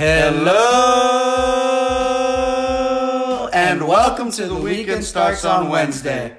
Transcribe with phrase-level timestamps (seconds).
[0.00, 0.54] Hello
[3.52, 6.38] and welcome to the weekend starts on Wednesday.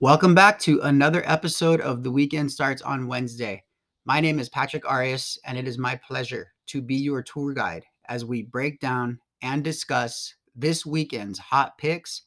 [0.00, 3.62] Welcome back to another episode of The Weekend Starts on Wednesday.
[4.06, 7.84] My name is Patrick Arias, and it is my pleasure to be your tour guide
[8.08, 12.22] as we break down and discuss this weekend's hot picks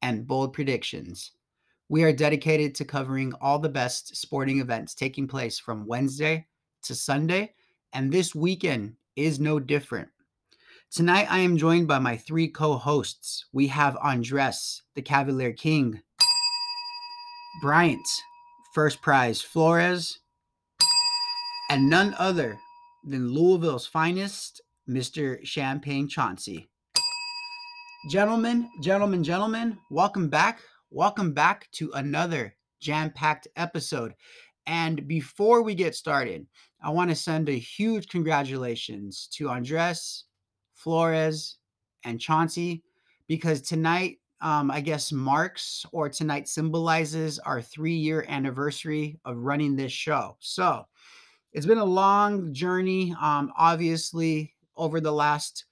[0.00, 1.32] and bold predictions.
[1.88, 6.48] We are dedicated to covering all the best sporting events taking place from Wednesday
[6.82, 7.54] to Sunday,
[7.92, 10.08] and this weekend is no different.
[10.90, 13.46] Tonight, I am joined by my three co hosts.
[13.52, 16.02] We have Andres, the Cavalier King,
[17.62, 18.08] Bryant,
[18.74, 20.18] first prize Flores,
[21.70, 22.58] and none other
[23.04, 25.38] than Louisville's finest, Mr.
[25.46, 26.68] Champagne Chauncey.
[28.10, 30.58] Gentlemen, gentlemen, gentlemen, welcome back.
[30.90, 34.14] Welcome back to another jam packed episode.
[34.66, 36.46] And before we get started,
[36.82, 40.24] I want to send a huge congratulations to Andres,
[40.74, 41.58] Flores,
[42.04, 42.82] and Chauncey
[43.26, 49.76] because tonight um, I guess, marks or tonight symbolizes our three year anniversary of running
[49.76, 50.36] this show.
[50.40, 50.86] So
[51.52, 53.14] it's been a long journey.
[53.20, 55.64] Um, obviously, over the last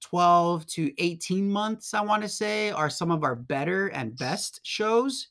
[0.00, 4.60] 12 to 18 months, I want to say, are some of our better and best
[4.62, 5.28] shows.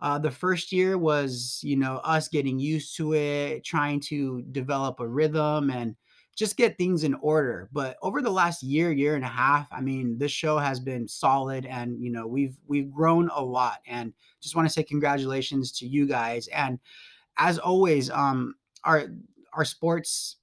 [0.00, 5.00] Uh, the first year was, you know, us getting used to it, trying to develop
[5.00, 5.94] a rhythm and
[6.36, 7.68] just get things in order.
[7.70, 11.06] But over the last year, year and a half, I mean, this show has been
[11.06, 15.70] solid and you know, we've we've grown a lot and just want to say congratulations
[15.72, 16.48] to you guys.
[16.48, 16.78] And
[17.36, 19.08] as always, um our
[19.52, 20.36] our sports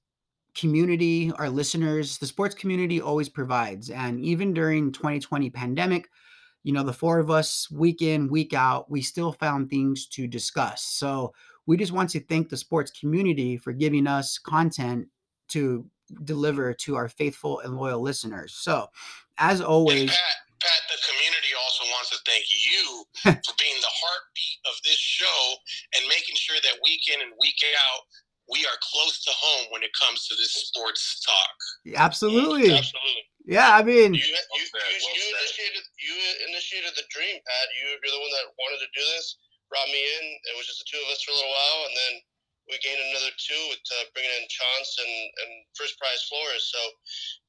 [0.58, 3.90] community, our listeners, the sports community always provides.
[3.90, 6.08] And even during 2020 pandemic,
[6.64, 10.26] you know, the four of us week in, week out, we still found things to
[10.26, 10.84] discuss.
[10.84, 11.32] So
[11.66, 15.06] we just want to thank the sports community for giving us content
[15.48, 15.86] to
[16.24, 18.54] deliver to our faithful and loyal listeners.
[18.54, 18.88] So,
[19.38, 24.58] as always, Pat, Pat, the community also wants to thank you for being the heartbeat
[24.66, 25.54] of this show
[25.94, 28.02] and making sure that week in and week out
[28.48, 31.56] we are close to home when it comes to this sports talk.
[31.96, 32.72] Absolutely.
[32.72, 33.24] Absolutely.
[33.48, 36.14] Yeah, I mean, you, you, you, well you initiated you
[36.52, 37.66] initiated the dream, Pat.
[37.80, 39.40] You, you're the one that wanted to do this.
[39.72, 40.24] Brought me in.
[40.52, 42.14] It was just the two of us for a little while, and then
[42.68, 46.68] we gained another two with uh, bringing in Chance and, and first prize Flores.
[46.68, 46.80] So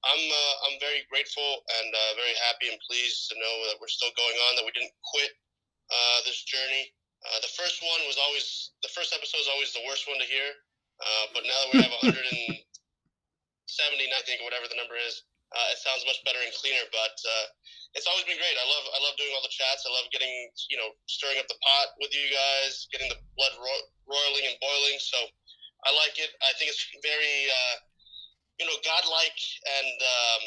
[0.07, 3.91] I'm uh, I'm very grateful and uh, very happy and pleased to know that we're
[3.91, 5.31] still going on, that we didn't quit
[5.91, 6.91] uh, this journey.
[7.27, 10.27] Uh, the first one was always the first episode is always the worst one to
[10.27, 10.55] hear,
[10.99, 15.23] uh, but now that we have 170, I think, whatever the number is,
[15.73, 16.85] it sounds much better and cleaner.
[16.91, 17.15] But
[17.97, 18.53] it's always been great.
[18.53, 19.85] I love I love doing all the chats.
[19.87, 20.29] I love getting
[20.69, 24.57] you know stirring up the pot with you guys, getting the blood ro- roiling and
[24.61, 25.01] boiling.
[25.01, 25.17] So
[25.87, 26.29] I like it.
[26.43, 27.75] I think it's very uh,
[28.61, 30.43] you know godlike and um,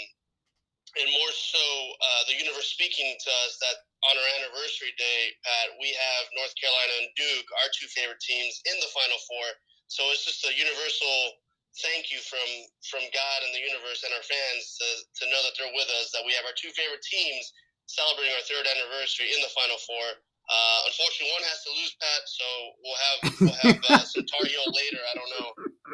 [1.02, 1.64] and more so
[1.98, 6.52] uh, the universe speaking to us that on our anniversary day, Pat, we have North
[6.58, 9.46] Carolina and Duke, our two favorite teams, in the Final Four.
[9.92, 11.36] So it's just a universal
[11.84, 12.48] thank you from
[12.88, 14.88] from God and the universe and our fans to,
[15.20, 16.08] to know that they're with us.
[16.16, 17.53] That we have our two favorite teams
[17.84, 20.06] celebrating our third anniversary in the Final Four.
[20.48, 22.22] Uh, unfortunately, one has to lose, Pat.
[22.25, 22.47] So
[22.81, 25.00] we'll have we'll have uh, some Tar Heel later.
[25.00, 25.48] I don't know.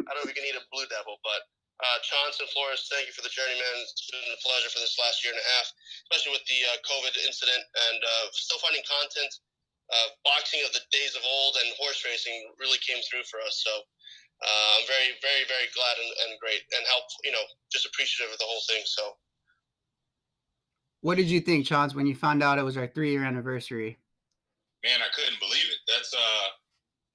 [0.07, 1.43] I don't know if we can eat a Blue Devil, but
[1.83, 3.77] uh, Chance and Flores, thank you for the journey, man.
[3.83, 5.67] It's been a pleasure for this last year and a half,
[6.07, 9.31] especially with the uh, COVID incident and uh, still finding content.
[9.89, 13.65] Uh, boxing of the days of old and horse racing really came through for us.
[13.65, 13.73] So
[14.39, 18.31] uh, I'm very, very, very glad and, and great and help, you know, just appreciative
[18.31, 18.83] of the whole thing.
[18.87, 19.19] So,
[21.03, 23.99] what did you think, Chance, when you found out it was our three year anniversary?
[24.87, 25.81] Man, I couldn't believe it.
[25.91, 26.47] That's uh,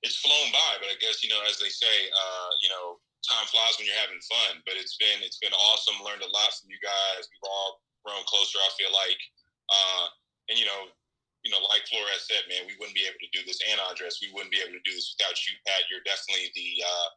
[0.03, 3.47] it's flown by, but I guess you know, as they say, uh, you know, time
[3.47, 4.59] flies when you're having fun.
[4.67, 6.03] But it's been it's been awesome.
[6.03, 7.23] Learned a lot from you guys.
[7.23, 8.59] We've all grown closer.
[8.59, 9.21] I feel like,
[9.71, 10.05] uh,
[10.51, 10.91] and you know,
[11.43, 14.23] you know, like Flores said, man, we wouldn't be able to do this, and Andres,
[14.23, 15.83] we wouldn't be able to do this without you, Pat.
[15.91, 17.07] You're definitely the, uh,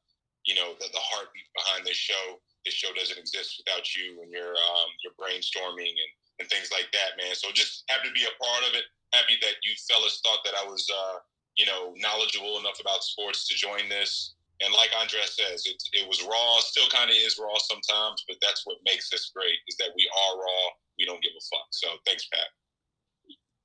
[0.43, 2.43] you know, the, the heartbeat behind this show.
[2.67, 6.13] This show doesn't exist without you and your um, your brainstorming and,
[6.43, 7.39] and things like that, man.
[7.39, 8.91] So just happy to be a part of it.
[9.15, 11.23] Happy that you fellas thought that I was, uh,
[11.55, 14.35] you know, knowledgeable enough about sports to join this.
[14.59, 18.41] And like Andres says, it, it was raw, still kind of is raw sometimes, but
[18.41, 20.65] that's what makes us great is that we are raw.
[20.99, 21.69] We don't give a fuck.
[21.71, 22.49] So thanks, Pat.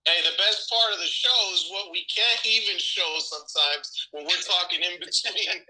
[0.05, 4.23] Hey, the best part of the show is what we can't even show sometimes when
[4.23, 5.61] we're talking in between in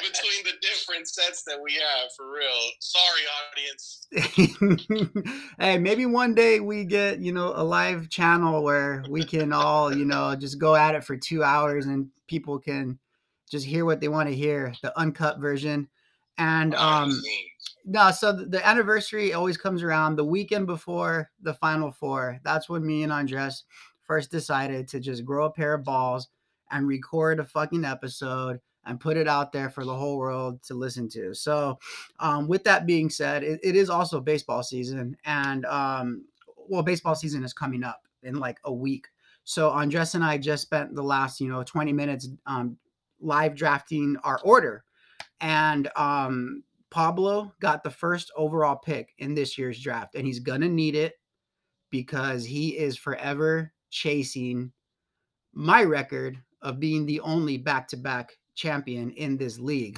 [0.00, 2.70] between the different sets that we have for real.
[2.78, 4.06] Sorry, audience.
[5.58, 9.92] hey, maybe one day we get you know a live channel where we can all
[9.92, 13.00] you know just go at it for two hours and people can
[13.50, 15.88] just hear what they want to hear, the uncut version.
[16.38, 17.20] And um.
[17.84, 22.40] No, so the anniversary always comes around the weekend before the final four.
[22.44, 23.64] That's when me and Andres
[24.02, 26.28] first decided to just grow a pair of balls
[26.70, 30.74] and record a fucking episode and put it out there for the whole world to
[30.74, 31.34] listen to.
[31.34, 31.78] So,
[32.18, 36.24] um, with that being said, it, it is also baseball season, and um,
[36.68, 39.08] well, baseball season is coming up in like a week.
[39.44, 42.76] So Andres and I just spent the last, you know, 20 minutes um,
[43.20, 44.84] live drafting our order.
[45.40, 46.62] And um,
[46.92, 51.14] Pablo got the first overall pick in this year's draft, and he's gonna need it
[51.90, 54.70] because he is forever chasing
[55.54, 59.96] my record of being the only back-to-back champion in this league.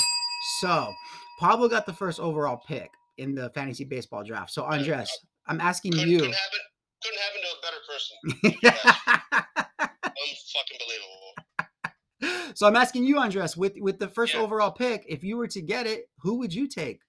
[0.60, 0.92] So
[1.40, 4.52] Pablo got the first overall pick in the fantasy baseball draft.
[4.52, 5.10] So Andres,
[5.46, 6.18] I'm asking Couldn't, you.
[6.18, 6.60] couldn't happen.
[7.02, 8.16] Couldn't happen to a better person.
[10.06, 11.34] Unfucking believable.
[12.54, 14.40] so I'm asking you, Andres, with with the first Yeah.
[14.40, 17.00] overall pick, if you were to get it, who would you take?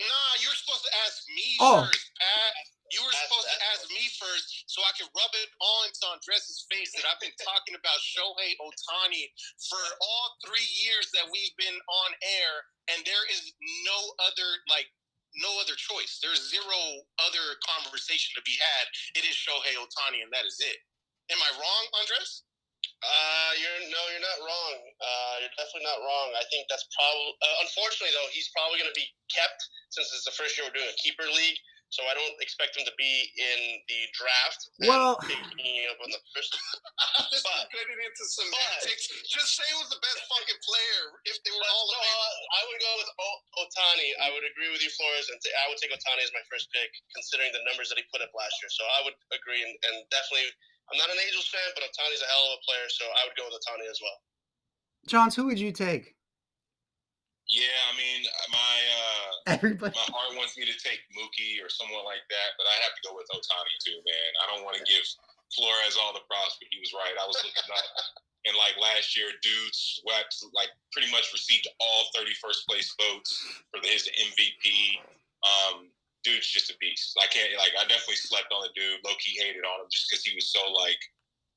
[0.00, 1.84] Nah, you're supposed to ask me Oh.
[1.86, 2.54] first, Pat.
[2.92, 5.88] You were Ask- supposed to ask ask me first so I can rub it on
[5.92, 9.32] to Andres' face that I've been talking about Shohei Ohtani
[9.70, 12.52] for all three years that we've been on air,
[12.92, 13.50] and there is
[13.88, 14.92] no other like
[15.36, 16.18] no other choice.
[16.20, 18.84] There's zero other conversation to be had.
[19.16, 20.76] It is Shohei Ohtani, and that is it.
[21.32, 22.42] Am I wrong, Andres?
[23.02, 24.74] Uh, you're no, you're not wrong.
[25.02, 26.28] Uh, you're definitely not wrong.
[26.38, 27.34] I think that's probably.
[27.42, 29.58] Uh, unfortunately, though, he's probably going to be kept
[29.90, 31.58] since it's the first year we're doing a keeper league.
[31.92, 34.60] So I don't expect him to be in the draft.
[34.88, 36.48] Well- picking up on the first.
[37.20, 38.80] I'm just But- getting into but-
[39.28, 42.16] Just say it was the best fucking player if they were all no, available.
[42.32, 44.08] uh, I would go with o- Ohtani.
[44.24, 46.72] I would agree with you, Flores, and t- I would take Ohtani as my first
[46.72, 48.72] pick, considering the numbers that he put up last year.
[48.72, 50.48] So I would agree, and, and definitely,
[50.90, 53.36] I'm not an Angels fan, but Ohtani's a hell of a player, so I would
[53.38, 54.18] go with Ohtani as well.
[55.06, 56.14] Johns, who would you take?
[57.50, 59.92] Yeah, I mean, my uh, Everybody.
[59.92, 63.02] my heart wants me to take Mookie or someone like that, but I have to
[63.04, 64.30] go with Ohtani too, man.
[64.40, 65.04] I don't want to give
[65.52, 67.12] Flores all the props, but he was right.
[67.12, 67.86] I was looking up,
[68.48, 73.32] and like last year, dude swept, like pretty much received all 31st place votes
[73.68, 75.02] for his MVP.
[75.42, 75.90] Um,
[76.22, 77.14] dude's just a beast.
[77.20, 79.02] I can't like I definitely slept on the dude.
[79.04, 80.98] Low key hated on him just because he was so like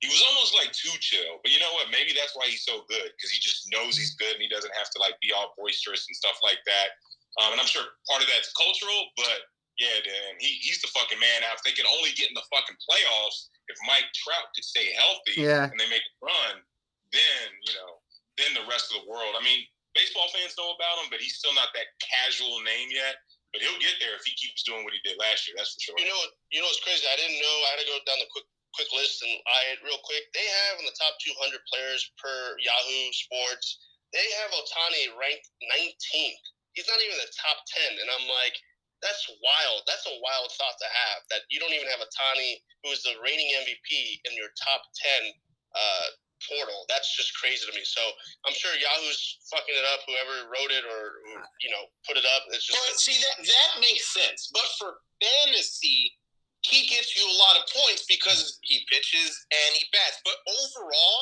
[0.04, 1.40] he was almost like too chill.
[1.42, 1.90] But you know what?
[1.90, 4.74] Maybe that's why he's so good because he just knows he's good and he doesn't
[4.76, 6.90] have to like be all boisterous and stuff like that.
[7.40, 11.20] Um, and I'm sure part of that's cultural, but yeah, Dan, he, he's the fucking
[11.20, 11.44] man.
[11.44, 14.88] Now, if they can only get in the fucking playoffs, if Mike Trout could stay
[14.96, 15.68] healthy Yeah.
[15.68, 16.64] and they make a run,
[17.12, 18.00] then you know,
[18.40, 19.36] then the rest of the world.
[19.36, 23.20] I mean, baseball fans know about him, but he's still not that casual name yet.
[23.56, 25.56] But he'll get there if he keeps doing what he did last year.
[25.56, 25.96] That's for sure.
[25.96, 26.20] You know?
[26.52, 27.08] You know what's crazy?
[27.08, 27.56] I didn't know.
[27.72, 28.44] I had to go down the quick
[28.76, 30.28] quick list, and I it real quick.
[30.36, 33.80] They have in the top 200 players per Yahoo Sports.
[34.12, 36.44] They have Ohtani ranked 19th.
[36.76, 38.60] He's not even the top 10, and I'm like,
[39.00, 39.88] that's wild.
[39.88, 41.24] That's a wild thought to have.
[41.32, 44.84] That you don't even have Ohtani, who is the reigning MVP, in your top
[45.24, 45.32] 10
[45.72, 46.08] uh,
[46.48, 46.86] portal.
[46.88, 47.84] That's just crazy to me.
[47.84, 48.02] So
[48.46, 50.02] I'm sure Yahoo's fucking it up.
[50.06, 51.04] Whoever wrote it or,
[51.34, 52.78] or you know put it up, it's just.
[52.78, 56.14] Well, see that that makes sense, but for fantasy,
[56.66, 60.22] he gets you a lot of points because he pitches and he bats.
[60.26, 61.20] But overall,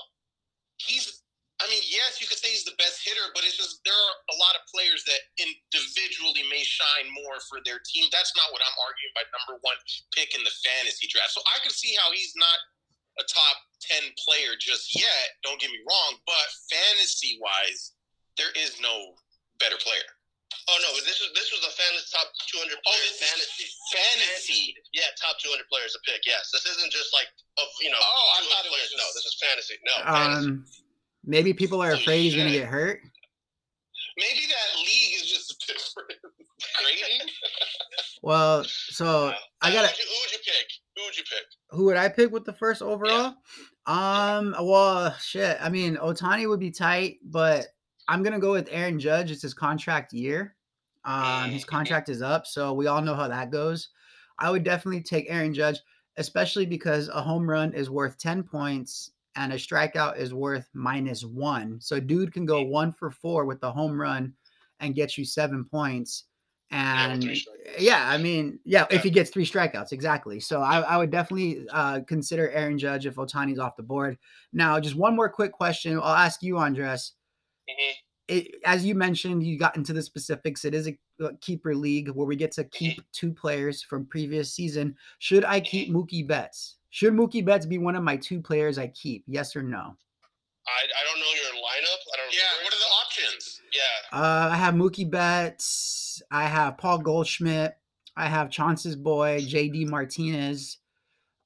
[0.77, 1.23] he's.
[1.61, 4.15] I mean, yes, you could say he's the best hitter, but it's just there are
[4.35, 8.09] a lot of players that individually may shine more for their team.
[8.11, 9.77] That's not what I'm arguing by number one
[10.11, 11.31] pick in the fantasy draft.
[11.31, 12.57] So I could see how he's not
[13.21, 13.55] a top
[13.89, 15.25] ten player just yet.
[15.43, 17.93] Don't get me wrong, but fantasy wise,
[18.37, 19.13] there is no
[19.59, 20.07] better player.
[20.69, 23.65] Oh no, this was this was the fantasy top 200 Oh, players this is fantasy.
[23.91, 24.63] fantasy.
[24.95, 26.23] Yeah, top 200 players a pick.
[26.25, 27.27] Yes, this isn't just like
[27.59, 27.99] of you know.
[27.99, 29.01] Oh, I 200 thought it was players.
[29.01, 29.75] No, this is fantasy.
[29.83, 30.47] No, fantasy.
[30.47, 30.65] Um,
[31.25, 33.01] maybe people are Holy afraid he's gonna get hurt.
[34.15, 37.27] Maybe that league is just a bit for grading.
[38.21, 39.35] Well, so Yeah.
[39.61, 39.87] I Uh, gotta.
[39.89, 40.67] Who would, you, who would you pick?
[40.95, 41.45] Who would you pick?
[41.71, 43.35] Who would I pick with the first overall?
[43.85, 45.57] Um, well, shit.
[45.59, 47.67] I mean, Ohtani would be tight, but
[48.07, 49.31] I'm gonna go with Aaron Judge.
[49.31, 50.55] It's his contract year.
[51.03, 51.67] Um, his Mhm.
[51.67, 53.89] contract is up, so we all know how that goes.
[54.39, 55.79] I would definitely take Aaron Judge,
[56.17, 61.25] especially because a home run is worth 10 points and a strikeout is worth minus
[61.25, 61.81] one.
[61.81, 64.35] So dude can go one for four with the home run
[64.79, 66.25] and get you seven points.
[66.73, 67.75] Yeah, with And three strikeouts.
[67.79, 68.97] yeah, I mean, yeah, Yeah.
[68.97, 70.39] if he gets three strikeouts, exactly.
[70.39, 74.17] So I, I would definitely uh, consider Aaron Judge if Ohtani's off the board.
[74.53, 75.97] Now, just one more quick question.
[75.97, 77.13] I'll ask you, Andres.
[77.69, 77.91] Mhm.
[78.29, 80.63] It, as you mentioned, you got into the specifics.
[80.65, 84.53] It is a uh, keeper league where we get to keep two players from previous
[84.53, 84.95] season.
[85.19, 86.77] Should I keep Mookie Betts?
[86.89, 89.23] Should Mookie Betts be one of my two players I keep?
[89.27, 89.77] Yes or no?
[90.65, 91.99] I, I don't know your lineup.
[92.13, 92.33] I don't.
[92.33, 92.93] Yeah, what are the
[93.25, 93.61] options?
[93.73, 94.17] Yeah.
[94.17, 96.02] Uh, I have Mookie Betts.
[96.31, 97.77] I have Paul Goldschmidt.
[98.15, 100.77] I have Chauncey's boy JD Martinez.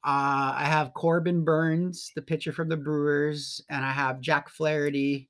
[0.04, 5.30] Uh, I have Corbin Burnes, the pitcher from the Brewers, and I have Jack Flaherty,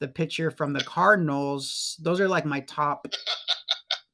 [0.00, 1.96] the pitcher from the Cardinals.
[2.00, 3.06] Those are like my top.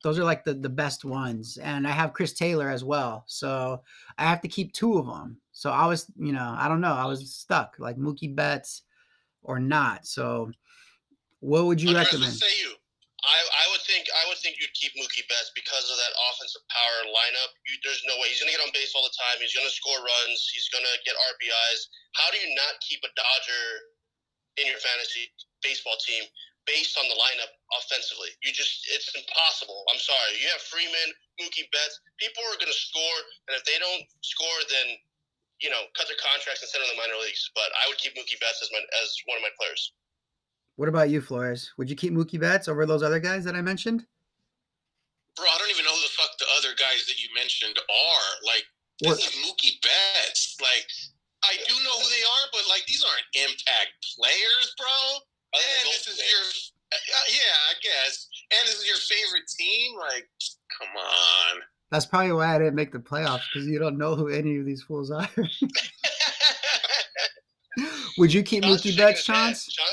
[0.05, 3.25] Those are like the the best ones, and I have Chris Taylor as well.
[3.27, 3.83] So
[4.17, 5.39] I have to keep two of them.
[5.53, 6.95] So I was, you know, I don't know.
[6.95, 8.83] I was stuck like Mookie Betts
[9.43, 10.07] or not.
[10.07, 10.53] So
[11.41, 12.33] what would you recommend?
[12.33, 12.75] Say you?
[13.27, 16.63] I, I would think I would think you'd keep Mookie Betts because of that offensive
[16.71, 17.51] power lineup.
[17.67, 19.43] You, there's no way he's going to get on base all the time.
[19.43, 20.39] He's going to score runs.
[20.55, 21.81] He's going to get RBIs.
[22.15, 23.67] How do you not keep a Dodger
[24.63, 25.35] in your fantasy
[25.67, 26.31] baseball team
[26.63, 28.31] based on the lineup offensively?
[28.47, 29.83] You just it's impossible.
[29.91, 30.39] I'm sorry.
[30.39, 31.11] You have Freeman,
[31.43, 31.99] Mookie Betts.
[32.23, 33.19] People are going to score,
[33.51, 34.95] and if they don't score, then
[35.59, 37.51] you know cut their contracts and send them to the minor leagues.
[37.59, 39.91] But I would keep Mookie Betts as my as one of my players.
[40.79, 41.75] What about you, Flores?
[41.77, 44.07] Would you keep Mookie Betts over those other guys that I mentioned?
[45.35, 48.31] Bro, I don't even know who the fuck the other guys that you mentioned are.
[48.47, 48.63] Like,
[49.01, 50.57] this is Mookie Betts.
[50.63, 50.87] Like,
[51.43, 55.19] I do know who they are, but like, these aren't impact players, bro.
[55.51, 56.47] And this is your,
[56.95, 58.29] uh, yeah, I guess.
[58.55, 59.99] And this is your favorite team.
[59.99, 60.31] Like,
[60.79, 61.63] come on.
[61.91, 64.65] That's probably why I didn't make the playoffs because you don't know who any of
[64.65, 65.29] these fools are.
[68.19, 69.27] Would you keep John's Mookie shaking Betts, his.
[69.27, 69.67] Chance?
[69.75, 69.87] John,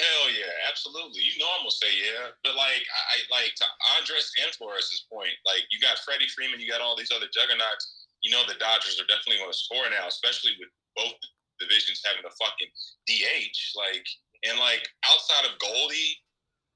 [0.00, 1.20] Hell yeah, absolutely.
[1.20, 3.66] You know I'm gonna say yeah, but like I like to
[3.96, 8.08] Andres and Flores's point, like you got Freddie Freeman, you got all these other juggernauts.
[8.24, 11.16] You know the Dodgers are definitely going to score now, especially with both
[11.60, 12.72] divisions having a fucking
[13.04, 13.60] DH.
[13.76, 14.08] Like
[14.48, 16.16] and like outside of Goldie,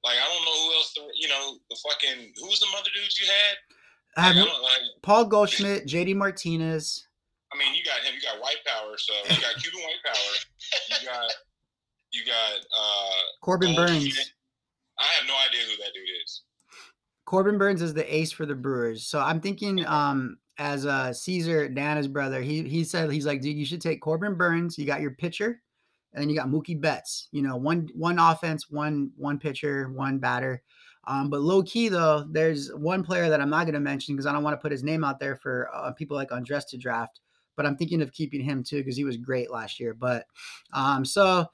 [0.05, 0.93] like I don't know who else.
[0.93, 3.57] The, you know the fucking who's the mother dudes you had?
[4.17, 4.85] I have don't like.
[5.01, 7.09] Paul Goldschmidt, JD Martinez.
[7.53, 8.15] I mean, you got him.
[8.15, 8.95] You got White Power.
[8.99, 10.33] So you got Cuban White Power.
[11.01, 11.31] You got
[12.15, 13.11] you got uh
[13.43, 13.75] Corbin.
[13.75, 14.33] Burnes.
[14.99, 16.43] I have no idea who that dude is.
[17.25, 19.07] Corbin Burnes is the ace for the Brewers.
[19.07, 23.57] So I'm thinking um as uh Caesar, Dana's brother, he he said he's like, dude,
[23.57, 24.79] you should take Corbin Burnes.
[24.79, 25.61] You got your pitcher,
[26.13, 27.29] and then you got Mookie Betts.
[27.33, 30.63] You know, one one offense, one one pitcher, one batter.
[31.07, 34.27] Um, but low key though, there's one player that I'm not going to mention because
[34.27, 36.79] I don't want to put his name out there for uh, people like Andres to
[36.79, 37.21] draft.
[37.57, 39.95] But I'm thinking of keeping him too because he was great last year.
[39.95, 40.27] But
[40.73, 41.47] um, so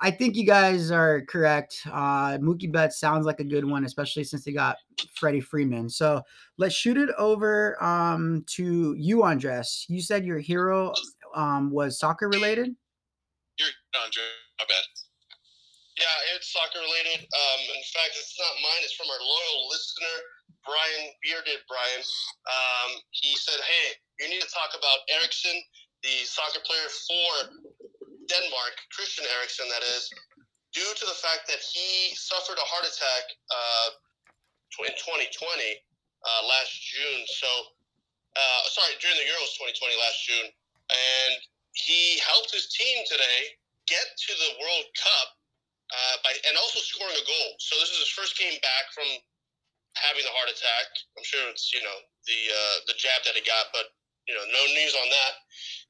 [0.00, 1.80] I think you guys are correct.
[1.86, 4.76] Uh, Mookie Betts sounds like a good one, especially since they got
[5.14, 5.88] Freddie Freeman.
[5.88, 6.22] So
[6.58, 9.86] let's shoot it over um, to you, Andres.
[9.88, 10.92] You said your hero
[11.34, 12.76] um, was soccer related.
[13.58, 14.22] You're Andre.
[14.60, 14.84] My bad.
[15.96, 17.24] Yeah, it's soccer related.
[17.24, 18.84] Um, in fact, it's not mine.
[18.84, 20.16] It's from our loyal listener,
[20.68, 22.04] Brian Bearded Brian.
[22.44, 25.56] Um, he said, "Hey, you need to talk about Eriksen,
[26.04, 27.32] the soccer player for
[28.28, 30.10] Denmark, Christian Eriksen, that is,
[30.74, 33.88] due to the fact that he suffered a heart attack uh,
[34.84, 37.22] in 2020 uh, last June.
[37.26, 37.48] So,
[38.36, 40.48] uh, sorry, during the Euros 2020 last June,
[40.92, 41.34] and
[41.72, 43.56] he helped his team today
[43.88, 45.28] get to the World Cup
[45.92, 47.50] uh, by and also scoring a goal.
[47.62, 49.08] So this is his first game back from
[49.96, 50.86] having the heart attack.
[51.16, 53.95] I'm sure it's you know the uh, the jab that he got, but
[54.26, 55.32] you know no news on that.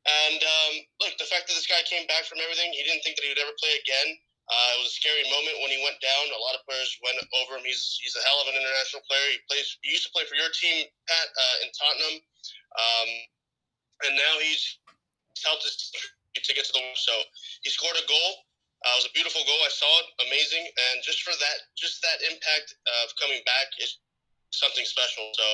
[0.07, 3.19] And um, look, the fact that this guy came back from everything, he didn't think
[3.19, 4.15] that he would ever play again.
[4.47, 6.23] Uh, it was a scary moment when he went down.
[6.31, 7.67] A lot of players went over him.
[7.67, 9.27] He's he's a hell of an international player.
[9.35, 9.67] He plays.
[9.83, 12.17] He used to play for your team, Pat, uh, in Tottenham,
[12.79, 13.09] um,
[14.07, 14.79] and now he's
[15.43, 16.83] helped team to get to the.
[16.95, 17.15] So
[17.67, 18.47] he scored a goal.
[18.87, 19.59] Uh, it was a beautiful goal.
[19.67, 23.99] I saw it, amazing, and just for that, just that impact of coming back is
[24.55, 25.33] something special.
[25.35, 25.47] So,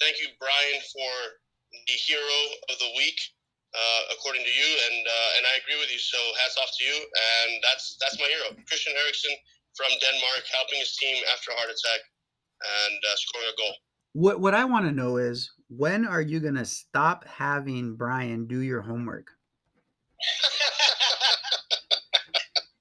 [0.00, 1.12] thank you, Brian, for
[1.72, 2.38] the hero
[2.70, 3.18] of the week,
[3.74, 5.98] uh, according to you, and uh, and I agree with you.
[5.98, 9.34] So, hats off to you, and that's that's my hero, Christian Eriksen
[9.78, 12.00] from Denmark, helping his team after a heart attack
[12.60, 13.74] and uh, scoring a goal.
[14.12, 18.58] What what I want to know is when are you gonna stop having Brian do
[18.58, 19.30] your homework?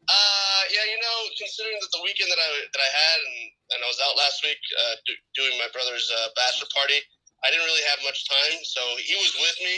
[0.09, 3.37] uh, yeah, you know, considering that the weekend that I that I had and,
[3.77, 6.97] and I was out last week uh, do, doing my brother's uh, bachelor party,
[7.43, 8.59] I didn't really have much time.
[8.63, 9.75] So he was with me.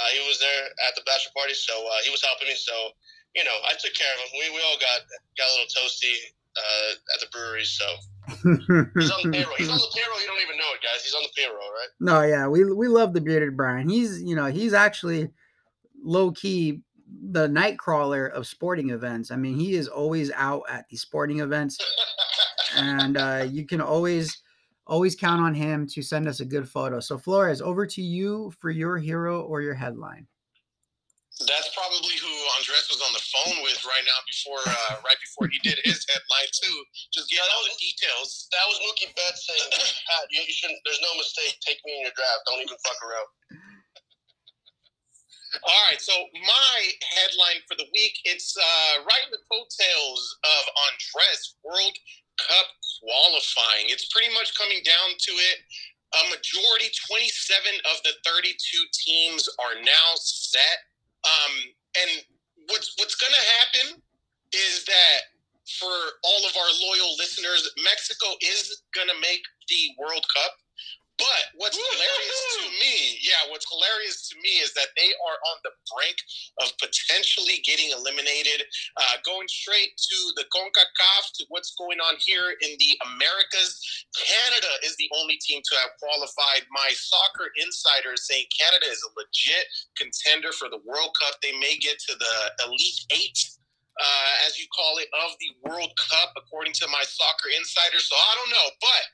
[0.00, 2.56] Uh, he was there at the bachelor party, so uh, he was helping me.
[2.56, 2.72] So
[3.34, 4.30] you know, I took care of him.
[4.38, 5.06] We, we all got
[5.38, 6.14] got a little toasty
[6.56, 7.64] uh, at the brewery.
[7.64, 7.84] So
[8.98, 9.54] he's on the payroll.
[9.56, 10.20] He's on the payroll.
[10.20, 11.04] You don't even know it, guys.
[11.04, 11.88] He's on the payroll, right?
[12.00, 13.88] No, yeah, we we love the bearded Brian.
[13.88, 15.30] He's you know he's actually
[16.02, 16.82] low key
[17.30, 19.30] the night crawler of sporting events.
[19.30, 21.78] I mean, he is always out at the sporting events,
[22.76, 24.42] and uh, you can always
[24.90, 26.98] always count on him to send us a good photo.
[26.98, 30.26] So Flores, over to you for your hero or your headline.
[31.40, 32.28] That's probably who
[32.58, 36.04] Andres was on the phone with right now before uh, right before he did his
[36.04, 36.76] headline too.
[37.14, 38.50] Just get all the details.
[38.52, 40.82] That was Mookie Betts saying, Pat, you, you shouldn't.
[40.84, 41.56] There's no mistake.
[41.64, 42.44] Take me in your draft.
[42.44, 43.30] Don't even fuck around.
[45.64, 46.14] All right, so
[46.46, 46.78] my
[47.10, 51.96] headline for the week it's uh, right in the coattails of Andres World
[52.48, 52.66] Cup
[53.00, 53.88] qualifying.
[53.88, 55.58] It's pretty much coming down to it.
[56.10, 58.50] A majority, 27 of the 32
[58.92, 60.90] teams are now set.
[61.22, 61.54] Um,
[62.00, 62.10] and
[62.68, 64.02] what's what's going to happen
[64.52, 65.30] is that
[65.78, 65.94] for
[66.24, 70.52] all of our loyal listeners, Mexico is going to make the World Cup.
[71.20, 75.58] But what's hilarious to me, yeah, what's hilarious to me is that they are on
[75.68, 76.16] the brink
[76.64, 78.64] of potentially getting eliminated,
[78.96, 83.76] uh, going straight to the CONCACAF, to what's going on here in the Americas.
[84.16, 86.64] Canada is the only team to have qualified.
[86.72, 89.68] My soccer insider is saying Canada is a legit
[90.00, 91.36] contender for the World Cup.
[91.44, 92.34] They may get to the
[92.66, 93.38] Elite Eight.
[94.00, 98.00] Uh, as you call it, of the World Cup, according to my soccer insider.
[98.00, 99.04] So I don't know, but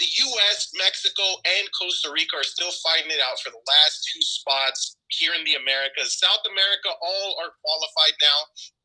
[0.00, 4.22] the U.S., Mexico, and Costa Rica are still fighting it out for the last two
[4.22, 6.18] spots here in the Americas.
[6.18, 8.38] South America, all are qualified now.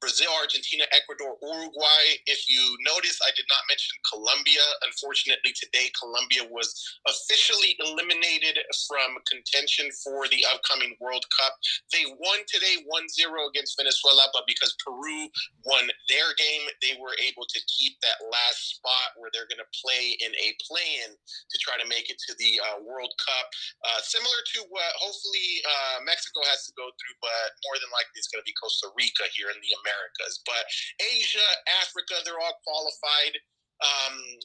[0.05, 2.05] Brazil, Argentina, Ecuador, Uruguay.
[2.29, 4.61] If you notice, I did not mention Colombia.
[4.85, 6.69] Unfortunately, today Colombia was
[7.09, 11.57] officially eliminated from contention for the upcoming World Cup.
[11.89, 15.25] They won today 1 0 against Venezuela, but because Peru
[15.65, 19.73] won their game, they were able to keep that last spot where they're going to
[19.81, 23.45] play in a play in to try to make it to the uh, World Cup.
[23.81, 28.15] Uh, similar to what hopefully uh, Mexico has to go through, but more than likely
[28.15, 30.39] it's going to be Costa Rica here in the Americas.
[30.47, 30.63] But
[31.03, 31.43] Asia,
[31.83, 33.35] Africa, they're all qualified.
[33.83, 34.39] Um,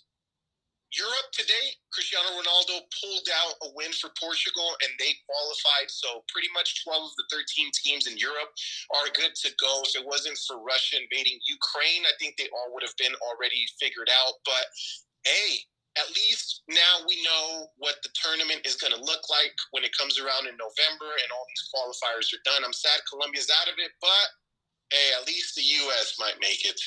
[0.90, 5.86] Europe today, Cristiano Ronaldo pulled out a win for Portugal and they qualified.
[5.86, 8.50] So pretty much 12 of the 13 teams in Europe
[8.98, 9.86] are good to go.
[9.86, 13.70] If it wasn't for Russia invading Ukraine, I think they all would have been already
[13.78, 14.42] figured out.
[14.42, 14.66] But
[15.22, 15.62] hey,
[15.98, 19.96] at least now we know what the tournament is going to look like when it
[19.96, 22.62] comes around in November and all these qualifiers are done.
[22.62, 24.28] I'm sad Colombia's out of it, but
[24.94, 26.14] hey, at least the U.S.
[26.18, 26.78] might make it.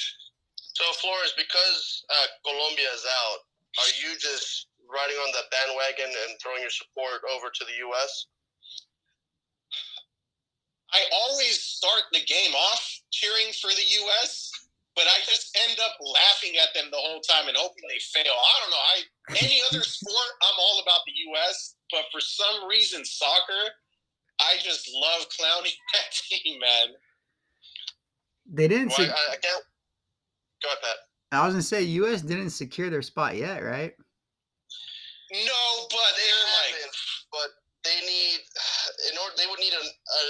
[0.74, 3.40] So, Flores, because uh, Colombia is out,
[3.84, 8.28] are you just riding on the bandwagon and throwing your support over to the U.S.?
[10.94, 14.53] I always start the game off cheering for the U.S.,
[14.96, 18.34] but I just end up laughing at them the whole time and hoping they fail.
[18.34, 18.86] I don't know.
[18.94, 18.98] I
[19.46, 23.64] any other sport, I'm all about the U.S., but for some reason, soccer,
[24.40, 26.96] I just love clowning that team, man.
[28.52, 28.90] They didn't.
[28.90, 29.64] Well, sec- I, I can't.
[30.62, 30.98] Go ahead, Pat.
[31.32, 32.22] I was gonna say U.S.
[32.22, 33.94] didn't secure their spot yet, right?
[35.34, 36.94] No, but they're like
[37.34, 37.50] but
[37.84, 38.38] they need
[39.10, 40.22] in order they would need a, a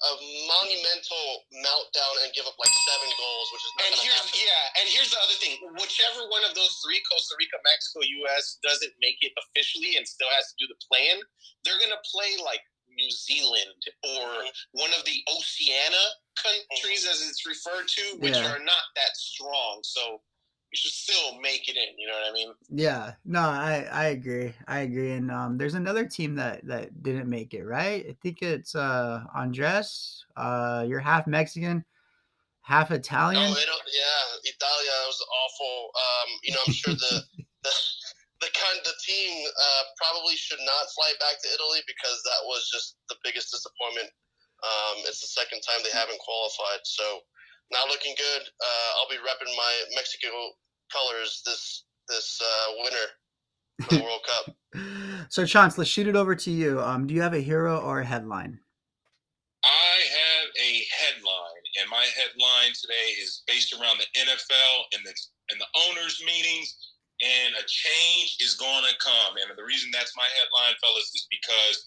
[0.00, 0.12] a
[0.48, 1.26] monumental
[1.60, 4.40] meltdown and give up like seven goals, which is not And here's happen.
[4.40, 5.60] yeah, and here's the other thing.
[5.76, 10.30] Whichever one of those three, Costa Rica, Mexico, US, doesn't make it officially and still
[10.32, 11.20] has to do the plan,
[11.68, 13.80] they're gonna play like New Zealand
[14.16, 14.80] or mm-hmm.
[14.80, 16.06] one of the Oceania
[16.40, 17.12] countries mm-hmm.
[17.12, 18.56] as it's referred to, which Yeah.
[18.56, 19.84] are not that strong.
[19.84, 20.22] So
[20.72, 22.52] you should still make it in, you know what I mean?
[22.70, 23.14] Yeah.
[23.24, 24.54] No, I I agree.
[24.68, 25.12] I agree.
[25.12, 28.06] And um, there's another team that that didn't make it, right?
[28.08, 30.24] I think it's uh Andres.
[30.36, 31.84] Uh, you're half Mexican,
[32.62, 33.42] half No, Italian.
[33.42, 33.86] don't.
[33.90, 35.90] Yeah, Italia was awful.
[35.90, 37.14] Um, you know, I'm sure the
[37.66, 37.74] the,
[38.40, 42.70] the kind the team uh, probably should not fly back to Italy because that was
[42.70, 44.10] just the biggest disappointment.
[44.62, 47.20] Um, it's the second time they haven't qualified, so
[47.72, 48.42] not looking good.
[48.42, 50.28] Uh, I'll be repping my Mexico
[50.92, 53.06] colors this this uh, winter
[53.82, 54.54] for the World Cup.
[55.30, 56.80] So, Chance, let's shoot it over to you.
[56.80, 58.58] Um, do you have a hero or a headline?
[59.62, 65.14] I have a headline, and my headline today is based around the NFL and the
[65.50, 66.74] and the owners' meetings.
[67.20, 71.28] And a change is going to come, and the reason that's my headline, fellas, is
[71.30, 71.84] because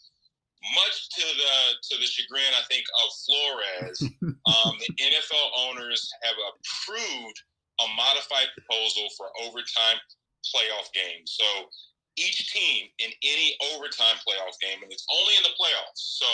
[0.71, 1.55] much to the
[1.91, 3.97] to the chagrin, I think, of Flores,
[4.47, 7.37] um, the NFL owners have approved
[7.81, 9.99] a modified proposal for overtime
[10.47, 11.35] playoff games.
[11.35, 11.67] So
[12.15, 16.21] each team in any overtime playoff game, and it's only in the playoffs.
[16.21, 16.29] So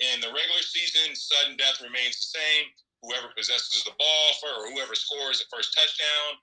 [0.00, 2.64] in the regular season, sudden death remains the same.
[3.02, 6.40] Whoever possesses the ball for, or whoever scores the first touchdown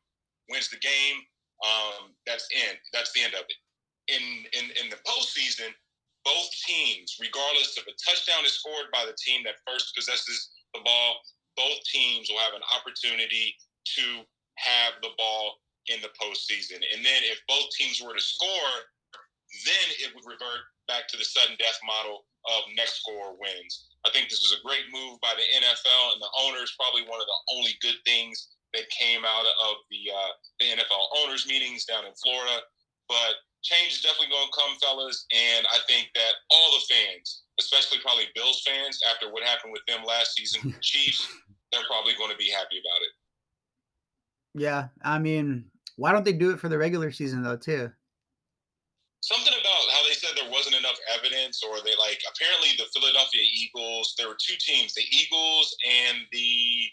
[0.50, 1.17] wins the game.
[1.63, 2.78] Um, that's end.
[2.91, 3.60] That's the end of it.
[4.12, 5.72] In in in the postseason,
[6.25, 10.81] both teams, regardless if a touchdown is scored by the team that first possesses the
[10.83, 11.19] ball,
[11.55, 13.55] both teams will have an opportunity
[13.97, 14.23] to
[14.57, 15.59] have the ball
[15.91, 16.79] in the postseason.
[16.79, 18.73] And then if both teams were to score,
[19.67, 23.88] then it would revert back to the sudden death model of next score wins.
[24.05, 26.75] I think this was a great move by the NFL and the owners.
[26.75, 31.03] Probably one of the only good things that came out of the uh, the NFL
[31.23, 32.59] owners meetings down in Florida.
[33.07, 35.26] But change is definitely going to come, fellas.
[35.34, 39.86] And I think that all the fans, especially probably Bills fans, after what happened with
[39.88, 41.28] them last season, Chiefs,
[41.71, 43.13] they're probably going to be happy about it.
[44.56, 47.89] Yeah, I mean, why don't they do it for the regular season though, too?
[49.21, 53.41] Something about how they said there wasn't enough evidence, or they like apparently the Philadelphia
[53.41, 54.15] Eagles.
[54.17, 56.91] There were two teams, the Eagles and the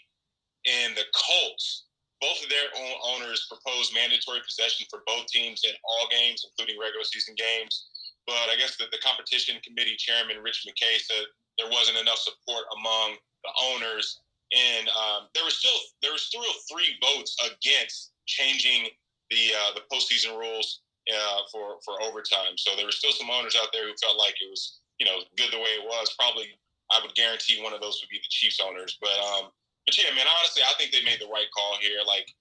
[0.65, 1.87] and the Colts.
[2.21, 6.79] Both of their own owners proposed mandatory possession for both teams in all games, including
[6.79, 7.89] regular season games.
[8.27, 11.25] But I guess that the competition committee chairman Rich McKay said
[11.57, 14.21] there wasn't enough support among the owners,
[14.53, 18.93] and um, there was still there was still three votes against changing
[19.31, 22.53] the uh, the postseason rules uh, for for overtime.
[22.57, 25.25] So there were still some owners out there who felt like it was you know
[25.37, 26.13] good the way it was.
[26.13, 26.53] Probably
[26.91, 28.97] I would guarantee one of those would be the Chiefs owners.
[29.01, 29.49] But um,
[29.91, 31.99] but yeah, man, honestly, I think they made the right call here.
[32.07, 32.31] Like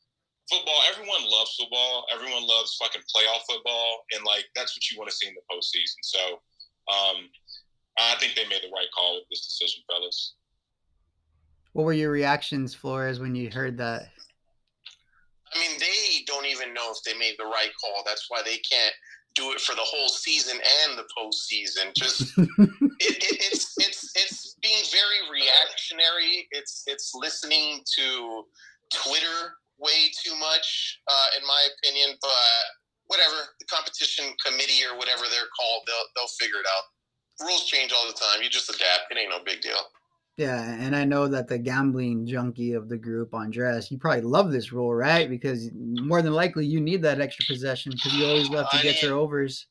[0.46, 2.06] football, everyone loves football.
[2.14, 5.42] Everyone loves fucking playoff football, and like that's what you want to see in the
[5.50, 5.98] postseason.
[6.02, 6.38] So
[6.94, 7.26] um,
[7.98, 10.34] I think they made the right call with this decision, fellas.
[11.72, 14.10] What were your reactions, Flores, when you heard that?
[15.52, 18.04] I mean, they don't even know if they made the right call.
[18.06, 18.94] That's why they can't
[19.34, 21.94] do it for the whole season and the postseason.
[21.96, 23.99] Just it, it, it's it's it's
[24.62, 26.48] being very reactionary.
[26.52, 28.44] It's it's listening to
[28.94, 32.16] Twitter way too much, uh, in my opinion.
[32.20, 32.30] But
[33.06, 37.46] whatever, the competition committee or whatever they're called, they'll they'll figure it out.
[37.46, 38.42] Rules change all the time.
[38.42, 39.10] You just adapt.
[39.10, 39.80] It ain't no big deal.
[40.36, 44.50] Yeah, and I know that the gambling junkie of the group, Andres, you probably love
[44.50, 45.28] this rule, right?
[45.28, 48.82] Because more than likely you need that extra possession because you always love to I
[48.82, 49.66] get need- your overs.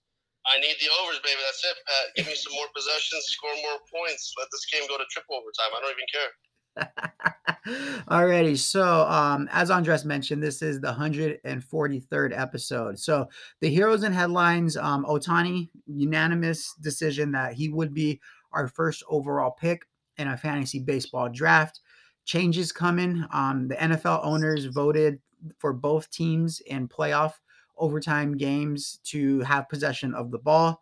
[0.50, 1.40] I need the overs, baby.
[1.46, 2.16] That's it, Pat.
[2.16, 4.34] Give me some more possessions, score more points.
[4.38, 5.72] Let this game go to triple overtime.
[5.76, 6.32] I don't even care.
[8.10, 12.98] Alrighty, so um, as Andres mentioned, this is the 143rd episode.
[12.98, 13.28] So
[13.62, 18.20] the heroes and headlines, um, Ohtani, unanimous decision that he would be
[18.52, 19.86] our first overall pick
[20.18, 21.82] in a fantasy baseball draft.
[22.26, 23.26] Changes coming.
[23.32, 25.20] Um, the NFL owners voted
[25.58, 27.34] for both teams in playoff
[27.80, 30.82] overtime games to have possession of the ball.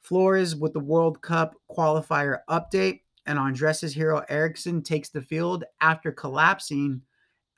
[0.00, 6.12] Flores with the World Cup qualifier update and Andres' hero Eriksen takes the field after
[6.12, 7.02] collapsing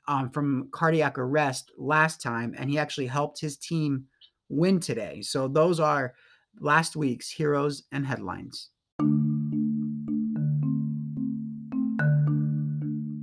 [0.07, 4.05] um, from cardiac arrest last time, and he actually helped his team
[4.49, 5.21] win today.
[5.21, 6.15] So those are
[6.59, 8.71] last week's heroes and headlines.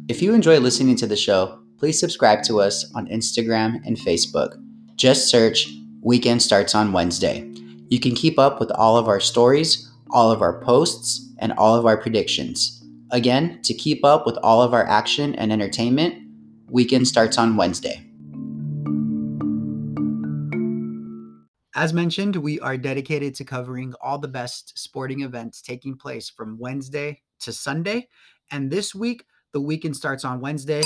[0.09, 4.57] If you enjoy listening to the show, please subscribe to us on Instagram and Facebook.
[4.97, 5.69] Just search
[6.01, 7.47] Weekend Starts on Wednesday.
[7.91, 11.77] You can keep up with all of our stories, all of our posts, and all
[11.77, 12.83] of our predictions.
[13.11, 16.15] Again, to keep up with all of our action and entertainment,
[16.71, 18.07] Weekend Starts on Wednesday.
[21.75, 26.59] As mentioned, we are dedicated to covering all the best sporting events taking place from
[26.59, 28.09] Wednesday to Sunday.
[28.51, 30.83] And this week, the weekend starts on Wednesday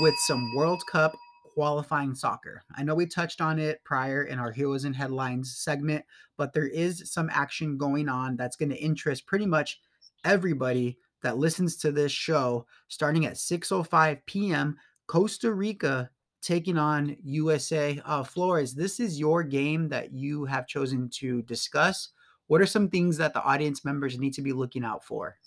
[0.00, 1.14] with some World Cup
[1.54, 2.62] qualifying soccer.
[2.76, 6.04] I know we touched on it prior in our Heroes and Headlines segment,
[6.36, 9.80] but there is some action going on that's going to interest pretty much
[10.24, 14.76] everybody that listens to this show starting at 6:05 p.m.
[15.06, 16.10] Costa Rica
[16.42, 18.00] taking on USA.
[18.04, 22.10] Uh, Flores, this is your game that you have chosen to discuss.
[22.48, 25.38] What are some things that the audience members need to be looking out for?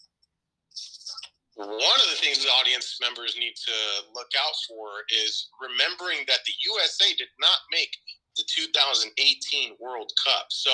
[1.58, 3.78] One of the things the audience members need to
[4.14, 7.90] look out for is remembering that the USA did not make
[8.38, 10.46] the 2018 World Cup.
[10.50, 10.72] So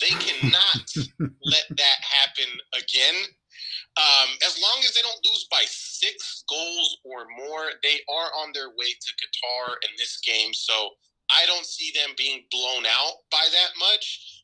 [0.00, 0.82] they cannot
[1.20, 3.14] let that happen again.
[3.98, 8.50] Um, as long as they don't lose by six goals or more, they are on
[8.54, 10.52] their way to Qatar in this game.
[10.52, 10.90] So
[11.30, 14.37] I don't see them being blown out by that much.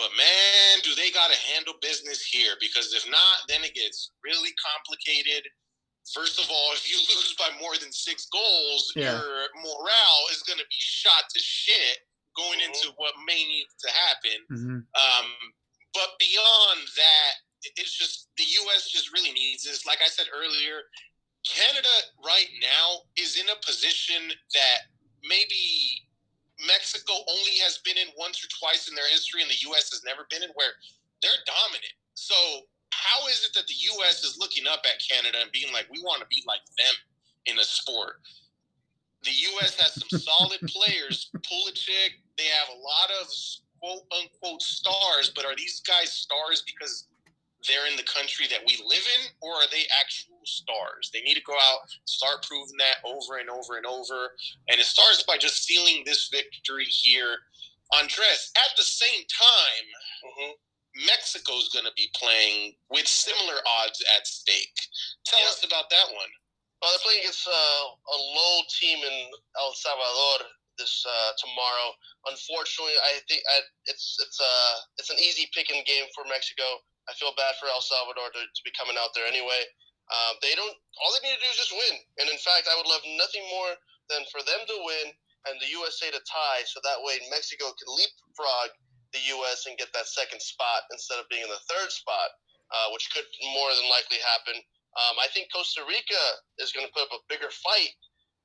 [0.00, 2.56] But man, do they got to handle business here?
[2.58, 5.44] Because if not, then it gets really complicated.
[6.16, 9.12] First of all, if you lose by more than six goals, Yeah.
[9.20, 11.98] your morale is going to be shot to shit
[12.34, 14.38] going into what may need to happen.
[14.50, 14.78] Mhm.
[14.96, 15.28] Um,
[15.92, 17.32] but beyond that,
[17.76, 18.88] it's just the U.S.
[18.88, 19.84] just really needs this.
[19.84, 20.80] Like I said earlier,
[21.44, 21.92] Canada
[22.24, 24.78] right now is in a position that
[25.22, 26.08] maybe
[26.66, 29.90] Mexico only has been in once or twice in their history, and the U.S.
[29.90, 30.76] has never been in, where
[31.22, 31.96] they're dominant.
[32.14, 32.34] So
[32.92, 34.24] how is it that the U.S.
[34.24, 36.94] is looking up at Canada and being like, we want to be like them
[37.46, 38.20] in a sport?
[39.24, 39.78] The U.S.
[39.80, 41.30] has some solid players.
[41.36, 43.28] Pulisic, they have a lot of
[43.80, 47.06] quote unquote stars, but are these guys stars because
[47.68, 51.10] they're in the country that we live in, or are they actual stars?
[51.12, 54.32] They need to go out, start proving that over and over and over.
[54.68, 57.38] And it starts by just sealing this victory here
[57.92, 59.86] Andres, at the same time,
[60.22, 60.52] mm-hmm.
[61.06, 64.78] Mexico's going to be playing with similar odds at stake.
[65.26, 65.50] Tell yeah.
[65.50, 66.32] us about that one.
[66.80, 69.16] Well, they're playing against uh, a low team in
[69.58, 71.92] El Salvador this uh, tomorrow.
[72.30, 76.64] Unfortunately, I think I, it's it's a uh, it's an easy picking game for Mexico.
[77.10, 79.66] I feel bad for El Salvador to, to be coming out there anyway.
[80.06, 80.74] Uh, they don't.
[81.02, 81.98] All they need to do is just win.
[82.22, 83.74] And in fact, I would love nothing more
[84.06, 85.10] than for them to win
[85.48, 88.76] and the USA to tie, so that way Mexico can leapfrog
[89.16, 89.64] the U.S.
[89.64, 92.36] and get that second spot instead of being in the third spot,
[92.70, 93.24] uh, which could
[93.56, 94.60] more than likely happen.
[95.00, 96.24] Um, I think Costa Rica
[96.58, 97.94] is going to put up a bigger fight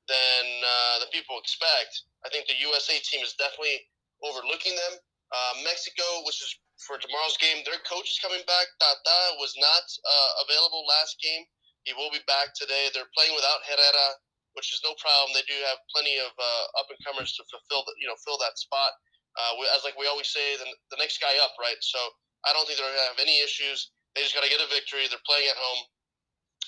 [0.08, 2.06] than uh, the people expect.
[2.24, 3.86] I think the USA team is definitely
[4.22, 5.02] overlooking them.
[5.30, 8.66] Uh, Mexico, which is for tomorrow's game, their coach is coming back.
[8.80, 11.48] Tata was not uh, available last game.
[11.88, 12.90] He will be back today.
[12.92, 14.20] They're playing without Herrera
[14.56, 15.36] which is no problem.
[15.36, 18.40] They do have plenty of uh, up and comers to fulfill the, you know fill
[18.40, 18.96] that spot.
[19.36, 21.76] Uh, we, as like we always say, the, the next guy up, right?
[21.84, 22.00] So
[22.48, 23.92] I don't think they're gonna have any issues.
[24.16, 25.04] They just got to get a victory.
[25.12, 25.80] They're playing at home.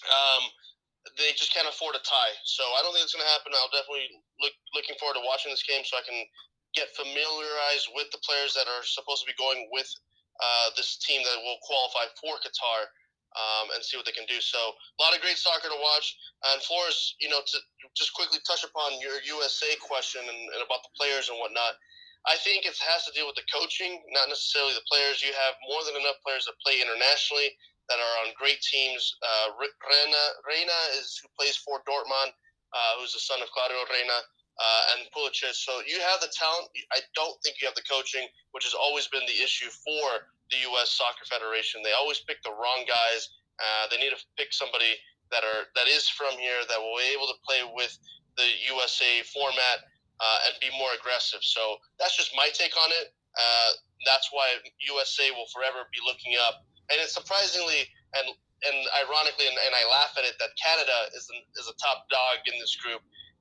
[0.04, 0.42] Um,
[1.16, 2.36] they just can't afford a tie.
[2.44, 3.56] So I don't think it's gonna happen.
[3.56, 4.12] I'll definitely
[4.44, 6.20] look looking forward to watching this game so I can
[6.78, 9.90] get familiarized with the players that are supposed to be going with
[10.38, 12.86] uh, this team that will qualify for Qatar
[13.34, 14.38] um, and see what they can do.
[14.38, 16.14] So a lot of great soccer to watch.
[16.54, 17.56] And Flores, you know, to
[17.98, 21.74] just quickly touch upon your USA question and, and about the players and whatnot.
[22.26, 25.22] I think it has to deal with the coaching, not necessarily the players.
[25.22, 27.54] You have more than enough players that play internationally
[27.88, 29.16] that are on great teams.
[29.22, 32.36] Uh, Reyna, Reyna is who plays for Dortmund,
[32.74, 34.18] uh, who's the son of Claudio Reyna,
[34.58, 35.54] uh, and Pulisic.
[35.54, 36.66] So you have the talent.
[36.90, 40.58] I don't think you have the coaching, which has always been the issue for the
[40.74, 40.90] U.S.
[40.98, 41.82] Soccer Federation.
[41.86, 43.30] They always pick the wrong guys.
[43.58, 44.98] Uh, they need to pick somebody
[45.30, 47.92] that are that is from here that will be able to play with
[48.38, 49.86] the USA format
[50.18, 51.42] uh, and be more aggressive.
[51.42, 53.14] So that's just my take on it.
[53.38, 53.70] Uh,
[54.06, 54.58] that's why
[54.90, 56.64] USA will forever be looking up.
[56.90, 57.86] And it's surprisingly
[58.18, 58.26] and
[58.58, 58.74] and
[59.06, 62.42] ironically, and, and I laugh at it that Canada is an, is a top dog
[62.50, 62.98] in this group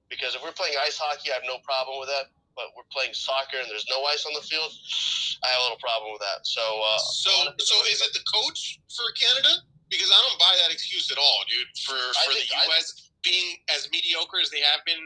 [0.10, 3.13] because if we're playing ice hockey, I have no problem with that but we're playing
[3.13, 4.74] soccer and there's no ice on the field,
[5.46, 6.41] I have a little problem with that.
[6.41, 9.62] So, uh, so, so is it the coach for Canada?
[9.88, 11.70] Because I don't buy that excuse at all, dude.
[11.86, 13.13] For for think, the U.S.
[13.24, 15.00] Being as mediocre as they have been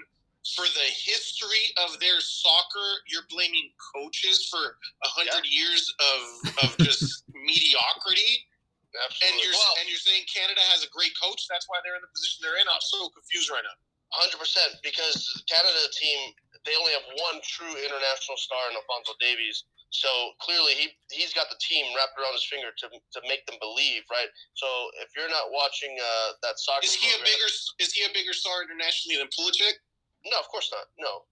[0.58, 4.58] for the history of their soccer, you're blaming coaches for
[5.06, 5.54] a hundred yeah.
[5.54, 6.22] years of
[6.66, 8.42] of just mediocrity.
[8.90, 9.22] Absolutely.
[9.22, 11.46] And you're well, and you're saying Canada has a great coach.
[11.46, 12.66] That's why they're in the position they're in.
[12.66, 13.78] I'm so confused right now.
[14.12, 19.17] Hundred percent, because the Canada team they only have one true international star in Alfonso
[19.17, 19.65] Davies.
[19.91, 20.08] So
[20.39, 24.08] clearly, he he's got the team wrapped around his finger to, to make them believe,
[24.08, 24.32] right?
[24.56, 24.67] So
[25.04, 27.50] if you're not watching uh, that soccer, is he program, a bigger
[27.84, 29.80] is he a bigger star internationally than Pulisic?
[30.24, 30.88] No, of course not.
[30.95, 31.28] No,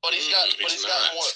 [0.00, 1.32] but he's got mm, but he's, he's got more.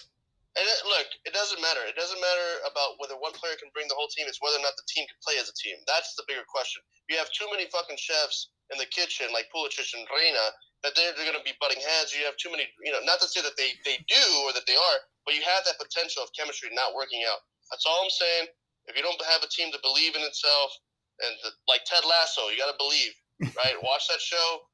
[0.53, 1.81] And it, look, it doesn't matter.
[1.89, 4.29] It doesn't matter about whether one player can bring the whole team.
[4.29, 5.81] It's whether or not the team can play as a team.
[5.89, 6.85] That's the bigger question.
[7.09, 10.53] You have too many fucking chefs in the kitchen, like Pulisic and Reyna,
[10.83, 12.11] that they're, they're going to be butting heads.
[12.11, 14.67] You have too many, you know, not to say that they, they do or that
[14.67, 17.39] they are, but you have that potential of chemistry not working out.
[17.71, 18.51] That's all I'm saying.
[18.91, 20.75] If you don't have a team to believe in itself,
[21.23, 23.15] and the, like Ted Lasso, you got to believe,
[23.63, 23.79] right?
[23.79, 24.67] Watch that show,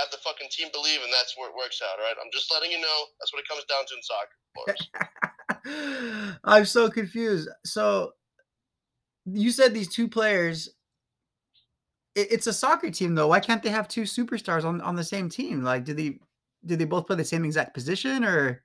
[0.00, 2.16] have the fucking team believe, and that's where it works out, right?
[2.16, 2.98] I'm just letting you know.
[3.20, 4.36] That's what it comes down to in soccer.
[6.44, 7.48] I'm so confused.
[7.64, 8.12] So
[9.24, 10.68] you said these two players
[12.14, 13.28] it's a soccer team though.
[13.28, 15.62] Why can't they have two superstars on, on the same team?
[15.62, 16.18] Like, do they
[16.64, 18.62] do they both play the same exact position or?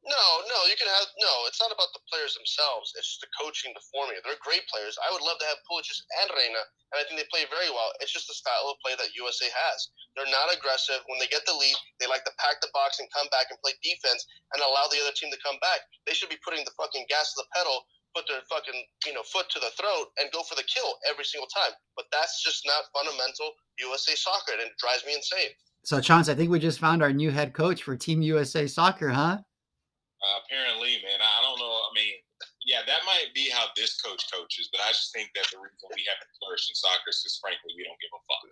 [0.00, 1.44] No, no, you can have no.
[1.44, 2.96] It's not about the players themselves.
[2.96, 4.16] It's the coaching, the forming.
[4.24, 4.96] They're great players.
[4.96, 7.92] I would love to have Pulisic and Reyna, and I think they play very well.
[8.00, 9.78] It's just the style of play that USA has.
[10.16, 11.04] They're not aggressive.
[11.06, 13.60] When they get the lead, they like to pack the box and come back and
[13.60, 14.24] play defense
[14.56, 15.84] and allow the other team to come back.
[16.08, 19.22] They should be putting the fucking gas to the pedal put their fucking you know
[19.22, 21.72] foot to the throat and go for the kill every single time.
[21.96, 25.54] But that's just not fundamental USA soccer, and it drives me insane.
[25.84, 29.08] So, Chance, I think we just found our new head coach for Team USA Soccer,
[29.08, 29.40] huh?
[29.40, 31.16] Uh, apparently, man.
[31.16, 31.72] I don't know.
[31.72, 32.20] I mean,
[32.68, 35.80] yeah, that might be how this coach coaches, but I just think that the reason
[35.96, 38.44] we haven't flourished in soccer is because, frankly, we don't give a fuck.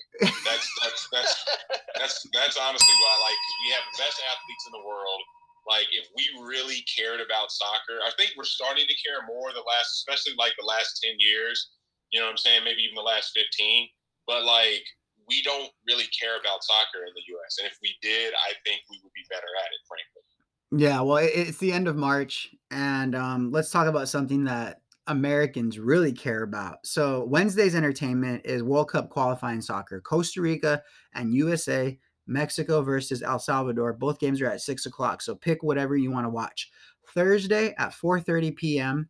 [0.48, 1.34] That's that's that's
[2.00, 5.20] that's that's honestly why, I like, because we have the best athletes in the world
[5.68, 9.60] like if we really cared about soccer, I think we're starting to care more the
[9.60, 11.70] last, especially like the last ten years.
[12.10, 12.64] You know what I'm saying?
[12.64, 13.88] Maybe even the last fifteen.
[14.26, 14.84] But like
[15.28, 17.58] we don't really care about soccer in the U.S.
[17.60, 20.24] And if we did, I think we would be better at it, frankly.
[20.70, 25.78] Yeah, well, it's the end of March, and um, let's talk about something that Americans
[25.78, 26.78] really care about.
[26.84, 30.02] So Wednesday's entertainment is World Cup qualifying soccer.
[30.02, 30.82] Costa Rica
[31.14, 31.98] and USA,
[32.28, 33.92] Mexico versus El Salvador.
[33.92, 35.22] Both games are at six o'clock.
[35.22, 36.70] So pick whatever you want to watch.
[37.14, 39.08] Thursday at 4:30 p.m.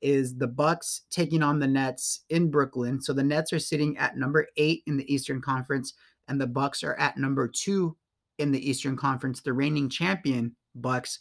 [0.00, 3.00] is the Bucks taking on the Nets in Brooklyn.
[3.02, 5.94] So the Nets are sitting at number eight in the Eastern Conference,
[6.28, 7.96] and the Bucks are at number two
[8.38, 9.40] in the Eastern Conference.
[9.40, 11.18] The reigning champion Bucks.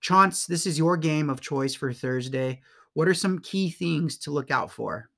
[0.00, 2.60] Chance, this is your game of choice for Thursday.
[2.94, 5.08] What are some key things to look out for?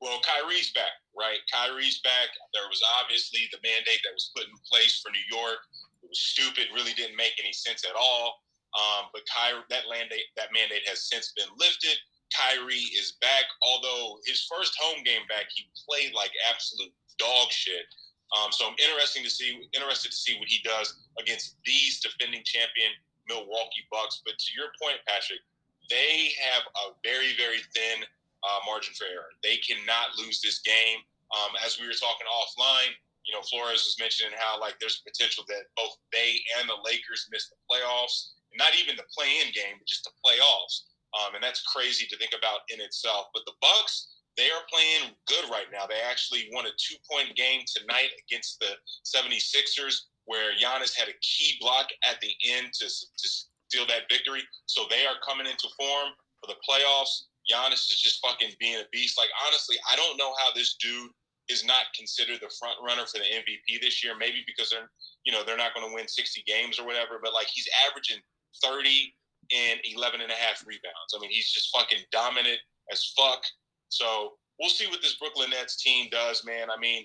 [0.00, 0.92] Well, Kyrie's back,
[1.24, 1.40] right?
[1.48, 2.28] Kyrie's back.
[2.52, 5.64] There was obviously the mandate that was put in place for New York.
[6.04, 8.44] It was stupid, really didn't make any sense at all.
[8.76, 11.96] Um, but Kyrie, that mandate, that mandate has since been lifted.
[12.34, 13.46] Kyrie is back.
[13.62, 17.86] Although his first home game back, he played like absolute dog shit.
[18.34, 22.42] Um, so I'm interested to see interested to see what he does against these defending
[22.42, 22.90] champion
[23.28, 24.20] Milwaukee Bucks.
[24.26, 25.38] But to your point, Patrick,
[25.86, 28.02] they have a very, very thin
[28.42, 29.32] uh, margin for error.
[29.42, 31.04] They cannot lose this game.
[31.32, 32.92] Um, as we were talking offline,
[33.24, 37.26] you know, Flores was mentioning how like there's potential that both they and the Lakers
[37.32, 40.92] miss the playoffs, not even the play-in game, but just the playoffs.
[41.16, 43.32] Um, and that's crazy to think about in itself.
[43.32, 45.86] But the Bucks, they are playing good right now.
[45.86, 51.56] They actually won a two-point game tonight against the 76ers where Giannis had a key
[51.60, 54.42] block at the end to, to steal that victory.
[54.66, 57.30] So they are coming into form for the playoffs.
[57.50, 59.18] Giannis is just fucking being a beast.
[59.18, 61.10] Like, honestly, I don't know how this dude
[61.48, 64.14] is not considered the front runner for the MVP this year.
[64.16, 64.90] Maybe because they're,
[65.24, 68.18] you know, they're not going to win 60 games or whatever, but like he's averaging
[68.62, 69.14] 30
[69.52, 71.12] and 11 and a half rebounds.
[71.14, 72.58] I mean, he's just fucking dominant
[72.90, 73.44] as fuck.
[73.88, 76.70] So we'll see what this Brooklyn Nets team does, man.
[76.70, 77.04] I mean,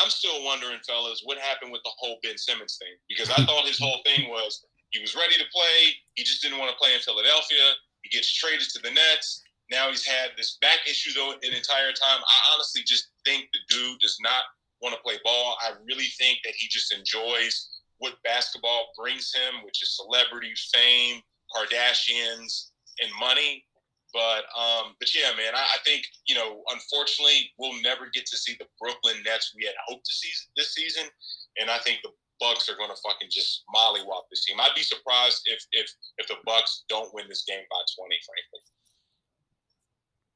[0.00, 2.96] I'm still wondering, fellas, what happened with the whole Ben Simmons thing?
[3.08, 5.92] Because I thought his whole thing was he was ready to play.
[6.14, 7.76] He just didn't want to play in Philadelphia.
[8.02, 9.43] He gets traded to the Nets.
[9.70, 12.20] Now he's had this back issue though an entire time.
[12.20, 14.44] I honestly just think the dude does not
[14.82, 15.56] want to play ball.
[15.62, 21.22] I really think that he just enjoys what basketball brings him, which is celebrity, fame,
[21.54, 23.64] Kardashians, and money.
[24.12, 28.36] But um, but yeah, man, I, I, think you know, unfortunately, we'll never get to
[28.36, 31.10] see the Brooklyn Nets we had hoped to see this season,
[31.58, 34.60] and I think the Bucks are going to fucking just mollywop this team.
[34.60, 38.14] I'd be surprised if if if the Bucks don't win this game by twenty.
[38.22, 38.62] Frankly,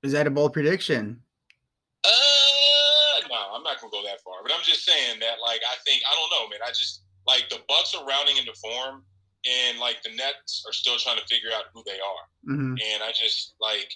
[0.02, 1.20] is that a bold prediction?
[2.04, 4.42] Uh, no, I'm not gonna go that far.
[4.42, 6.60] But I'm just saying that, like, I think I don't know, man.
[6.64, 9.04] I just like the Bucks are rounding into form
[9.46, 12.24] and like the Nets are still trying to figure out who they are.
[12.48, 12.74] Mm-hmm.
[12.78, 13.92] And I just like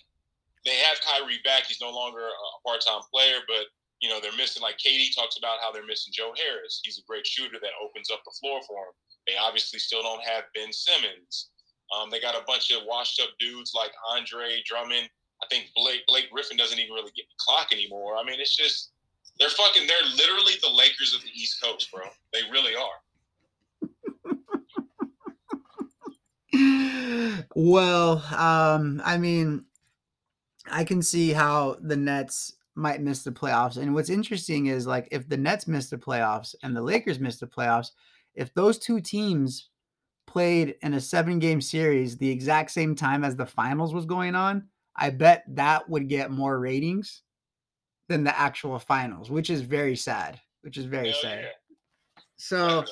[0.65, 1.67] they have Kyrie back.
[1.67, 3.67] He's no longer a part-time player, but
[4.01, 4.63] you know they're missing.
[4.63, 6.81] Like KD talks about how they're missing Joe Harris.
[6.85, 8.95] He's a great shooter that opens up the floor for him.
[9.27, 11.51] They obviously still don't have Ben Simmons.
[11.95, 15.09] Um, they got a bunch of washed-up dudes like Andre Drummond.
[15.43, 18.17] I think Blake Blake Griffin doesn't even really get the clock anymore.
[18.17, 18.91] I mean, it's just
[19.39, 19.87] they're fucking.
[19.87, 22.03] They're literally the Lakers of the East Coast, bro.
[22.33, 23.01] They really are.
[27.55, 29.65] well, um, I mean,
[30.71, 33.77] I can see how the Nets might miss the playoffs.
[33.77, 37.39] And what's interesting is like if the Nets miss the playoffs and the Lakers miss
[37.39, 37.91] the playoffs,
[38.35, 39.69] if those two teams
[40.27, 44.35] played in a seven game series the exact same time as the finals was going
[44.35, 47.23] on, I bet that would get more ratings
[48.09, 50.41] than the actual finals, which is very sad.
[50.63, 51.39] Which is very Hell sad.
[51.43, 52.23] Yeah.
[52.37, 52.85] So,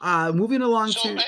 [0.00, 1.22] uh, moving along so, to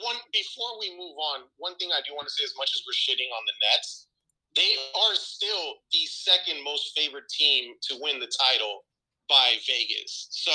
[0.00, 2.82] one before we move on, one thing I do want to say, as much as
[2.88, 4.08] we're shitting on the Nets,
[4.56, 8.84] they are still the second most favored team to win the title
[9.28, 10.28] by Vegas.
[10.30, 10.52] So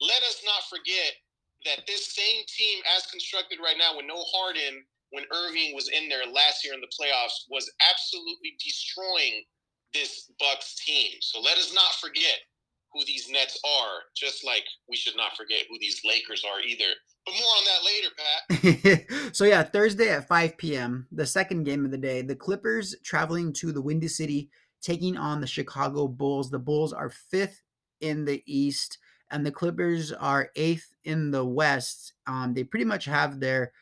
[0.00, 1.14] let us not forget
[1.64, 4.82] that this same team, as constructed right now, with no Harden,
[5.14, 9.44] when Irving was in there last year in the playoffs, was absolutely destroying
[9.94, 11.12] this Bucks team.
[11.20, 12.40] So let us not forget
[12.92, 16.90] who these Nets are, just like we should not forget who these Lakers are either.
[17.24, 17.84] But more on that
[18.66, 19.34] later, Pat.
[19.36, 23.52] so yeah, Thursday at 5 p.m., the second game of the day, the Clippers traveling
[23.54, 24.50] to the Windy City,
[24.82, 26.50] taking on the Chicago Bulls.
[26.50, 27.62] The Bulls are fifth
[28.00, 28.98] in the East,
[29.30, 32.14] and the Clippers are eighth in the West.
[32.26, 33.72] Um, they pretty much have their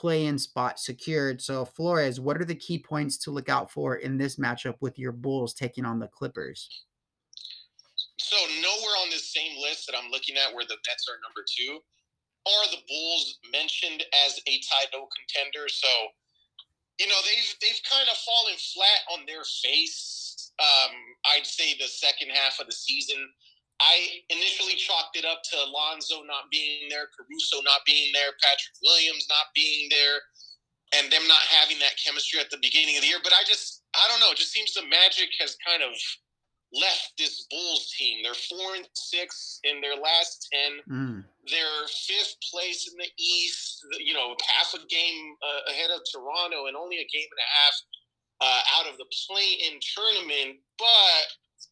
[0.00, 1.42] play-in spot secured.
[1.42, 4.98] So Flores, what are the key points to look out for in this matchup with
[4.98, 6.84] your Bulls taking on the Clippers?
[8.16, 11.44] So nowhere on this same list that I'm looking at where the Nets are number
[11.44, 11.80] two
[12.48, 15.68] are the Bulls mentioned as a title contender.
[15.68, 15.88] So
[16.98, 20.52] you know they've they've kind of fallen flat on their face.
[20.58, 20.96] Um,
[21.26, 23.28] I'd say the second half of the season.
[23.80, 28.76] I initially chalked it up to Alonzo not being there, Caruso not being there, Patrick
[28.84, 30.20] Williams not being there,
[30.92, 33.24] and them not having that chemistry at the beginning of the year.
[33.24, 34.32] But I just I don't know.
[34.32, 35.96] It just seems the magic has kind of
[36.72, 38.22] left this Bulls team.
[38.22, 40.70] They're four and six in their last ten.
[40.86, 41.24] Mm.
[41.48, 43.80] They're fifth place in the East.
[43.98, 47.50] You know, half a game uh, ahead of Toronto, and only a game and a
[47.56, 47.76] half
[48.40, 50.60] uh, out of the play-in tournament.
[50.78, 51.24] But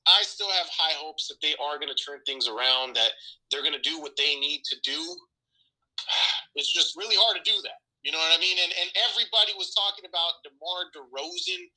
[0.08, 2.96] I still have high hopes that they are going to turn things around.
[2.96, 3.12] That
[3.52, 4.98] they're going to do what they need to do.
[6.56, 7.78] It's just really hard to do that.
[8.02, 8.58] You know what I mean?
[8.58, 11.70] And and everybody was talking about DeMar DeRozan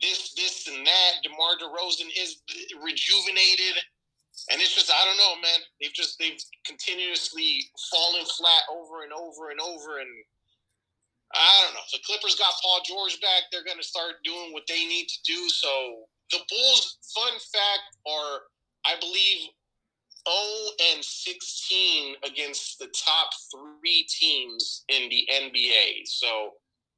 [0.00, 1.12] this, this, and that.
[1.22, 2.42] DeMar DeRozan is
[2.82, 3.74] rejuvenated,
[4.50, 5.60] and it's just I don't know, man.
[5.80, 10.10] They've just they've continuously fallen flat over and over and over, and
[11.34, 11.86] I don't know.
[11.92, 13.50] The Clippers got Paul George back.
[13.50, 15.48] They're going to start doing what they need to do.
[15.48, 18.40] So the Bulls, fun fact, are
[18.84, 19.48] I believe
[20.28, 26.06] 0 and 16 against the top three teams in the NBA.
[26.06, 26.52] So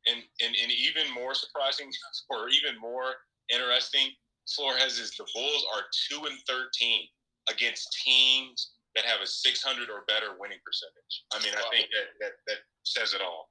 [0.06, 1.90] and, and, and even more surprising
[2.30, 3.14] or even more
[3.52, 4.08] interesting,
[4.48, 7.06] Flores is the Bulls are two and thirteen
[7.48, 11.14] against teams that have a 600 or better winning percentage.
[11.30, 13.50] I mean, I think that that, that says it all.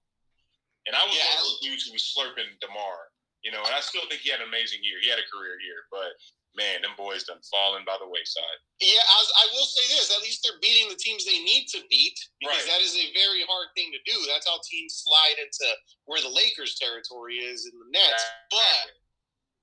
[0.88, 1.24] And I was yeah.
[1.24, 3.14] one of those dudes who was slurping Demar,
[3.44, 5.00] you know, and I still think he had an amazing year.
[5.00, 6.12] He had a career year, but
[6.58, 8.60] man, them boys done fallen by the wayside.
[8.82, 11.84] Yeah, I, I, will say this: at least they're beating the teams they need to
[11.92, 12.70] beat because right.
[12.76, 14.18] that is a very hard thing to do.
[14.26, 15.68] That's how teams slide into
[16.08, 18.24] where the Lakers' territory is in the Nets.
[18.50, 18.86] But,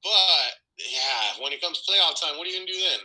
[0.04, 3.02] but yeah, when it comes playoff time, what are you gonna do then?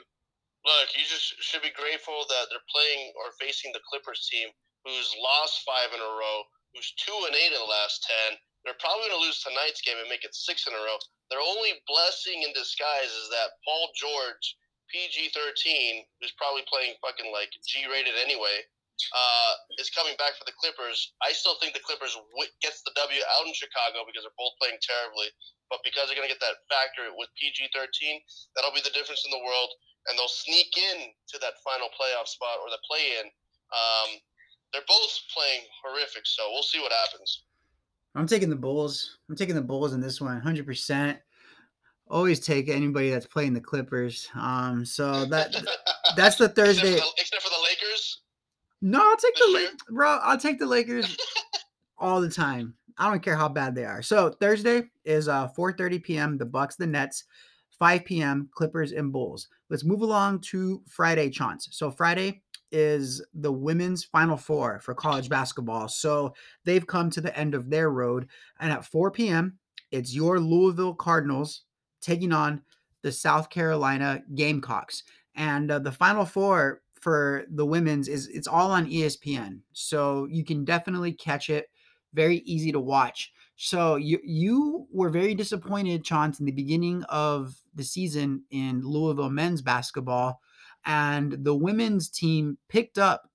[0.62, 4.54] Look, you just should be grateful that they're playing or facing the Clippers team,
[4.86, 6.46] who's lost five in a row,
[6.76, 8.38] who's two and eight in the last ten.
[8.64, 10.98] They're probably going to lose tonight's game and make it six in a row.
[11.34, 14.46] Their only blessing in disguise is that Paul George,
[14.94, 18.62] PG 13, who's probably playing fucking like G rated anyway,
[19.10, 19.52] uh,
[19.82, 21.18] is coming back for the Clippers.
[21.26, 24.54] I still think the Clippers w- gets the W out in Chicago because they're both
[24.62, 25.34] playing terribly.
[25.74, 27.88] But because they're going to get that factor with PG 13,
[28.54, 29.72] that'll be the difference in the world.
[30.06, 33.26] And they'll sneak in to that final playoff spot or the play in.
[33.72, 34.10] Um,
[34.74, 37.48] they're both playing horrific, so we'll see what happens.
[38.16, 39.18] I'm taking the Bulls.
[39.30, 41.18] I'm taking the Bulls in this one, 100%.
[42.08, 44.30] Always take anybody that's playing the Clippers.
[44.36, 45.56] Um, so that
[46.18, 46.94] that's the Thursday.
[46.94, 48.22] Except for the, except for the Lakers.
[48.82, 50.18] No, I'll take the Lakers, bro.
[50.22, 51.18] I'll take the Lakers
[51.98, 52.74] all the time.
[52.98, 54.02] I don't care how bad they are.
[54.02, 56.38] So Thursday is uh 4:30 p.m.
[56.38, 57.24] The Bucks, the Nets.
[57.82, 58.48] 5 p.m.
[58.54, 59.48] Clippers and Bulls.
[59.72, 61.70] Let's move along to Friday, Chance.
[61.72, 65.88] So Friday, is the women's final four for college basketball.
[65.88, 68.28] So they've come to the end of their road.
[68.60, 69.58] And at 4 p.m.,
[69.92, 71.64] it's your Louisville Cardinals
[72.02, 72.62] taking on
[73.02, 75.04] the South Carolina Gamecocks.
[75.36, 79.60] And uh, the final four for the women's is it's all on ESPN.
[79.74, 81.68] So you can definitely catch it.
[82.14, 83.32] Very easy to watch.
[83.56, 89.30] So you you were very disappointed, Chance, in the beginning of the season in Louisville
[89.30, 90.42] men's basketball
[90.86, 93.30] and the women's team picked up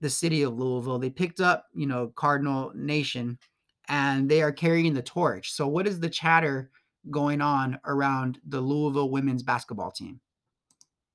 [0.00, 0.98] the city of Louisville.
[0.98, 3.38] They picked up, you know, Cardinal Nation,
[3.88, 5.52] and they are carrying the torch.
[5.52, 6.70] So, what is the chatter
[7.10, 10.20] going on around the Louisville women's basketball team?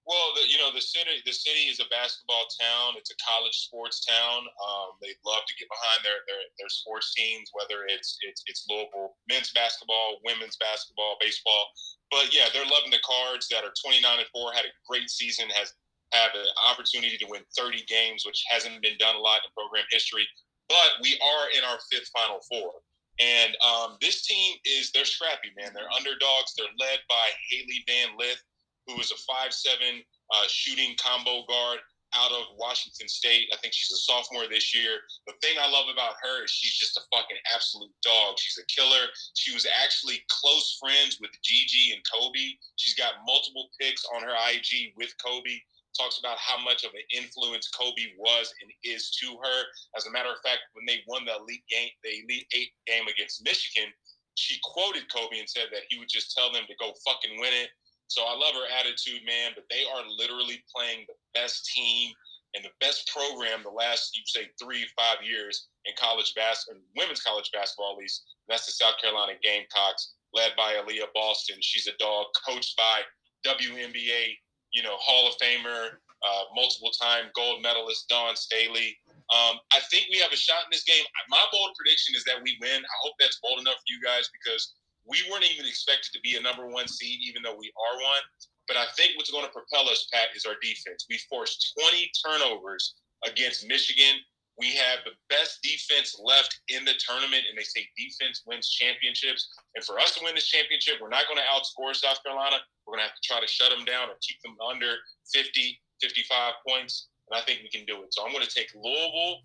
[0.05, 0.49] Well, the,
[0.90, 2.98] city the city is a basketball town.
[2.98, 4.46] It's a college sports town.
[4.46, 8.66] Um, they love to get behind their, their their sports teams, whether it's it's it's
[8.70, 11.70] Louisville men's basketball, women's basketball, baseball.
[12.10, 14.52] But yeah, they're loving the cards that are 29 and four.
[14.52, 15.48] Had a great season.
[15.54, 15.74] Has
[16.12, 19.86] have an opportunity to win 30 games, which hasn't been done a lot in program
[19.92, 20.26] history.
[20.68, 22.82] But we are in our fifth Final Four.
[23.20, 25.72] And um, this team is, they're scrappy, man.
[25.74, 26.56] They're underdogs.
[26.56, 28.42] They're led by Hailey Van Lith,
[28.88, 31.80] who is a five-seven uh, shooting combo guard
[32.15, 33.49] out of Washington State.
[33.53, 34.97] I think she's a sophomore this year.
[35.27, 38.39] The thing I love about her is she's just a fucking absolute dog.
[38.39, 39.05] She's a killer.
[39.36, 42.57] She was actually close friends with Gigi and Kobe.
[42.77, 45.61] She's got multiple pics on her IG with Kobe.
[45.97, 49.59] Talks about how much of an influence Kobe was and is to her.
[49.97, 53.05] As a matter of fact, when they won the elite game, the elite eight game
[53.09, 53.89] against Michigan,
[54.36, 57.53] she quoted Kobe and said that he would just tell them to go fucking win
[57.53, 57.69] it.
[58.10, 59.53] So I love her attitude, man.
[59.55, 62.12] But they are literally playing the best team
[62.55, 67.22] and the best program the last, you say, three, five years in college basketball, women's
[67.22, 68.26] college basketball, at least.
[68.49, 71.57] That's the South Carolina Gamecocks, led by Aliyah Boston.
[71.62, 73.01] She's a dog, coached by
[73.45, 74.34] WNBA,
[74.74, 78.97] you know, Hall of Famer, uh, multiple time gold medalist Dawn Staley.
[79.30, 81.05] Um, I think we have a shot in this game.
[81.30, 82.82] My bold prediction is that we win.
[82.82, 84.74] I hope that's bold enough for you guys because
[85.10, 88.24] we weren't even expected to be a number one seed, even though we are one.
[88.70, 91.10] But I think what's going to propel us, Pat, is our defense.
[91.10, 92.95] We forced 20 turnovers
[93.26, 94.22] against Michigan.
[94.62, 99.49] We have the best defense left in the tournament, and they say defense wins championships.
[99.74, 102.62] And for us to win this championship, we're not going to outscore South Carolina.
[102.86, 105.01] We're going to have to try to shut them down or keep them under
[105.34, 107.10] 50, 55 points.
[107.32, 108.14] And I think we can do it.
[108.14, 109.41] So I'm going to take Louisville,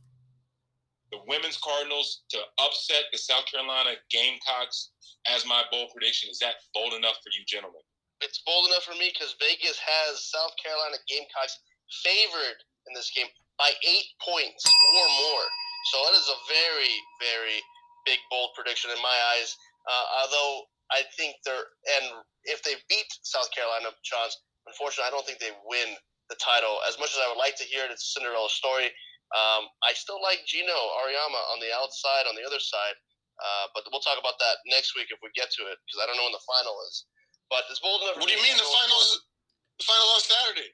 [1.15, 4.91] the women's Cardinals, to upset the South Carolina Gamecocks
[5.31, 6.27] as my bold prediction.
[6.27, 7.81] Is that bold enough for you, gentlemen?
[8.19, 11.55] It's bold enough for me because Vegas has South Carolina Gamecocks
[12.03, 12.59] favored
[12.91, 15.47] in this game by eight points or more.
[15.95, 17.59] So that is a very, very
[18.03, 19.55] big, bold prediction in my eyes.
[19.87, 21.69] Uh, although I think they're,
[22.01, 25.95] and if they beat South Carolina, Chance, unfortunately, I don't think they win
[26.33, 26.81] the title.
[26.89, 28.91] As much as I would like to hear it, it's a Cinderella story.
[29.35, 32.95] Um, I still like Geno Auriemma on the outside, on the other side.
[33.35, 36.07] Uh, but we'll talk about that next week if we get to it, because I
[36.07, 37.11] don't know when the final is.
[37.51, 38.23] But it's bold enough.
[38.23, 39.27] What do you mean the final is
[39.83, 40.71] the final on Saturday?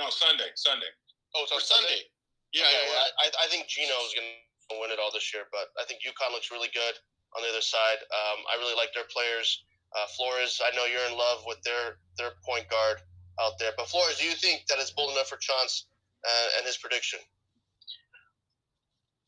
[0.00, 0.48] No, Sunday.
[0.56, 0.88] Sunday.
[1.36, 2.08] Oh, it's on Or Sunday?
[2.56, 3.12] Yeah, Okay, yeah.
[3.22, 6.00] I, I think Gino is going to win it all this year, but I think
[6.02, 6.96] UConn looks really good
[7.36, 8.00] on the other side.
[8.10, 9.46] Um, I really like their players.
[9.94, 13.02] Uh, Flores, I know you're in love with their their point guard
[13.42, 15.86] out there, but Flores, do you think that it's bold enough for Chance
[16.22, 17.18] uh, and his prediction?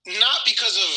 [0.07, 0.92] Not because of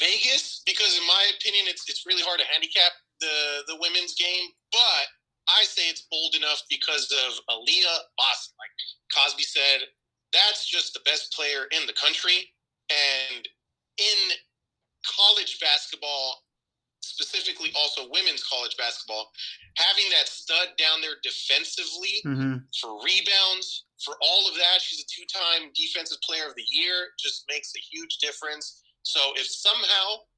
[0.00, 4.50] Vegas, because in my opinion, it's it's really hard to handicap the the women's game.
[4.72, 5.06] But
[5.48, 8.56] I say it's bold enough because of Aliyah Boston.
[8.58, 8.74] Like
[9.12, 9.88] Cosby said,
[10.32, 12.48] that's just the best player in the country,
[12.90, 13.46] and
[13.98, 14.18] in
[15.04, 16.42] college basketball,
[17.08, 19.32] specifically also women's college basketball,
[19.76, 24.84] having that stud down there defensively hmm for rebounds, for all of that.
[24.84, 28.84] She's a two time defensive player of the year, just makes a huge difference.
[29.02, 30.28] So if somehow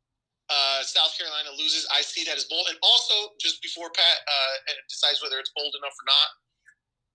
[0.51, 2.67] uh, South Carolina loses, I see that as bold.
[2.69, 4.55] And also, just before Pat uh,
[4.91, 6.29] decides whether it's bold enough or not,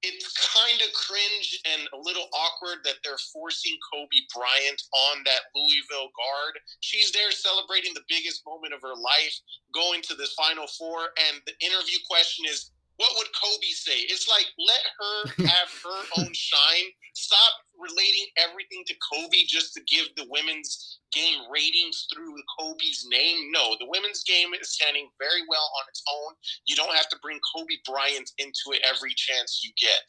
[0.03, 4.81] it's kind of cringe and a little awkward that they're forcing Kobe Bryant
[5.11, 6.53] on that Louisville guard.
[6.81, 9.35] She's there celebrating the biggest moment of her life,
[9.73, 14.07] going to the Final Four, and the interview question is, what would Kobe say?
[14.07, 15.19] It's like let her
[15.51, 16.89] have her own shine.
[17.13, 23.51] Stop relating everything to Kobe just to give the women's game ratings through Kobe's name.
[23.51, 26.33] No, the women's game is standing very well on its own.
[26.67, 30.07] You don't have to bring Kobe Bryant into it every chance you get.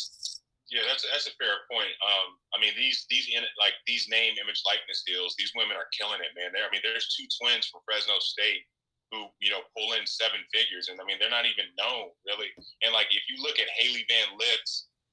[0.66, 1.95] Yeah, that's that's a fair point.
[2.03, 5.87] Um, I mean these these in, like these name image likeness deals, these women are
[5.95, 6.51] killing it, man.
[6.51, 8.66] There, I mean, there's two twins from Fresno State
[9.12, 12.50] who you know pull in seven figures, and I mean they're not even known really.
[12.82, 14.68] And like if you look at Hailey Van Lith,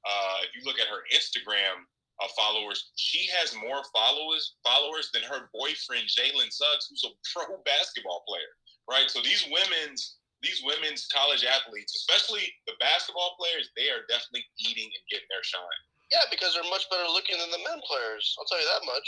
[0.06, 1.86] uh, if you look at her Instagram
[2.22, 7.58] uh, followers, she has more followers followers than her boyfriend Jalen Suggs, who's a pro
[7.66, 8.52] basketball player,
[8.90, 9.10] right?
[9.10, 14.92] So these women's these women's college athletes, especially the basketball players, they are definitely eating
[14.92, 15.82] and getting their shine.
[16.12, 18.36] Yeah, because they're much better looking than the men players.
[18.38, 19.08] I'll tell you that much.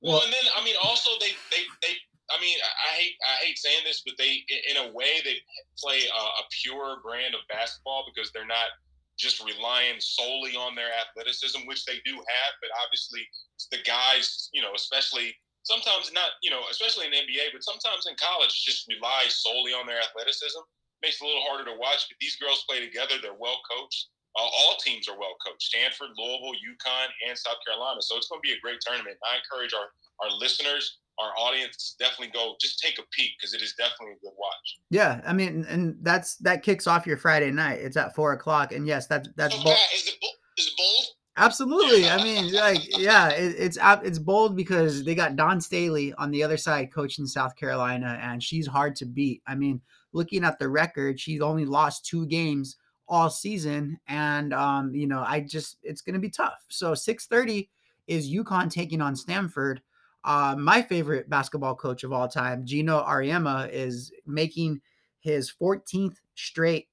[0.00, 1.94] Well, Well- and then I mean, also they they they.
[2.32, 5.36] I mean, I hate I hate saying this, but they in a way they
[5.78, 8.72] play a, a pure brand of basketball because they're not
[9.20, 12.52] just relying solely on their athleticism, which they do have.
[12.60, 13.22] But obviously,
[13.70, 18.06] the guys, you know, especially sometimes not, you know, especially in the NBA, but sometimes
[18.08, 20.58] in college, just rely solely on their athleticism.
[21.02, 22.06] Makes it a little harder to watch.
[22.08, 24.08] But these girls play together; they're well coached.
[24.38, 28.00] Uh, all teams are well coached: Stanford, Louisville, UConn, and South Carolina.
[28.00, 29.18] So it's going to be a great tournament.
[29.26, 29.90] I encourage our
[30.22, 34.20] our listeners, our audience, definitely go just take a peek because it is definitely a
[34.24, 34.78] good watch.
[34.90, 37.80] Yeah, I mean, and that's that kicks off your Friday night.
[37.80, 39.76] It's at four o'clock, and yes, that that's so bold.
[39.76, 40.14] Pat, is it
[40.58, 41.06] is it bold?
[41.36, 42.10] Absolutely.
[42.10, 46.42] I mean, like, yeah, it, it's it's bold because they got Dawn Staley on the
[46.42, 49.42] other side coaching South Carolina, and she's hard to beat.
[49.46, 49.80] I mean,
[50.12, 52.76] looking at the record, she's only lost two games
[53.08, 56.64] all season, and um, you know, I just it's gonna be tough.
[56.68, 57.70] So six thirty
[58.06, 59.80] is UConn taking on Stanford.
[60.24, 64.80] Uh, my favorite basketball coach of all time, Geno Auriemma, is making
[65.20, 66.88] his 14th straight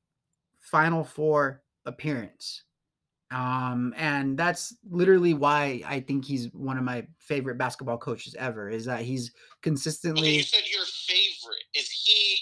[0.60, 2.64] Final Four appearance.
[3.32, 8.70] Um, and that's literally why I think he's one of my favorite basketball coaches ever.
[8.70, 11.64] Is that he's Okay, consistently you said your favorite.
[11.76, 12.38] Is he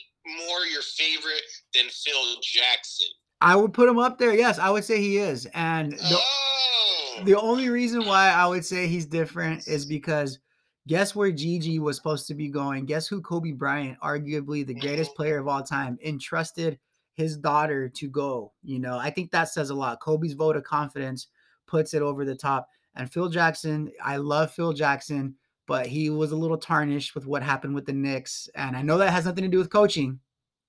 [0.47, 1.41] more your favorite
[1.73, 3.07] than Phil Jackson?
[3.41, 4.33] I would put him up there.
[4.33, 5.45] Yes, I would say he is.
[5.53, 10.39] And the, oh, the only reason why I would say he's different is because
[10.87, 12.85] guess where Gigi was supposed to be going?
[12.85, 16.79] Guess who Kobe Bryant, arguably the greatest player of all time, entrusted
[17.13, 18.53] his daughter to go.
[18.63, 19.99] You know, I think that says a lot.
[19.99, 21.27] Kobe's vote of confidence
[21.67, 22.69] puts it over the top.
[22.95, 25.35] And Phil Jackson, I love Phil Jackson,
[25.67, 28.49] but he was a little tarnished with what happened with the Knicks.
[28.55, 30.19] And I know that has nothing to do with coaching.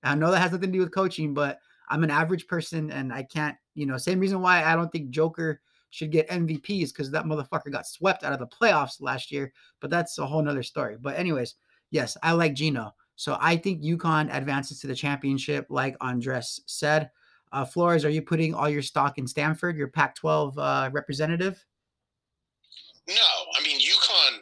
[0.03, 1.59] I know that has nothing to do with coaching, but
[1.89, 5.11] I'm an average person and I can't, you know, same reason why I don't think
[5.11, 5.61] Joker
[5.91, 9.53] should get MVPs because that motherfucker got swept out of the playoffs last year.
[9.81, 10.97] But that's a whole nother story.
[11.01, 11.55] But anyways,
[11.91, 12.95] yes, I like Geno.
[13.17, 17.11] So I think UConn advances to the championship, like Andres said.
[17.51, 21.65] Uh, Flores, are you putting all your stock in Stanford, your Pac-12 uh, representative?
[23.09, 23.15] No,
[23.59, 24.39] I mean UConn.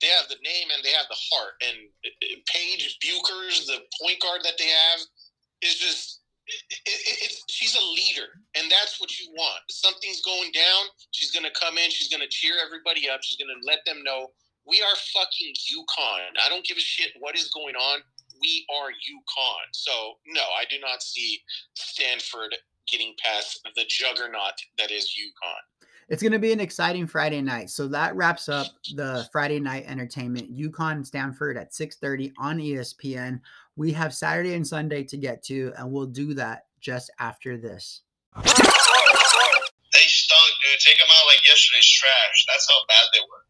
[0.00, 1.54] They have the name and they have the heart.
[1.60, 5.00] And uh, uh, Paige Bueckers, the point guard that they have,
[5.62, 6.17] is just
[6.70, 9.60] it, it, she's a leader, and that's what you want.
[9.68, 11.90] If something's going down, she's gonna come in.
[11.90, 13.20] She's gonna cheer everybody up.
[13.22, 14.28] She's gonna let them know
[14.66, 16.36] we are fucking UConn.
[16.44, 18.00] I don't give a shit what is going on
[18.40, 19.68] we are UConn.
[19.72, 19.92] So
[20.26, 21.40] no, I do not see
[21.74, 22.54] Stanford
[22.90, 25.86] getting past the juggernaut that is UConn.
[26.08, 27.68] It's going to be an exciting Friday night.
[27.68, 30.50] So that wraps up the Friday night entertainment.
[30.50, 33.40] UConn Stanford at 6:30 on ESPN.
[33.78, 38.02] We have Saturday and Sunday to get to, and we'll do that just after this.
[38.34, 38.58] They stunk,
[40.64, 40.80] dude.
[40.80, 42.46] Take them out like yesterday's trash.
[42.48, 43.44] That's how bad they were.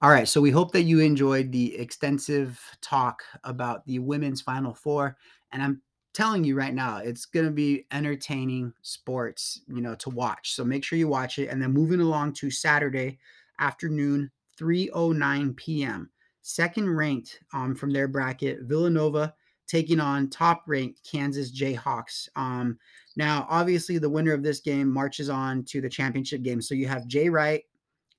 [0.00, 4.74] All right, so we hope that you enjoyed the extensive talk about the women's Final
[4.74, 5.16] Four,
[5.50, 5.82] and I'm
[6.14, 10.54] telling you right now, it's going to be entertaining sports, you know, to watch.
[10.54, 11.48] So make sure you watch it.
[11.48, 13.18] And then moving along to Saturday
[13.58, 14.30] afternoon,
[14.60, 16.10] 3:09 p.m.
[16.42, 19.34] Second ranked um, from their bracket, Villanova
[19.66, 22.28] taking on top ranked Kansas Jayhawks.
[22.34, 22.76] Um,
[23.16, 26.60] now, obviously, the winner of this game marches on to the championship game.
[26.60, 27.62] So you have Jay Wright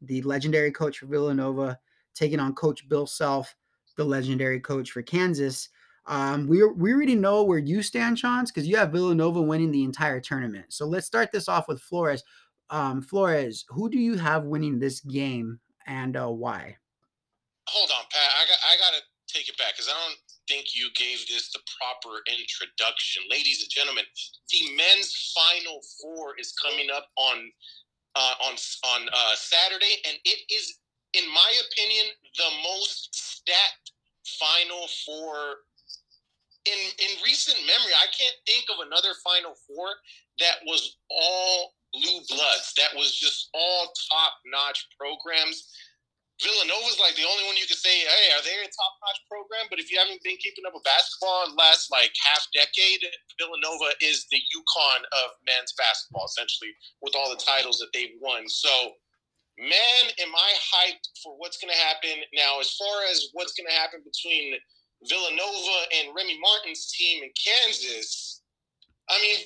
[0.02, 1.78] the legendary coach for Villanova,
[2.16, 3.56] taking on Coach Bill Self,
[3.98, 5.70] the legendary coach for Kansas.
[6.08, 9.84] Um, we we already know where you stand, Chance, because you have Villanova winning the
[9.84, 10.66] entire tournament.
[10.70, 12.24] So let's start this off with Flores.
[12.70, 16.78] Um, Flores, who do you have winning this game and uh, why?
[17.68, 18.32] Hold on, Pat.
[18.38, 21.52] I got I got to take it back because I don't think you gave this
[21.52, 24.04] the proper introduction, ladies and gentlemen.
[24.52, 27.52] The men's final four is coming up on
[28.16, 28.54] uh, on
[28.96, 30.80] on uh, Saturday, and it is,
[31.14, 32.06] in my opinion,
[32.38, 33.92] the most stacked
[34.40, 35.64] Final Four
[36.66, 37.94] in in recent memory.
[37.96, 39.88] I can't think of another Final Four
[40.40, 42.74] that was all blue bloods.
[42.78, 45.68] That was just all top notch programs.
[46.42, 49.70] Villanova's like the only one you could say, hey, are they a top notch program?
[49.70, 53.06] But if you haven't been keeping up with basketball in the last like half decade,
[53.38, 56.74] Villanova is the UConn of men's basketball, essentially,
[57.06, 58.50] with all the titles that they've won.
[58.50, 58.74] So,
[59.62, 62.26] man, am I hyped for what's going to happen.
[62.34, 64.58] Now, as far as what's going to happen between
[65.06, 68.42] Villanova and Remy Martin's team in Kansas,
[69.14, 69.46] I mean,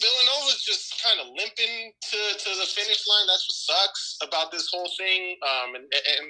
[0.00, 3.26] Villanova's just kind of limping to, to the finish line.
[3.26, 5.36] That's what sucks about this whole thing.
[5.42, 6.26] Um, and, and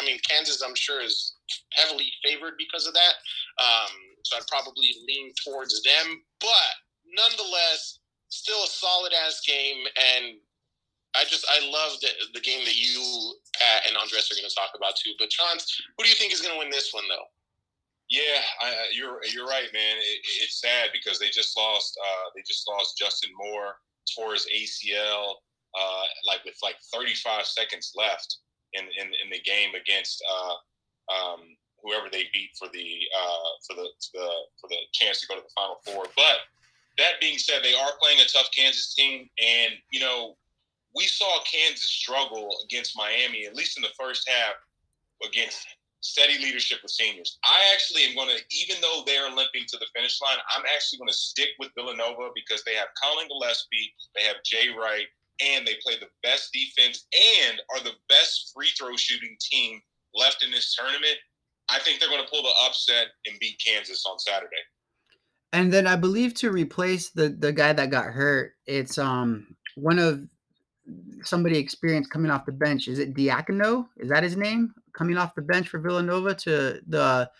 [0.00, 1.34] I mean, Kansas, I'm sure, is
[1.72, 3.14] heavily favored because of that.
[3.56, 3.92] Um,
[4.22, 6.22] so I'd probably lean towards them.
[6.40, 6.72] But
[7.08, 9.86] nonetheless, still a solid ass game.
[9.96, 10.36] And
[11.14, 13.00] I just, I love the, the game that you,
[13.56, 15.12] Pat, and Andres are going to talk about too.
[15.18, 17.32] But, Chance, who do you think is going to win this one, though?
[18.16, 19.96] Yeah, I, you're you're right, man.
[20.00, 23.76] It, it's sad because they just lost uh, they just lost Justin Moore
[24.16, 25.34] tore his ACL
[25.76, 28.38] uh, like with like 35 seconds left
[28.72, 30.54] in in, in the game against uh,
[31.12, 31.40] um,
[31.82, 34.28] whoever they beat for the uh, for the, the
[34.60, 36.06] for the chance to go to the Final Four.
[36.16, 36.48] But
[36.96, 40.36] that being said, they are playing a tough Kansas team, and you know
[40.94, 44.54] we saw Kansas struggle against Miami at least in the first half
[45.22, 45.66] against
[46.06, 47.38] steady leadership with seniors.
[47.44, 50.98] I actually am going to, even though they're limping to the finish line, I'm actually
[50.98, 55.06] going to stick with Villanova because they have Collin Gillespie, they have Jay Wright,
[55.40, 59.80] and they play the best defense and are the best free throw shooting team
[60.14, 61.16] left in this tournament.
[61.68, 64.62] I think they're going to pull the upset and beat Kansas on Saturday.
[65.52, 69.98] And then I believe to replace the the guy that got hurt, it's um one
[69.98, 70.20] of
[71.22, 72.88] somebody experienced coming off the bench.
[72.88, 73.88] Is it Diacono?
[73.96, 74.74] Is that his name?
[74.96, 77.30] Coming off the bench for Villanova to the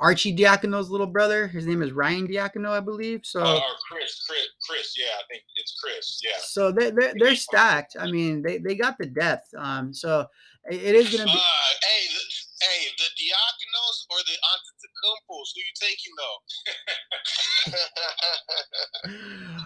[0.00, 1.46] Arcidiacono's little brother.
[1.46, 3.20] His name is Ryan Diacono, I believe.
[3.24, 4.94] So uh, Chris, Chris, Chris.
[4.96, 6.20] Yeah, I think it's Chris.
[6.24, 6.38] Yeah.
[6.40, 7.96] So they they're, they're stacked.
[7.98, 9.48] I mean, they, they got the depth.
[9.56, 10.26] Um, so
[10.70, 11.30] it, it is gonna be.
[11.30, 12.22] Uh, hey, the,
[12.66, 15.48] hey, the Diaconos or the Antetokounmpos?
[15.54, 16.38] Who you taking though?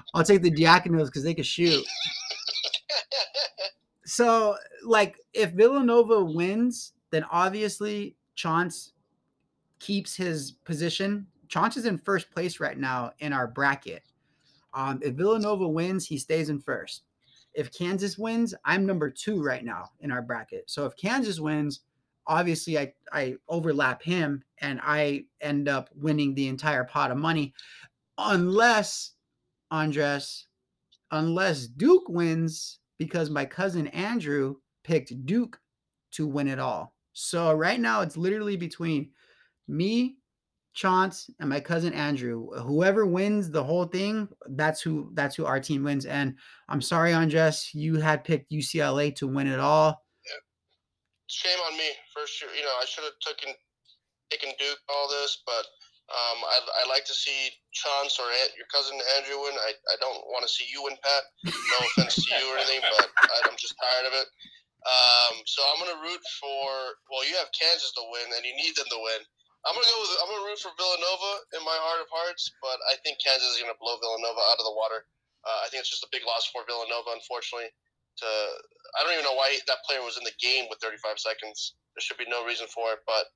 [0.15, 1.85] I'll take the Diaconos because they can shoot.
[4.05, 8.93] so, like, if Villanova wins, then obviously Chance
[9.79, 11.27] keeps his position.
[11.49, 14.03] Chance is in first place right now in our bracket.
[14.75, 17.03] Um, if Villanova wins, he stays in first.
[17.55, 20.71] If Kansas wins, I'm number two right now in our bracket.
[20.71, 21.81] So if Kansas wins,
[22.27, 27.55] obviously I, I overlap him and I end up winning the entire pot of money
[28.19, 29.13] unless
[29.71, 30.47] Andres,
[31.11, 35.59] unless Duke wins, because my cousin Andrew picked Duke
[36.13, 36.95] to win it all.
[37.19, 39.11] So right now it's literally between
[39.67, 40.19] me,
[40.73, 42.47] Chance, and my cousin Andrew.
[42.63, 46.07] Whoever wins the whole thing, that's who that's who our team wins.
[46.07, 46.37] And
[46.69, 50.01] I'm sorry, Andres, you had picked UCLA to win it all.
[50.25, 50.39] Yeah.
[51.27, 52.55] Shame on me for sure.
[52.55, 53.53] You know, I should have taken
[54.31, 55.67] taken Duke all this, but
[56.15, 59.59] um, I, I like to see Chance or your cousin Andrew win.
[59.59, 61.25] I, I don't want to see you win, Pat.
[61.45, 64.29] No offense to you or anything, but I, I'm just tired of it.
[64.87, 66.67] Um, so I'm gonna root for.
[67.11, 69.21] Well, you have Kansas to win, and you need them to win.
[69.67, 70.15] I'm gonna go with.
[70.23, 73.61] I'm gonna root for Villanova in my heart of hearts, but I think Kansas is
[73.61, 75.09] gonna blow Villanova out of the water.
[75.43, 77.75] Uh, I think it's just a big loss for Villanova, unfortunately.
[78.23, 78.29] To
[78.97, 81.75] I don't even know why that player was in the game with 35 seconds.
[81.95, 83.31] There should be no reason for it, but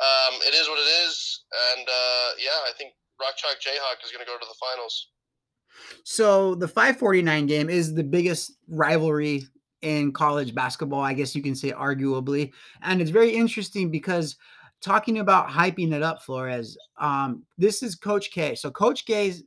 [0.00, 1.44] um, it is what it is,
[1.76, 5.08] and uh, yeah, I think Rock Chalk Jayhawk is going to go to the finals.
[6.04, 9.44] So the 549 game is the biggest rivalry
[9.82, 12.52] in college basketball, I guess you can say arguably,
[12.82, 14.36] and it's very interesting because
[14.80, 16.76] talking about hyping it up, Flores.
[16.98, 18.54] Um, this is Coach K.
[18.54, 19.44] So Coach K's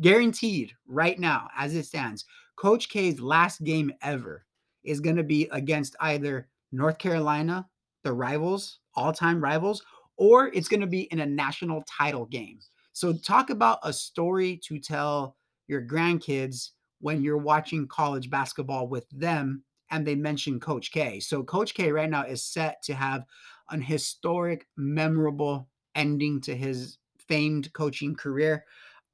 [0.00, 2.24] guaranteed right now, as it stands,
[2.56, 4.44] Coach K's last game ever
[4.82, 7.66] is going to be against either North Carolina,
[8.02, 9.82] the rivals, all-time rivals,
[10.16, 12.58] or it's going to be in a national title game.
[12.92, 15.36] So talk about a story to tell
[15.66, 16.70] your grandkids
[17.04, 21.20] when you're watching college basketball with them and they mention Coach K.
[21.20, 23.26] So Coach K right now is set to have
[23.68, 26.96] an historic, memorable ending to his
[27.28, 28.64] famed coaching career.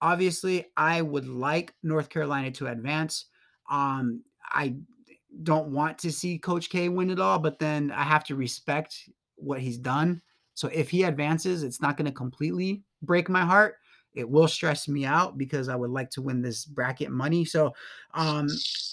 [0.00, 3.26] Obviously, I would like North Carolina to advance.
[3.68, 4.76] Um, I
[5.42, 8.94] don't want to see Coach K win it all, but then I have to respect
[9.34, 10.22] what he's done.
[10.54, 13.78] So if he advances, it's not going to completely break my heart.
[14.14, 17.44] It will stress me out because I would like to win this bracket money.
[17.44, 17.74] So
[18.14, 18.48] um,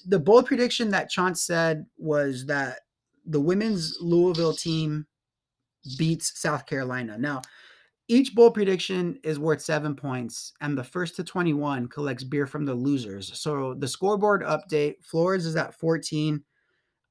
[0.05, 2.82] the bold prediction that Chance said was that
[3.26, 5.05] the women's Louisville team
[5.97, 7.18] beats South Carolina.
[7.18, 7.41] Now,
[8.09, 12.63] each bowl prediction is worth seven points, and the first to 21 collects beer from
[12.63, 13.38] the losers.
[13.38, 16.41] So the scoreboard update Flores is at 14.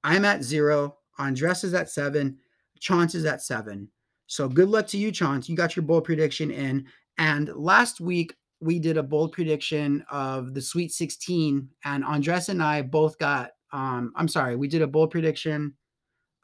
[0.04, 0.96] I'm at zero.
[1.18, 2.38] Andres is at seven.
[2.80, 3.88] Chance is at seven.
[4.26, 5.48] So good luck to you, Chance.
[5.48, 6.86] You got your bold prediction in.
[7.18, 12.62] And last week, we did a bold prediction of the Sweet 16, and Andres and
[12.62, 15.74] I both got, um, I'm sorry, we did a bold prediction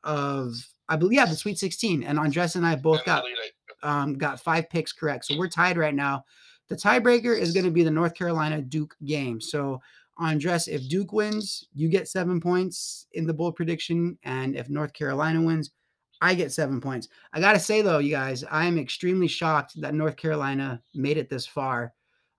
[0.04, 0.54] of
[0.88, 2.02] I believe yeah, the Sweet 16.
[2.02, 3.24] And Andres and I both got
[3.82, 5.24] um, got five picks correct.
[5.24, 6.24] So we're tied right now.
[6.68, 9.40] The tiebreaker is going to be the North Carolina Duke game.
[9.40, 9.80] So
[10.18, 14.92] Andres, if Duke wins, you get seven points in the bold prediction, and if North
[14.92, 15.70] Carolina wins,
[16.22, 17.08] I get seven points.
[17.32, 21.28] I gotta say though, you guys, I am extremely shocked that North Carolina made it
[21.28, 21.92] this far.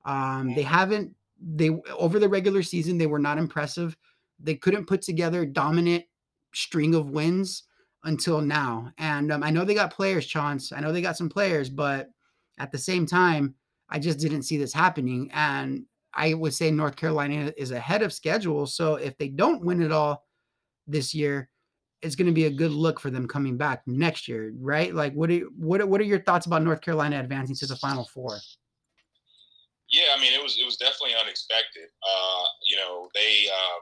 [0.06, 1.14] Um, they haven't.
[1.46, 3.98] They over the regular season, they were not impressive.
[4.40, 6.06] They couldn't put together dominant
[6.54, 7.64] string of wins
[8.06, 8.90] until now.
[8.98, 10.72] And um, I know they got players, Chance.
[10.72, 12.10] I know they got some players, but
[12.60, 13.54] at the same time,
[13.90, 15.30] I just didn't see this happening.
[15.34, 18.66] And I would say North Carolina is ahead of schedule.
[18.66, 20.26] So if they don't win it all
[20.88, 21.50] this year,
[22.04, 24.94] it's going to be a good look for them coming back next year, right?
[24.94, 28.06] Like, what are what what are your thoughts about North Carolina advancing to the Final
[28.06, 28.40] Four?
[29.90, 31.90] Yeah, I mean, it was it was definitely unexpected.
[32.04, 33.80] Uh, you know, they, uh,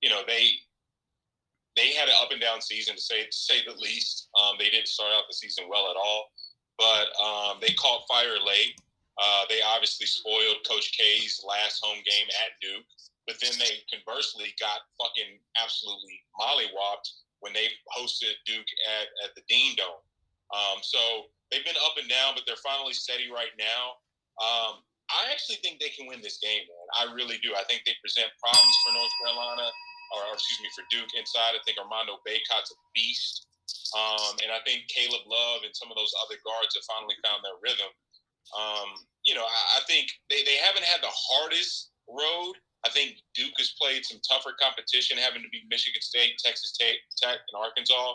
[0.00, 0.50] you know, they
[1.76, 4.28] they had an up and down season to say to say the least.
[4.38, 6.30] Um, they didn't start out the season well at all,
[6.78, 8.74] but um, they caught fire late.
[9.20, 12.86] Uh, they obviously spoiled Coach K's last home game at Duke,
[13.28, 18.66] but then they conversely got fucking absolutely mollywopped when they hosted Duke
[18.98, 20.02] at, at the Dean Dome.
[20.48, 24.00] Um, so they've been up and down, but they're finally steady right now.
[24.40, 24.80] Um,
[25.12, 26.86] I actually think they can win this game, man.
[26.96, 27.52] I really do.
[27.52, 29.68] I think they present problems for North Carolina
[30.16, 31.56] or, or excuse me, for Duke inside.
[31.56, 33.44] I think Armando Bacot's a beast.
[33.92, 37.40] Um, and I think Caleb Love and some of those other guards have finally found
[37.44, 37.92] their rhythm.
[38.56, 38.88] Um,
[39.24, 42.56] you know, I, I, think they, they haven't had the hardest road.
[42.86, 46.98] I think Duke has played some tougher competition, having to beat Michigan State, Texas Tech,
[47.22, 48.14] and Arkansas.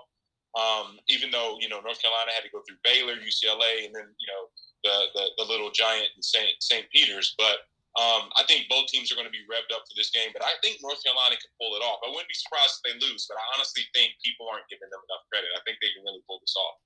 [0.53, 4.05] Um, even though you know North Carolina had to go through Baylor, UCLA, and then
[4.05, 4.43] you know
[4.85, 6.61] the the, the little giant in St.
[6.61, 6.85] St.
[6.93, 10.09] Peter's, but um, I think both teams are going to be revved up for this
[10.09, 12.01] game, but I think North Carolina can pull it off.
[12.01, 14.97] I wouldn't be surprised if they lose, but I honestly think people aren't giving them
[14.97, 15.53] enough credit.
[15.53, 16.77] I think they can really pull this off.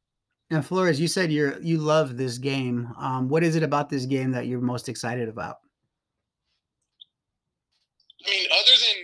[0.52, 2.92] Now, Flores, you said you're you love this game.
[2.98, 5.60] Um, what is it about this game that you're most excited about?
[8.28, 9.00] I mean, other than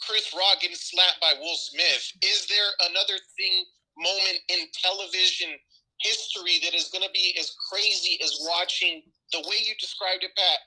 [0.00, 3.64] Chris Rock getting slapped by Will Smith, is there another thing
[4.00, 5.52] moment in television
[6.00, 9.02] history that is going to be as crazy as watching
[9.32, 10.60] the way you described it, Pat?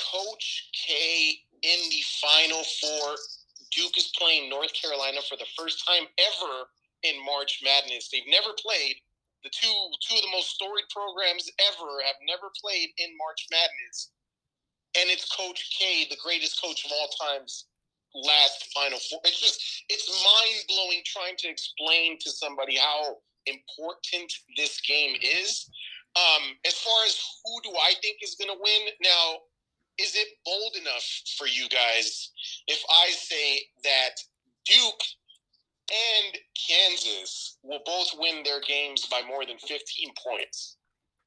[0.00, 3.16] Coach K in the Final Four.
[3.76, 6.64] Duke is playing North Carolina for the first time ever
[7.04, 8.08] in March Madness.
[8.08, 8.96] They've never played.
[9.44, 14.10] The two two of the most storied programs ever have never played in March Madness.
[14.98, 17.66] And it's Coach K, the greatest coach of all times,
[18.14, 19.20] last Final Four.
[19.24, 25.68] It's just it's mind blowing trying to explain to somebody how important this game is.
[26.16, 29.38] Um, as far as who do I think is going to win now,
[29.98, 31.06] is it bold enough
[31.38, 32.30] for you guys
[32.66, 34.16] if I say that
[34.66, 35.02] Duke
[35.90, 39.78] and Kansas will both win their games by more than 15
[40.26, 40.76] points?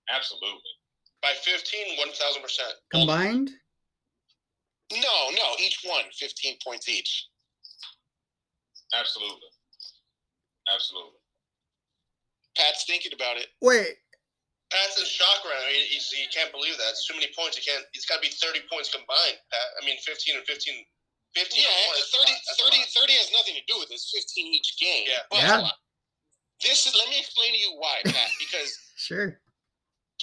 [0.10, 0.60] Absolutely.
[1.24, 2.60] By 15, 1,000%.
[2.92, 3.50] Combined?
[4.92, 7.28] No, no, each one 15 points each.
[8.94, 9.48] Absolutely.
[10.68, 11.18] Absolutely.
[12.60, 13.48] Pat's thinking about it.
[13.64, 13.96] Wait,
[14.70, 15.72] Pat's in shock right now.
[15.72, 16.92] He, he's, he can't believe that.
[16.94, 17.58] It's too many points.
[17.58, 17.82] He can't.
[17.94, 19.68] It's got to be 30 points combined, Pat.
[19.82, 20.76] I mean, 15 and 15.
[21.34, 22.14] 15 Yeah, points.
[22.60, 24.12] 30, 30, 30 has nothing to do with this.
[24.14, 25.06] 15 each game.
[25.10, 25.26] Yeah.
[25.32, 25.70] But Yeah.
[26.62, 29.42] this is, let me explain to you why, Pat, because sure.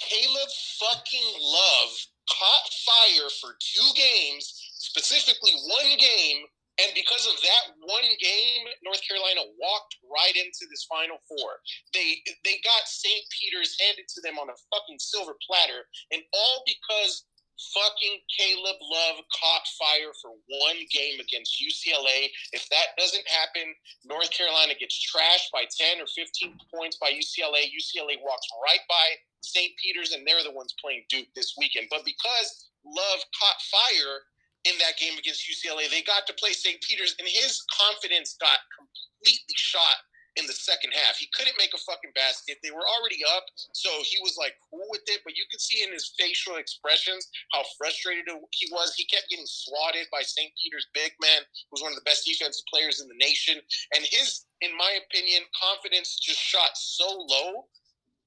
[0.01, 1.93] Caleb fucking Love
[2.29, 6.45] caught fire for two games, specifically one game,
[6.81, 11.61] and because of that one game, North Carolina walked right into this Final Four.
[11.93, 13.21] They they got St.
[13.29, 17.27] Peter's handed to them on a fucking silver platter, and all because
[17.69, 20.33] fucking Caleb Love caught fire for
[20.65, 22.33] one game against UCLA.
[22.53, 23.69] If that doesn't happen,
[24.01, 27.69] North Carolina gets trashed by 10 or 15 points by UCLA.
[27.69, 29.07] UCLA walks right by
[29.41, 29.71] St.
[29.81, 31.87] Peter's, and they're the ones playing Duke this weekend.
[31.89, 34.25] But because Love caught fire
[34.65, 36.81] in that game against UCLA, they got to play St.
[36.81, 39.97] Peter's, and his confidence got completely shot
[40.37, 41.17] in the second half.
[41.17, 42.57] He couldn't make a fucking basket.
[42.63, 45.21] They were already up, so he was like cool with it.
[45.25, 48.95] But you could see in his facial expressions how frustrated he was.
[48.95, 50.51] He kept getting swatted by St.
[50.55, 53.59] Peter's big man, who's one of the best defensive players in the nation.
[53.95, 57.67] And his, in my opinion, confidence just shot so low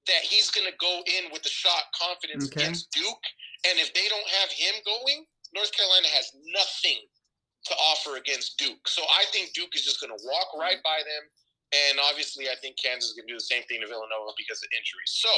[0.07, 2.63] that he's going to go in with the shot confidence Okay.
[2.63, 3.25] against Duke.
[3.69, 5.25] And if they don't have him going,
[5.55, 7.01] North Carolina has nothing
[7.67, 8.87] to offer against Duke.
[8.89, 11.25] So I think Duke is just going to walk right by them.
[11.73, 14.63] And obviously, I think Kansas is going to do the same thing to Villanova because
[14.63, 15.17] of injuries.
[15.17, 15.31] So,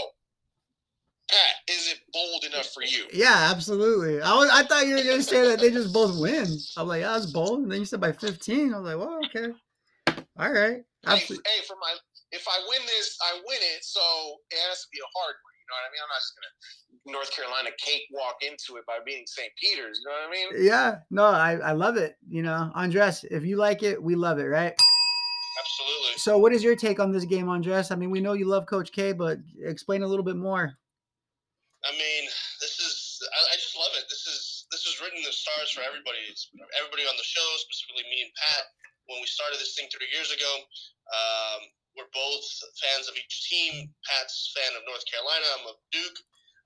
[1.30, 3.04] Pat, is it bold enough for you?
[3.12, 4.20] Yeah, absolutely.
[4.20, 6.46] I was I thought you were gonna say that they just both win.
[6.76, 7.62] I'm like, yeah, that's bold.
[7.62, 8.74] And then you said by 15.
[8.74, 9.52] I was like, well, okay.
[10.38, 10.82] All right.
[11.04, 11.94] Hey, hey, for my
[12.32, 13.84] if I win this, I win it.
[13.84, 14.02] So
[14.50, 15.54] it has to be a hard one.
[15.56, 16.02] You know what I mean?
[16.02, 16.54] I'm not just gonna
[17.06, 19.50] North Carolina cakewalk into it by beating St.
[19.58, 19.98] Peter's.
[19.98, 20.48] You know what I mean?
[20.66, 22.16] Yeah, no, I, I love it.
[22.28, 24.74] You know, Andres, if you like it, we love it, right?
[25.58, 26.18] Absolutely.
[26.18, 27.90] So, what is your take on this game, Andres?
[27.90, 30.74] I mean, we know you love Coach K, but explain a little bit more.
[31.86, 32.24] I mean,
[32.60, 34.04] this is I, I just love it.
[34.10, 36.18] This is this is written in the stars for everybody.
[36.28, 38.66] It's everybody on the show, specifically me and Pat.
[39.06, 40.52] When we started this thing three years ago,
[41.14, 41.60] um,
[41.96, 43.88] we're both fans of each team.
[44.04, 45.46] Pat's fan of North Carolina.
[45.56, 46.18] I'm of Duke.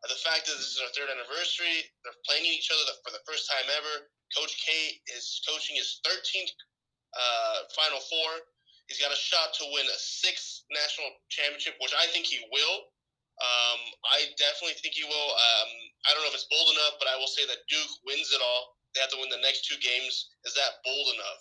[0.03, 3.22] Uh, the fact that this is our third anniversary, they're playing each other for the
[3.28, 4.11] first time ever.
[4.35, 6.55] Coach K is coaching his 13th
[7.14, 8.31] uh, Final Four.
[8.91, 12.91] He's got a shot to win a sixth national championship, which I think he will.
[13.41, 15.31] Um, I definitely think he will.
[15.33, 15.70] Um,
[16.05, 18.43] I don't know if it's bold enough, but I will say that Duke wins it
[18.43, 18.76] all.
[18.93, 20.35] They have to win the next two games.
[20.45, 21.41] Is that bold enough?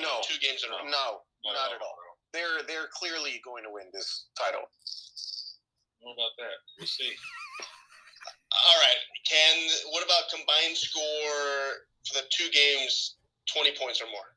[0.00, 0.20] No.
[0.24, 0.88] two games in a row.
[0.88, 1.20] No,
[1.52, 1.96] not at all.
[2.32, 4.66] They're they're clearly going to win this title.
[6.00, 6.56] What about that?
[6.78, 7.10] We'll see.
[8.68, 9.00] All right.
[9.28, 9.56] Can
[9.90, 13.16] what about combined score for the two games,
[13.50, 14.28] twenty points or more?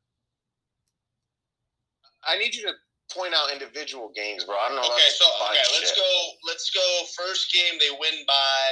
[2.27, 2.73] I need you to
[3.15, 4.53] point out individual games, bro.
[4.59, 4.85] I don't know.
[4.85, 5.97] Okay, so okay, let's shit.
[5.97, 6.09] go.
[6.45, 6.85] Let's go.
[7.17, 8.65] First game they win by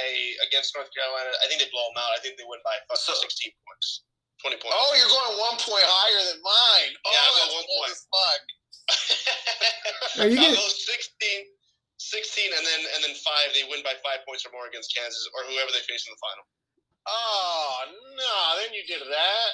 [0.46, 1.32] against North Carolina.
[1.42, 2.12] I think they blow them out.
[2.14, 4.04] I think they win by fucking So- sixteen points,
[4.44, 4.76] twenty points.
[4.78, 6.92] Oh, you're going one point higher than mine.
[7.02, 7.94] Oh, Yeah, that's one point.
[7.98, 8.42] fuck.
[10.18, 11.46] Are you I'll gonna- go 16,
[11.98, 13.54] 16, and then and then five.
[13.54, 16.20] They win by five points or more against Kansas or whoever they face in the
[16.22, 16.44] final.
[17.06, 17.84] Ah, oh
[18.16, 18.62] no!
[18.62, 19.50] Then you did that.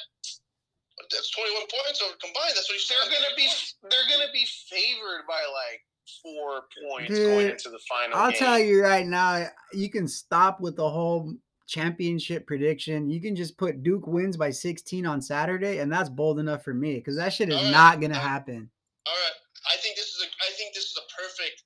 [0.96, 2.54] But that's twenty-one points over combined.
[2.54, 2.96] That's what you said.
[3.10, 3.48] They're gonna be
[3.90, 5.80] they're gonna be favored by like
[6.22, 8.16] four points Dude, going into the final.
[8.16, 8.38] I'll game.
[8.38, 11.34] tell you right now, you can stop with the whole
[11.66, 13.08] championship prediction.
[13.10, 16.74] You can just put Duke wins by 16 on Saturday, and that's bold enough for
[16.74, 18.28] me because that shit is Alright, not gonna alright.
[18.28, 18.70] happen.
[19.04, 19.38] All right.
[19.68, 20.28] I think this is a.
[20.40, 21.64] I think this is a perfect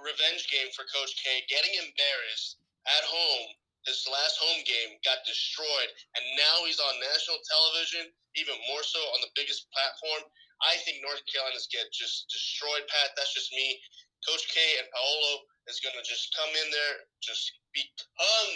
[0.00, 1.44] revenge game for Coach K.
[1.48, 3.52] Getting embarrassed at home.
[3.84, 9.00] this last home game got destroyed, and now he's on national television, even more so
[9.16, 10.28] on the biggest platform.
[10.60, 13.16] I think North Carolina's get just destroyed, Pat.
[13.16, 13.80] That's just me.
[14.26, 18.50] Coach K and Paolo is going to just come in there, just become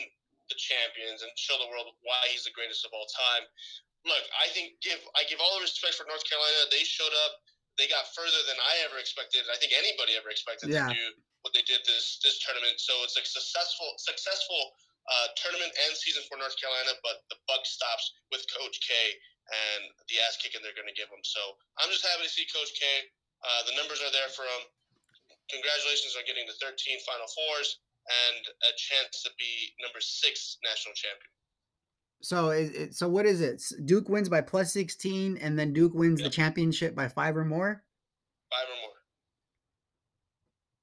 [0.51, 3.47] the champions and show the world why he's the greatest of all time.
[4.03, 6.67] Look, I think give I give all the respect for North Carolina.
[6.75, 7.39] They showed up.
[7.81, 9.49] They got further than I ever expected.
[9.49, 10.89] I think anybody ever expected Yeah.
[10.89, 11.05] to do
[11.43, 12.79] what they did this this tournament.
[12.79, 14.77] So it's a successful successful
[15.09, 16.95] uh, tournament and season for North Carolina.
[17.03, 18.93] But the buck stops with Coach K
[19.51, 21.25] and the ass kicking they're going to give them.
[21.25, 21.41] So
[21.83, 22.85] I'm just happy to see Coach K.
[23.43, 24.63] Uh, the numbers are there for him.
[25.51, 30.95] Congratulations on getting the 13 Final Fours and a chance to be number six national
[30.95, 31.31] champion.
[32.23, 33.63] So it, it, so what is it?
[33.85, 37.83] Duke wins by plus 16 and then Duke wins the championship by 5 or more?
[38.51, 38.93] Five or more.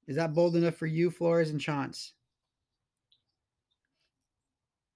[0.06, 2.12] Is that bold enough for you, Flores and Chance?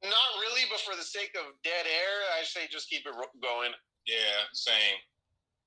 [0.02, 3.70] Not really, but for the sake of dead air, I say just keep it going.
[4.06, 4.16] Yeah,
[4.52, 4.96] same,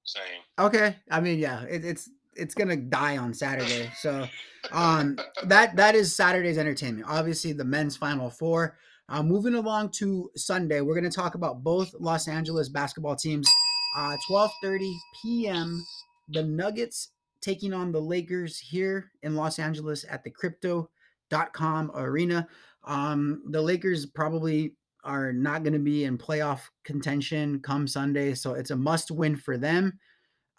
[0.04, 0.42] same.
[0.60, 0.96] Okay.
[1.10, 3.90] I mean, yeah, it, it's it's going to die on Saturday.
[3.98, 4.28] So
[4.72, 7.08] um that that is Saturday's entertainment.
[7.10, 8.78] Obviously, the men's final four.
[9.10, 13.50] Uh, moving along to Sunday, we're going to talk about both Los Angeles basketball teams.
[13.98, 15.86] Uh, 12:30 p.m.
[16.30, 22.48] The Nuggets taking on the Lakers here in Los Angeles at the Crypto.com arena.
[22.84, 28.56] Um, the Lakers probably are not going to be in playoff contention come Sunday, so
[28.56, 30.00] it's a must-win for them.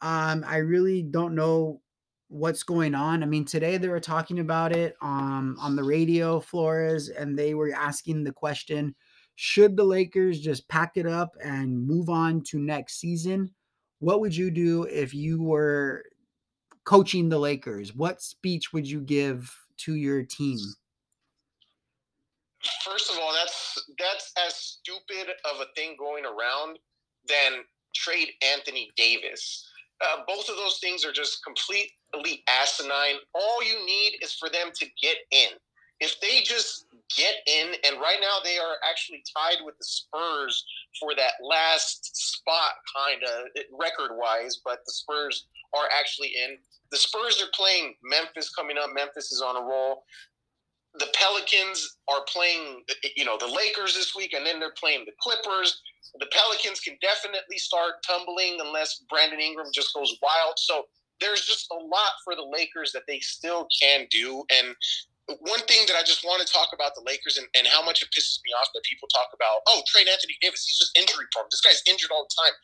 [0.01, 1.83] Um, I really don't know
[2.29, 3.23] what's going on.
[3.23, 7.55] I mean, today they were talking about it um, on the radio, Flores, and they
[7.55, 8.95] were asking the question
[9.41, 13.55] should the Lakers just pack it up and move on to next season?
[14.01, 16.03] What would you do if you were
[16.85, 17.95] coaching the Lakers?
[17.95, 20.59] What speech would you give to your team?
[22.85, 26.81] First of all, that's that's as stupid of a thing going around
[27.29, 27.63] than
[27.95, 29.71] trade Anthony Davis.
[30.01, 31.45] Uh, both of those things are just
[32.13, 33.21] completely asinine.
[33.35, 35.51] All you need is for them to get in.
[36.01, 36.87] If they just
[37.17, 40.65] get in, and right now they are actually tied with the Spurs
[41.01, 43.49] for that last spot, kind of
[43.79, 46.57] record wise, but the Spurs are actually in.
[46.93, 48.91] The Spurs are playing Memphis coming up.
[48.95, 50.05] Memphis is on a roll
[50.99, 52.83] the Pelicans are playing,
[53.17, 55.81] you know, the Lakers this week, and then they're playing the Clippers.
[56.19, 60.55] The Pelicans can definitely start tumbling unless Brandon Ingram just goes wild.
[60.57, 60.85] So
[61.21, 64.45] there's just a lot for the Lakers that they still can do.
[64.51, 64.75] And
[65.41, 68.03] one thing that I just want to talk about the Lakers and, and how much
[68.03, 71.29] it pisses me off that people talk about, oh, trade Anthony Davis, he's just injury
[71.33, 71.47] prone.
[71.51, 72.57] This guy's injured all the time.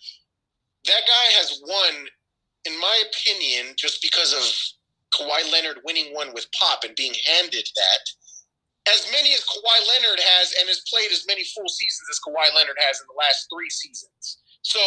[0.88, 2.08] That guy has won,
[2.64, 4.44] in my opinion, just because of
[5.12, 8.04] Kawhi Leonard winning one with Pop and being handed that.
[8.88, 12.48] As many as Kawhi Leonard has and has played as many full seasons as Kawhi
[12.56, 14.40] Leonard has in the last three seasons.
[14.60, 14.80] So,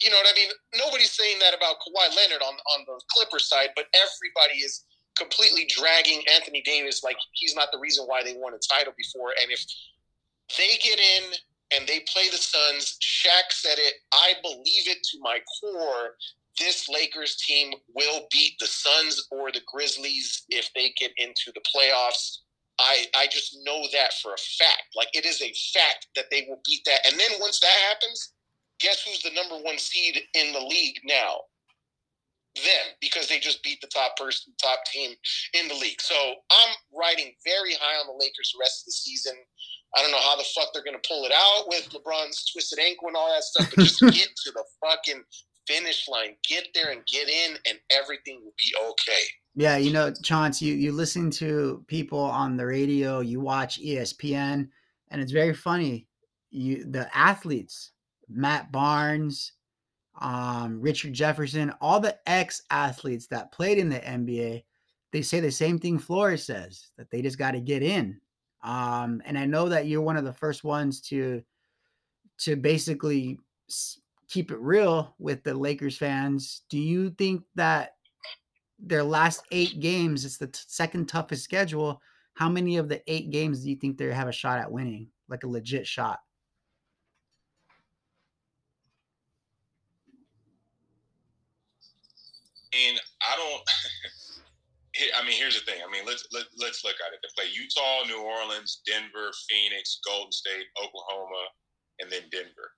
[0.00, 0.50] you know what I mean?
[0.78, 4.84] Nobody's saying that about Kawhi Leonard on, on the Clipper side, but everybody is
[5.16, 9.34] completely dragging Anthony Davis like he's not the reason why they won a title before.
[9.42, 9.64] And if
[10.56, 11.24] they get in
[11.76, 16.14] and they play the Suns, Shaq said it, I believe it to my core
[16.58, 21.60] this Lakers team will beat the Suns or the Grizzlies if they get into the
[21.60, 22.38] playoffs.
[22.80, 24.94] I I just know that for a fact.
[24.96, 27.06] Like it is a fact that they will beat that.
[27.06, 28.32] And then once that happens,
[28.80, 31.40] guess who's the number one seed in the league now?
[32.56, 35.12] Them, because they just beat the top person, top team
[35.54, 36.00] in the league.
[36.00, 36.14] So
[36.50, 39.34] I'm riding very high on the Lakers the rest of the season.
[39.96, 43.08] I don't know how the fuck they're gonna pull it out with LeBron's twisted ankle
[43.08, 45.22] and all that stuff, but just get to the fucking
[45.68, 46.34] finish line.
[46.48, 49.22] Get there and get in, and everything will be okay.
[49.54, 54.68] Yeah, you know, Chance, you you listen to people on the radio, you watch ESPN,
[55.10, 56.06] and it's very funny.
[56.50, 57.92] You the athletes,
[58.28, 59.52] Matt Barnes,
[60.20, 64.64] um, Richard Jefferson, all the ex athletes that played in the NBA,
[65.12, 68.20] they say the same thing Flores says that they just got to get in.
[68.62, 71.42] Um, and I know that you're one of the first ones to
[72.40, 73.38] to basically
[74.28, 76.62] keep it real with the Lakers fans.
[76.68, 77.94] Do you think that
[78.78, 82.00] their last eight games, it's the t- second toughest schedule?
[82.34, 85.08] How many of the eight games do you think they have a shot at winning,
[85.28, 86.20] like a legit shot?
[92.72, 93.62] And I don't.
[95.14, 95.80] I mean, here's the thing.
[95.86, 97.20] I mean, let's let, let's look at it.
[97.22, 101.44] They play Utah, New Orleans, Denver, Phoenix, Golden State, Oklahoma,
[102.00, 102.74] and then Denver.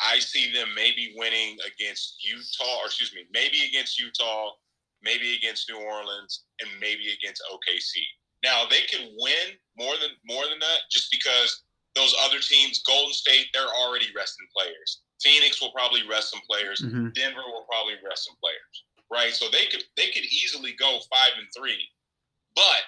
[0.00, 4.50] I see them maybe winning against Utah, or excuse me, maybe against Utah,
[5.02, 8.02] maybe against New Orleans, and maybe against OKC.
[8.44, 11.64] Now they could win more than more than that, just because
[11.96, 15.02] those other teams, Golden State, they're already resting players.
[15.20, 16.80] Phoenix will probably rest some players.
[16.80, 17.12] Mhm.
[17.14, 19.32] Denver will probably rest some players, right?
[19.32, 21.82] So they could they could easily go five and three,
[22.54, 22.82] but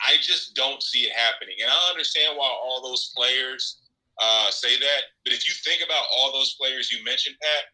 [0.00, 1.56] I just don't see it happening.
[1.62, 3.80] And I understand why all those players
[4.20, 5.02] uh, say that.
[5.24, 7.64] But if you think about all those players you mentioned, Pat,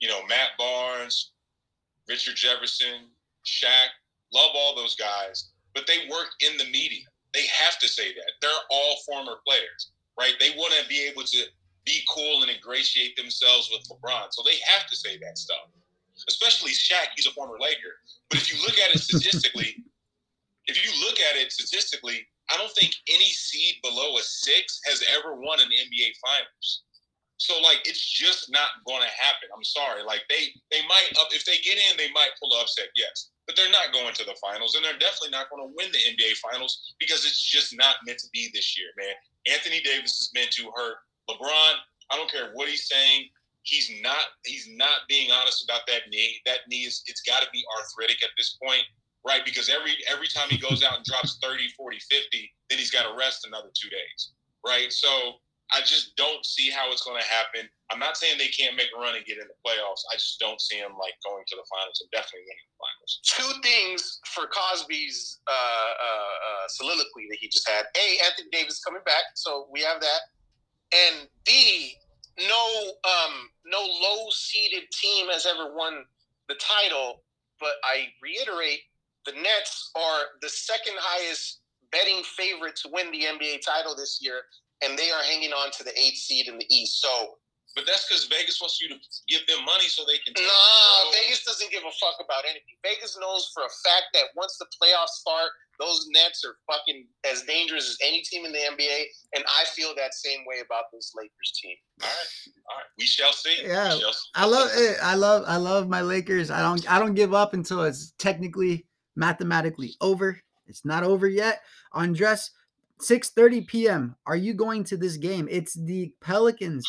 [0.00, 1.32] you know, Matt Barnes,
[2.08, 3.08] Richard Jefferson,
[3.46, 3.88] Shaq,
[4.32, 7.04] love all those guys, but they work in the media.
[7.32, 8.32] They have to say that.
[8.40, 10.34] They're all former players, right?
[10.38, 11.42] They want to be able to
[11.84, 14.28] be cool and ingratiate themselves with LeBron.
[14.30, 15.68] So they have to say that stuff.
[16.28, 17.98] Especially Shaq, he's a former Laker.
[18.30, 19.76] But if you look at it statistically,
[20.66, 25.02] if you look at it statistically, I don't think any seed below a six has
[25.16, 26.82] ever won an NBA Finals.
[27.36, 29.48] So like it's just not going to happen.
[29.54, 30.02] I'm sorry.
[30.02, 32.88] Like they they might up if they get in, they might pull an upset.
[32.94, 35.90] Yes, but they're not going to the finals, and they're definitely not going to win
[35.92, 39.14] the NBA Finals because it's just not meant to be this year, man.
[39.50, 40.96] Anthony Davis is meant to hurt
[41.28, 41.74] LeBron.
[42.10, 43.28] I don't care what he's saying.
[43.64, 44.38] He's not.
[44.44, 46.40] He's not being honest about that knee.
[46.46, 47.02] That knee is.
[47.06, 48.84] It's got to be arthritic at this point
[49.26, 49.44] right?
[49.44, 53.08] Because every every time he goes out and drops 30, 40, 50, then he's got
[53.08, 54.32] to rest another two days,
[54.66, 54.92] right?
[54.92, 55.40] So
[55.72, 57.68] I just don't see how it's going to happen.
[57.90, 60.04] I'm not saying they can't make a run and get in the playoffs.
[60.12, 63.12] I just don't see them like going to the finals and definitely winning the finals.
[63.24, 67.88] Two things for Cosby's uh, uh, uh, soliloquy that he just had.
[67.96, 70.20] A, Anthony Davis coming back, so we have that.
[70.92, 71.96] And B,
[72.38, 76.04] no um, no low seeded team has ever won
[76.48, 77.22] the title.
[77.60, 78.80] But I reiterate,
[79.26, 81.60] the Nets are the second highest
[81.92, 84.42] betting favorite to win the NBA title this year,
[84.82, 87.00] and they are hanging on to the eighth seed in the East.
[87.00, 87.38] So
[87.74, 88.96] but that's because Vegas wants you to
[89.28, 90.32] give them money so they can.
[90.38, 92.78] Nah, Vegas doesn't give a fuck about anything.
[92.82, 97.42] Vegas knows for a fact that once the playoffs start, those Nets are fucking as
[97.42, 99.04] dangerous as any team in the NBA,
[99.34, 101.76] and I feel that same way about this Lakers team.
[102.02, 102.28] All right,
[102.70, 103.58] all right, we shall see.
[103.64, 104.30] Yeah, shall see.
[104.34, 104.96] I love it.
[105.02, 106.50] I love I love my Lakers.
[106.50, 110.40] I don't I don't give up until it's technically mathematically over.
[110.66, 111.62] It's not over yet.
[111.92, 112.50] Andres,
[113.00, 114.16] 6:30 p.m.
[114.26, 115.48] Are you going to this game?
[115.50, 116.86] It's the Pelicans.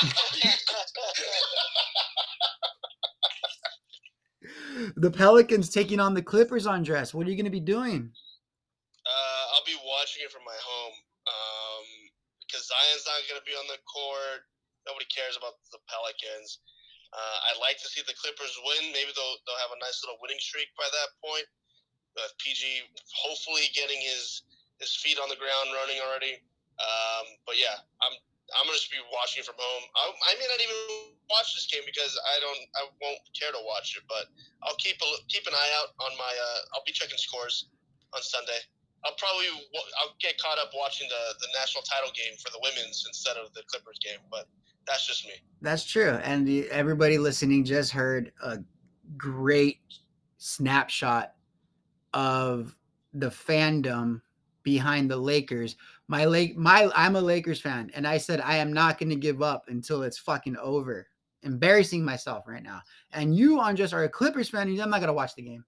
[4.96, 7.12] the Pelicans taking on the Clippers, Andres.
[7.12, 8.10] What are you going to be doing?
[9.04, 10.96] Uh, I'll be watching it from my home
[11.28, 11.84] um,
[12.40, 14.48] because Zion's not going to be on the court.
[14.88, 16.64] Nobody cares about the Pelicans.
[17.12, 18.88] Uh, I'd like to see the Clippers win.
[18.94, 21.44] Maybe they'll they'll have a nice little winning streak by that point.
[22.40, 24.48] PG hopefully getting his
[24.80, 26.40] his feet on the ground running already.
[26.80, 28.16] Um, but yeah, I'm
[28.56, 29.84] I'm gonna just be watching from home.
[29.94, 30.78] I, I may not even
[31.30, 34.04] watch this game because I don't I won't care to watch it.
[34.10, 34.30] But
[34.66, 36.32] I'll keep a keep an eye out on my.
[36.32, 37.70] Uh, I'll be checking scores
[38.14, 38.58] on Sunday.
[39.04, 39.48] I'll probably
[40.02, 43.52] I'll get caught up watching the the national title game for the women's instead of
[43.54, 44.20] the Clippers game.
[44.30, 44.46] But
[44.86, 45.34] that's just me.
[45.60, 46.18] That's true.
[46.22, 48.58] And the, everybody listening just heard a
[49.16, 49.78] great
[50.38, 51.34] snapshot
[52.14, 52.76] of
[53.12, 54.20] the fandom
[54.62, 55.76] behind the Lakers.
[56.08, 59.16] My Lake my I'm a Lakers fan and I said I am not going to
[59.16, 61.06] give up until it's fucking over.
[61.42, 62.82] Embarrassing myself right now.
[63.12, 65.64] And you just are a Clippers fan and I'm not going to watch the game.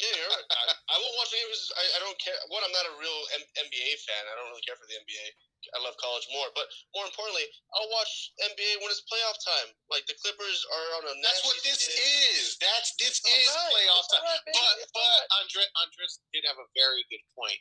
[0.00, 0.48] Yeah, you're right.
[0.50, 2.34] I, I will watch the game I, I don't care.
[2.48, 4.22] One, I'm not a real M- NBA fan.
[4.26, 5.26] I don't really care for the NBA.
[5.74, 7.46] I love college more, but more importantly,
[7.78, 8.10] I'll watch
[8.52, 9.70] NBA when it's playoff time.
[9.88, 11.12] Like the Clippers are on a.
[11.22, 11.98] That's what this skid.
[12.34, 12.58] is.
[12.58, 13.72] That's this It's is alright.
[13.78, 14.22] playoff It's time.
[14.26, 14.58] alright, baby.
[14.58, 15.38] But It's but alright.
[15.42, 17.58] Andre Andres did have a very good point.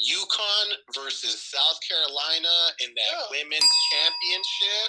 [0.00, 3.28] UConn versus South Carolina in that Yeah.
[3.30, 4.88] women's championship.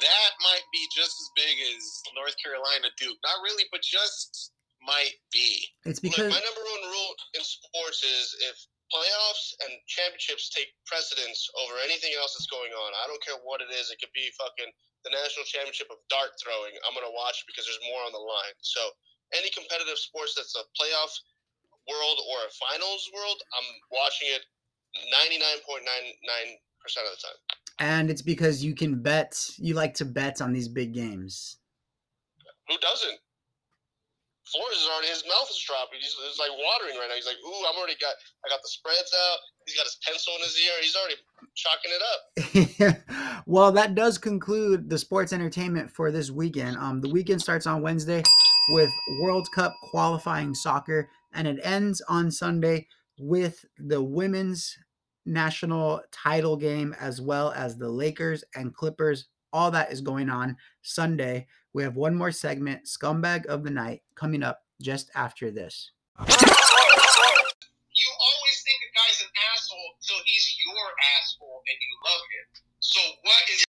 [0.00, 3.18] That might be just as big as North Carolina Duke.
[3.22, 5.68] Not really, but just might be.
[5.84, 8.56] It's Look, because my number one rule in sports is if
[8.90, 12.90] playoffs and championships take precedence over anything else that's going on.
[12.98, 13.90] I don't care what it is.
[13.90, 14.70] It could be fucking
[15.06, 16.74] the national championship of dart throwing.
[16.84, 18.56] I'm gonna watch because there's more on the line.
[18.60, 18.82] So
[19.32, 21.14] any competitive sports that's a playoff
[21.88, 24.42] world or a finals world, I'm watching it
[25.08, 25.86] 99.99
[26.82, 27.40] percent of the time.
[27.78, 31.56] and it's because you can bet you like to bet on these big games.
[32.68, 33.18] Who doesn't?
[34.52, 36.02] Flores is already his mouth is dropping.
[36.02, 37.14] He's like watering right now.
[37.14, 38.14] He's like, ooh, I'm already got
[38.44, 39.38] I got the spreads out.
[39.66, 40.76] He's got his pencil in his ear.
[40.82, 41.18] He's already
[41.54, 43.42] chalking it up.
[43.46, 46.76] well, that does conclude the sports entertainment for this weekend.
[46.78, 48.22] Um, the weekend starts on Wednesday
[48.70, 48.90] with
[49.22, 52.86] World Cup qualifying soccer, and it ends on Sunday
[53.18, 54.76] with the women's
[55.26, 59.26] national title game, as well as the Lakers and Clippers.
[59.52, 61.46] All that is going on Sunday.
[61.72, 65.92] We have one more segment, Scumbag of the Night, coming up just after this.
[66.18, 66.42] You always
[68.64, 70.90] think a guy's an asshole till he's your
[71.20, 72.46] asshole and you love him.
[72.80, 73.64] So what is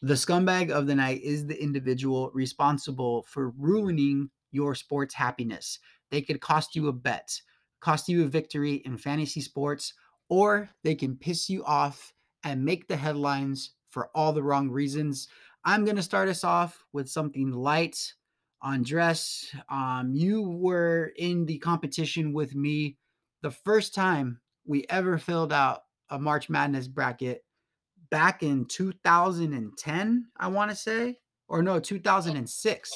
[0.00, 5.78] The scumbag of the night is the individual responsible for ruining your sports happiness.
[6.10, 7.42] They could cost you a bet,
[7.80, 9.92] cost you a victory in fantasy sports,
[10.30, 12.14] or they can piss you off
[12.44, 15.28] and make the headlines for all the wrong reasons.
[15.64, 18.14] I'm going to start us off with something light.
[18.62, 22.96] Andres, um, you were in the competition with me
[23.42, 27.44] the first time we ever filled out a March Madness bracket
[28.10, 32.92] back in 2010, I want to say, or no, 2006.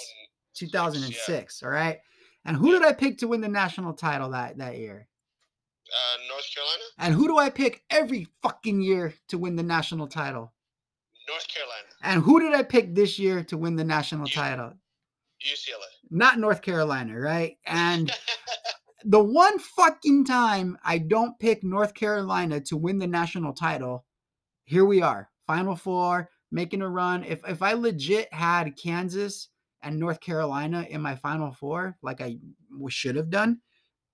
[0.55, 1.99] 2006, all right?
[2.45, 5.09] And who did I pick to win the national title that, that year?
[5.93, 6.83] Uh, North Carolina?
[6.99, 10.53] And who do I pick every fucking year to win the national title?
[11.29, 11.89] North Carolina.
[12.03, 14.73] And who did I pick this year to win the national You- title?
[15.45, 15.85] UCLA.
[16.11, 17.57] Not North Carolina, right?
[17.67, 18.11] And
[19.05, 24.07] the one fucking time I don't pick North Carolina to win the national title,
[24.65, 27.23] here we are, Final Four, making a run.
[27.23, 29.49] If if I legit had Kansas
[29.83, 32.39] and North Carolina in my Final Four, like I
[32.89, 33.61] should have done,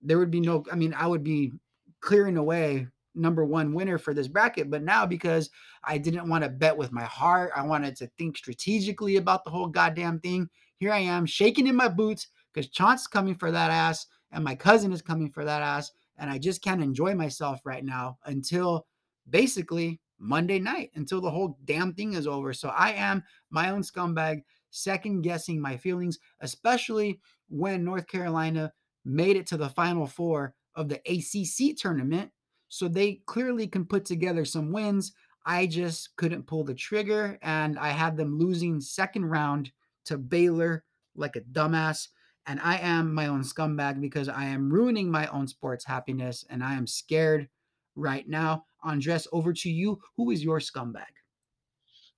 [0.02, 0.64] there would be no.
[0.70, 1.52] I mean, I would be
[2.00, 4.70] clearing away number one winner for this bracket.
[4.70, 5.50] But now because
[5.84, 9.50] I didn't want to bet with my heart, I wanted to think strategically about the
[9.50, 10.48] whole goddamn thing.
[10.78, 14.54] Here I am, shaking in my boots because Chauncey's coming for that ass and my
[14.54, 15.90] cousin is coming for that ass.
[16.18, 18.86] And I just can't enjoy myself right now until
[19.30, 22.52] basically Monday night, until the whole damn thing is over.
[22.52, 28.72] So I am my own scumbag, second guessing my feelings, especially when North Carolina
[29.04, 32.30] made it to the final four of the ACC tournament.
[32.68, 35.12] So they clearly can put together some wins.
[35.44, 39.72] I just couldn't pull the trigger, and I had them losing second round
[40.06, 40.84] to Baylor
[41.14, 42.08] like a dumbass
[42.46, 46.62] and I am my own scumbag because I am ruining my own sports happiness and
[46.62, 47.48] I am scared
[47.94, 48.64] right now.
[48.82, 50.00] Andres, over to you.
[50.16, 51.14] Who is your scumbag?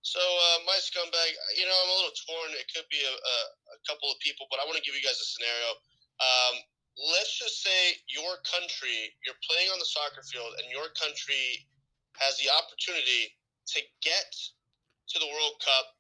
[0.01, 2.53] So uh, my scumbag, you know, I'm a little torn.
[2.57, 3.37] It could be a, a,
[3.77, 5.71] a couple of people, but I want to give you guys a scenario.
[6.21, 6.55] Um,
[6.99, 11.67] let's just say your country, you're playing on the soccer field, and your country
[12.19, 13.35] has the opportunity
[13.75, 14.31] to get
[15.11, 15.99] to the World Cup,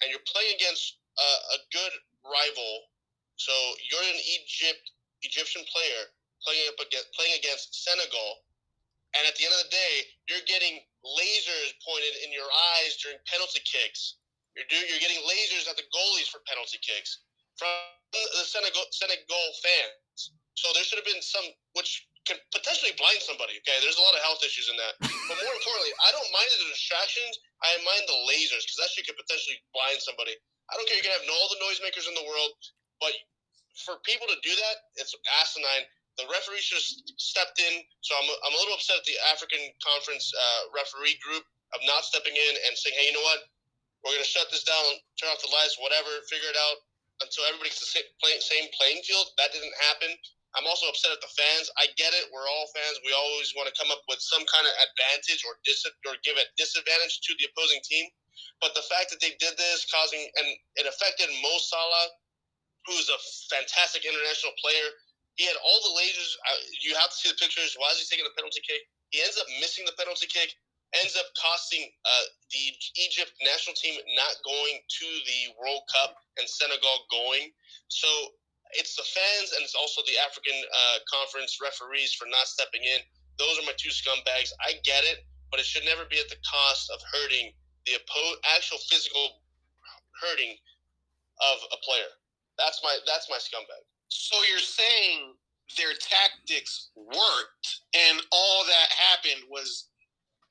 [0.00, 1.94] and you're playing against a, a good
[2.24, 2.88] rival.
[3.36, 3.52] So
[3.88, 4.92] you're an Egypt
[5.22, 6.10] Egyptian player
[6.42, 8.48] playing up against playing against Senegal,
[9.12, 9.94] and at the end of the day,
[10.32, 12.48] you're getting lasers pointed in your
[12.80, 14.16] eyes during penalty kicks.
[14.56, 17.28] You're you're getting lasers at the goalies for penalty kicks
[17.62, 17.78] from
[18.10, 20.34] the Senegal Senegal fans.
[20.58, 21.46] So there should have been some
[21.78, 23.58] which can potentially blind somebody.
[23.62, 24.94] Okay, there's a lot of health issues in that.
[25.30, 27.38] But more importantly, I don't mind the distractions.
[27.62, 30.34] I mind the lasers because that shit could potentially blind somebody.
[30.70, 30.98] I don't care.
[30.98, 32.52] You can have all the noisemakers in the world,
[32.98, 33.14] but
[33.86, 35.86] for people to do that, it's asinine.
[36.20, 37.80] The referee should have stepped in.
[38.04, 42.04] So I'm, I'm a little upset at the African Conference uh, referee group of not
[42.04, 43.48] stepping in and saying, hey, you know what?
[44.04, 44.84] We're going to shut this down,
[45.16, 46.78] turn off the lights, whatever, figure it out
[47.22, 48.06] until everybody's the same,
[48.76, 49.30] playing field.
[49.38, 50.12] That didn't happen.
[50.58, 51.72] I'm also upset at the fans.
[51.80, 52.28] I get it.
[52.28, 53.00] We're all fans.
[53.06, 56.36] We always want to come up with some kind of advantage or dis- or give
[56.36, 58.04] a disadvantage to the opposing team.
[58.60, 62.08] But the fact that they did this, causing and it affected Mo Salah,
[62.86, 63.18] who's a
[63.52, 64.88] fantastic international player.
[65.36, 66.32] He had all the lasers.
[66.84, 67.74] You have to see the pictures.
[67.78, 68.82] Why is he taking the penalty kick?
[69.10, 70.52] He ends up missing the penalty kick.
[71.00, 72.64] Ends up costing uh, the
[73.00, 77.48] Egypt national team not going to the World Cup and Senegal going.
[77.88, 78.08] So
[78.76, 83.00] it's the fans and it's also the African uh, Conference referees for not stepping in.
[83.40, 84.52] Those are my two scumbags.
[84.60, 87.52] I get it, but it should never be at the cost of hurting
[87.86, 89.40] the oppo- actual physical
[90.20, 90.56] hurting
[91.40, 92.12] of a player.
[92.58, 93.82] That's my that's my scumbag.
[94.08, 95.34] So you're saying
[95.76, 99.88] their tactics worked, and all that happened was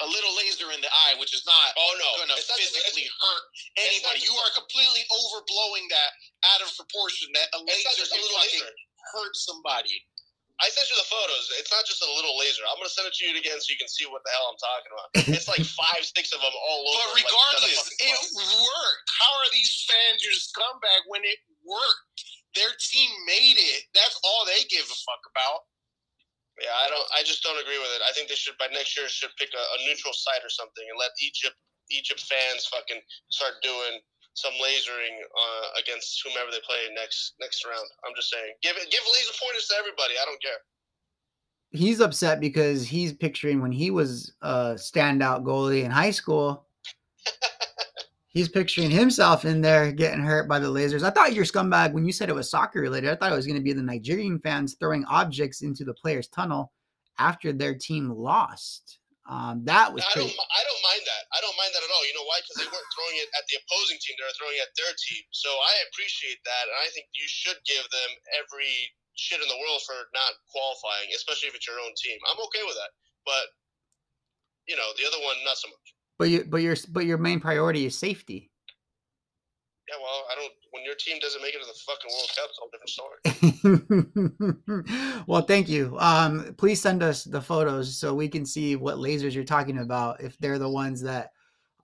[0.01, 2.73] a little laser in the eye, which is not Oh no, going to not just-
[2.73, 3.43] physically hurt
[3.77, 4.21] anybody.
[4.25, 6.11] You are completely overblowing that
[6.57, 7.29] out of proportion.
[7.37, 8.69] That a laser a fucking laser.
[9.13, 9.93] hurt somebody.
[10.61, 11.49] I sent you the photos.
[11.57, 12.61] It's not just a little laser.
[12.69, 14.61] I'm gonna send it to you again so you can see what the hell I'm
[14.61, 15.07] talking about.
[15.41, 17.01] It's like five, six of them all over.
[17.01, 18.19] But regardless, fucking it
[18.61, 19.07] worked.
[19.09, 22.21] How are these fans your scumbag when it worked?
[22.53, 23.89] Their team made it.
[23.97, 25.65] That's all they give a fuck about.
[26.61, 27.07] Yeah, I don't.
[27.17, 28.05] I just don't agree with it.
[28.05, 30.85] I think they should by next year should pick a, a neutral site or something
[30.85, 31.57] and let Egypt
[31.89, 33.01] Egypt fans fucking
[33.33, 33.97] start doing
[34.33, 37.87] some lasering uh, against whomever they play next next round.
[38.05, 40.13] I'm just saying, give it give laser pointers to everybody.
[40.21, 40.61] I don't care.
[41.71, 46.67] He's upset because he's picturing when he was a standout goalie in high school.
[48.31, 51.03] He's picturing himself in there getting hurt by the lasers.
[51.03, 53.45] I thought your scumbag, when you said it was soccer related, I thought it was
[53.45, 56.71] going to be the Nigerian fans throwing objects into the players' tunnel
[57.19, 58.99] after their team lost.
[59.27, 60.31] Um, that was I pretty.
[60.31, 61.23] don't, I don't mind that.
[61.35, 62.03] I don't mind that at all.
[62.07, 62.39] You know why?
[62.41, 64.91] Because they weren't throwing it at the opposing team; they were throwing it at their
[64.97, 65.23] team.
[65.31, 68.75] So I appreciate that, and I think you should give them every
[69.13, 72.17] shit in the world for not qualifying, especially if it's your own team.
[72.27, 72.91] I'm okay with that,
[73.23, 73.45] but
[74.65, 75.87] you know, the other one, not so much.
[76.21, 78.51] But you, but your, but your main priority is safety.
[79.89, 80.53] Yeah, well, I don't.
[80.69, 82.69] When your team doesn't make it to the fucking World Cup, it's a whole
[83.49, 85.23] different story.
[85.27, 85.97] well, thank you.
[85.97, 90.21] Um, please send us the photos so we can see what lasers you're talking about.
[90.21, 91.31] If they're the ones that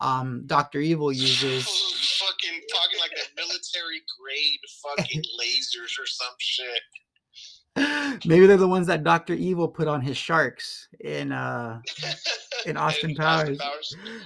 [0.02, 1.66] um, Doctor Evil uses.
[2.20, 6.82] fucking talking like that military grade fucking lasers or some shit.
[8.26, 11.80] Maybe they're the ones that Doctor Evil put on his sharks in uh
[12.66, 13.60] in Austin Powers.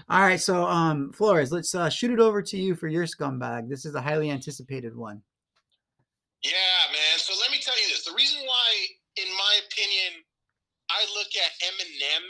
[0.09, 3.69] All right, so um Flores, let's uh, shoot it over to you for your scumbag.
[3.69, 5.21] This is a highly anticipated one.
[6.43, 7.17] Yeah, man.
[7.17, 8.05] So let me tell you this.
[8.05, 8.69] The reason why,
[9.17, 10.23] in my opinion,
[10.89, 12.25] I look at Eminem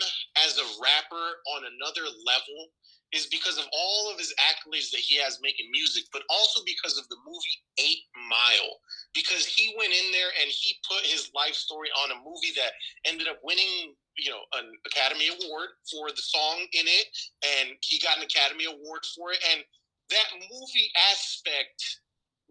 [0.46, 2.70] as a rapper on another level
[3.12, 6.98] is because of all of his accolades that he has making music, but also because
[6.98, 8.80] of the movie Eight Mile.
[9.14, 12.72] Because he went in there and he put his life story on a movie that
[13.06, 17.08] ended up winning, you know, an Academy Award for the song in it,
[17.60, 19.40] and he got an Academy Award for it.
[19.52, 19.64] And
[20.10, 22.00] that movie aspect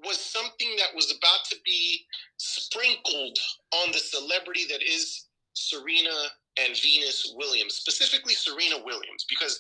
[0.05, 2.05] was something that was about to be
[2.37, 3.39] sprinkled
[3.73, 6.29] on the celebrity that is Serena
[6.59, 9.59] and Venus Williams, specifically Serena Williams, because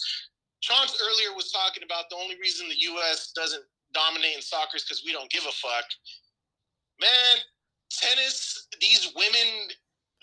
[0.60, 3.32] Chance earlier was talking about the only reason the U.S.
[3.32, 3.64] doesn't
[3.94, 5.85] dominate in soccer is because we don't give a fuck.
[7.01, 7.43] Man,
[7.90, 9.68] tennis, these women,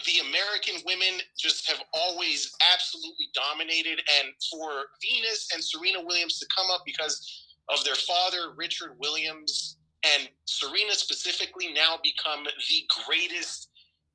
[0.06, 4.02] the American women, just have always absolutely dominated.
[4.20, 4.70] And for
[5.02, 10.94] Venus and Serena Williams to come up because of their father, Richard Williams, and Serena
[10.94, 13.70] specifically now become the greatest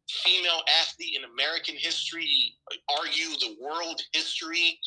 [0.08, 2.54] female athlete in American history,
[2.88, 4.78] argue the world history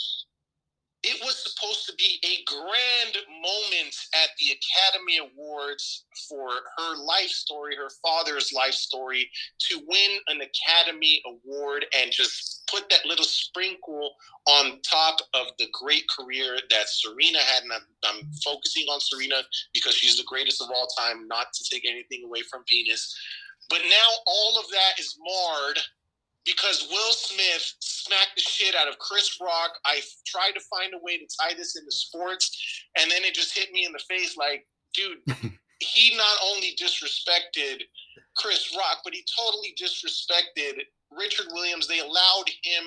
[1.06, 7.30] it was supposed to be a grand moment at the Academy Awards for her life
[7.30, 9.30] story, her father's life story,
[9.60, 14.16] to win an Academy Award and just put that little sprinkle
[14.48, 17.64] on top of the great career that Serena had.
[17.64, 19.44] And I'm, I'm focusing on Serena
[19.76, 23.16] because she's the greatest of all time, not to take anything away from Venus.
[23.70, 25.80] But now all of that is marred
[26.46, 29.72] because Will Smith smacked the shit out of Chris Rock.
[29.86, 32.56] I tried to find a way to tie this into sports,
[33.00, 35.18] and then it just hit me in the face like, dude,
[35.80, 37.82] he not only disrespected
[38.38, 40.82] Chris Rock, but he totally disrespected
[41.12, 41.88] Richard Williams.
[41.88, 42.84] They allowed him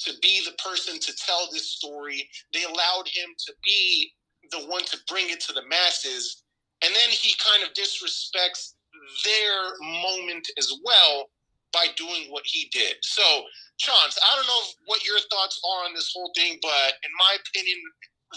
[0.00, 4.12] to be the person to tell this story, they allowed him to be
[4.50, 6.42] the one to bring it to the masses.
[6.84, 8.74] And then he kind of disrespects
[9.24, 9.72] their
[10.02, 11.30] moment as well
[11.72, 12.96] by doing what he did.
[13.02, 13.22] So,
[13.78, 17.36] Chance, I don't know what your thoughts are on this whole thing, but in my
[17.40, 17.80] opinion,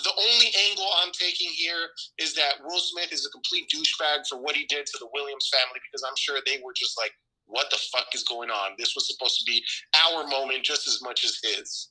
[0.03, 1.88] the only angle I'm taking here
[2.20, 5.48] is that Will Smith is a complete douchebag for what he did to the Williams
[5.48, 7.12] family because I'm sure they were just like,
[7.48, 8.76] what the fuck is going on?
[8.78, 9.64] This was supposed to be
[9.95, 11.90] our moment just as much as his.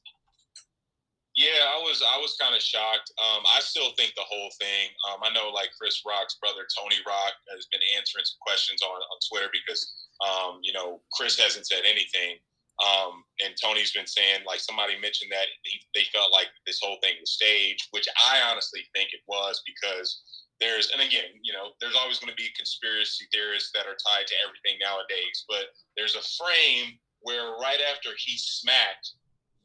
[1.34, 3.10] Yeah, I was I was kind of shocked.
[3.18, 4.86] Um, I still think the whole thing.
[5.10, 8.94] Um, I know like Chris Rock's brother Tony Rock has been answering some questions on
[8.94, 9.82] on Twitter because
[10.22, 12.38] um, you know Chris hasn't said anything,
[12.82, 16.98] um, and Tony's been saying like somebody mentioned that he, they felt like this whole
[17.02, 20.22] thing was staged, which I honestly think it was because
[20.60, 24.26] there's and again you know there's always going to be conspiracy theorists that are tied
[24.26, 29.16] to everything nowadays, but there's a frame where right after he smacked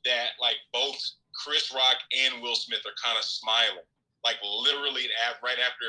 [0.05, 0.97] that like both
[1.35, 3.85] Chris Rock and Will Smith are kind of smiling,
[4.23, 5.07] like literally
[5.43, 5.87] right after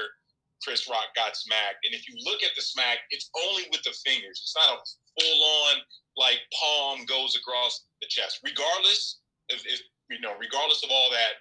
[0.63, 1.85] Chris Rock got smacked.
[1.85, 4.41] And if you look at the smack, it's only with the fingers.
[4.43, 5.83] It's not a full on
[6.17, 8.41] like palm goes across the chest.
[8.45, 9.81] Regardless, if, if
[10.11, 11.41] you know, regardless of all that,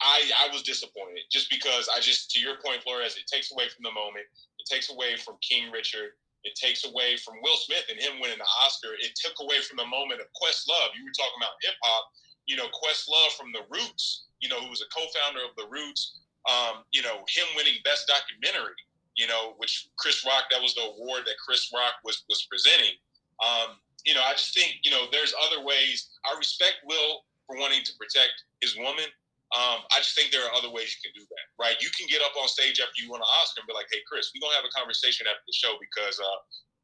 [0.00, 3.68] I I was disappointed just because I just to your point, Flores, it takes away
[3.68, 4.26] from the moment.
[4.60, 6.16] It takes away from King Richard.
[6.44, 8.94] It takes away from Will Smith and him winning the Oscar.
[9.02, 10.94] It took away from the moment of Questlove.
[10.94, 12.06] You were talking about hip hop
[12.46, 16.18] you know, Questlove from The Roots, you know, who was a co-founder of The Roots,
[16.46, 18.78] um, you know, him winning Best Documentary,
[19.16, 22.94] you know, which Chris Rock, that was the award that Chris Rock was was presenting.
[23.42, 26.14] Um, you know, I just think, you know, there's other ways.
[26.24, 29.10] I respect Will for wanting to protect his woman.
[29.54, 31.78] Um, I just think there are other ways you can do that, right?
[31.78, 34.02] You can get up on stage after you win an Oscar and be like, "Hey,
[34.02, 36.38] Chris, we're gonna have a conversation after the show because uh,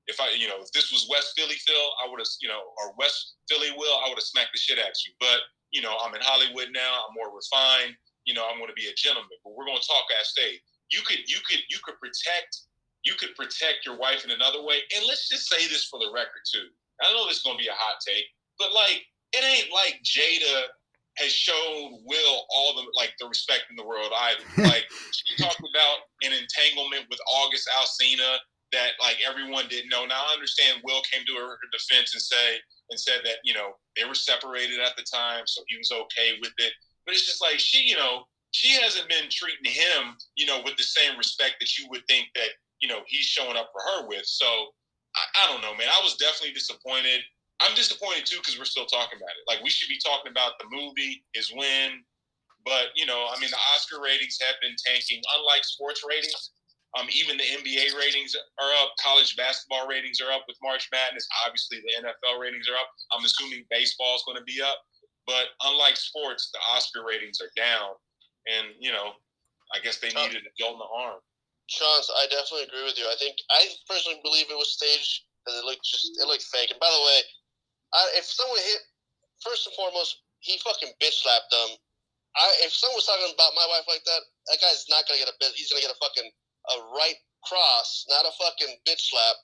[0.07, 2.75] if I, you know, if this was West Philly Phil, I would have, you know,
[2.83, 5.13] or West Philly Will, I would have smacked the shit at you.
[5.21, 7.07] But, you know, I'm in Hollywood now.
[7.07, 7.95] I'm more refined.
[8.25, 9.37] You know, I'm going to be a gentleman.
[9.45, 10.61] But we're going to talk at stage.
[10.91, 12.69] You could, you could, you could protect,
[13.05, 14.85] you could protect your wife in another way.
[14.97, 16.69] And let's just say this for the record too.
[17.01, 18.27] I know this is going to be a hot take,
[18.59, 20.69] but like, it ain't like Jada
[21.19, 24.13] has shown Will all the like the respect in the world.
[24.15, 28.39] I like she talked about an entanglement with August Alsina
[28.73, 30.07] that like everyone didn't know.
[30.07, 32.57] Now I understand Will came to her defense and say
[32.91, 36.39] and said that you know they were separated at the time, so he was okay
[36.41, 36.73] with it.
[37.07, 40.77] But it's just like she, you know, she hasn't been treating him, you know, with
[40.77, 44.09] the same respect that you would think that you know he's showing up for her
[44.09, 44.25] with.
[44.25, 44.47] So
[45.17, 45.89] I, I don't know, man.
[45.89, 47.23] I was definitely disappointed.
[47.61, 49.45] I'm disappointed too because we're still talking about it.
[49.49, 52.03] Like we should be talking about the movie, his win.
[52.65, 55.23] But you know, I mean, the Oscar ratings have been tanking.
[55.39, 56.53] Unlike sports ratings,
[56.99, 58.93] um, even the NBA ratings are up.
[59.01, 61.27] College basketball ratings are up with March Madness.
[61.47, 62.91] Obviously, the NFL ratings are up.
[63.17, 64.79] I'm assuming baseball is going to be up.
[65.27, 67.95] But unlike sports, the Oscar ratings are down.
[68.51, 69.15] And you know,
[69.71, 71.23] I guess they uh, needed a jolt in the arm.
[71.71, 73.07] Chance, I definitely agree with you.
[73.07, 76.75] I think I personally believe it was staged because it looked just it looked fake.
[76.75, 77.19] And by the way,
[77.95, 78.83] I, if someone hit,
[79.41, 81.79] first and foremost, he fucking bitch slapped them.
[82.35, 85.31] I, if someone was talking about my wife like that, that guy's not gonna get
[85.31, 85.55] a bit.
[85.55, 89.39] He's gonna get a fucking a right cross, not a fucking bitch slap.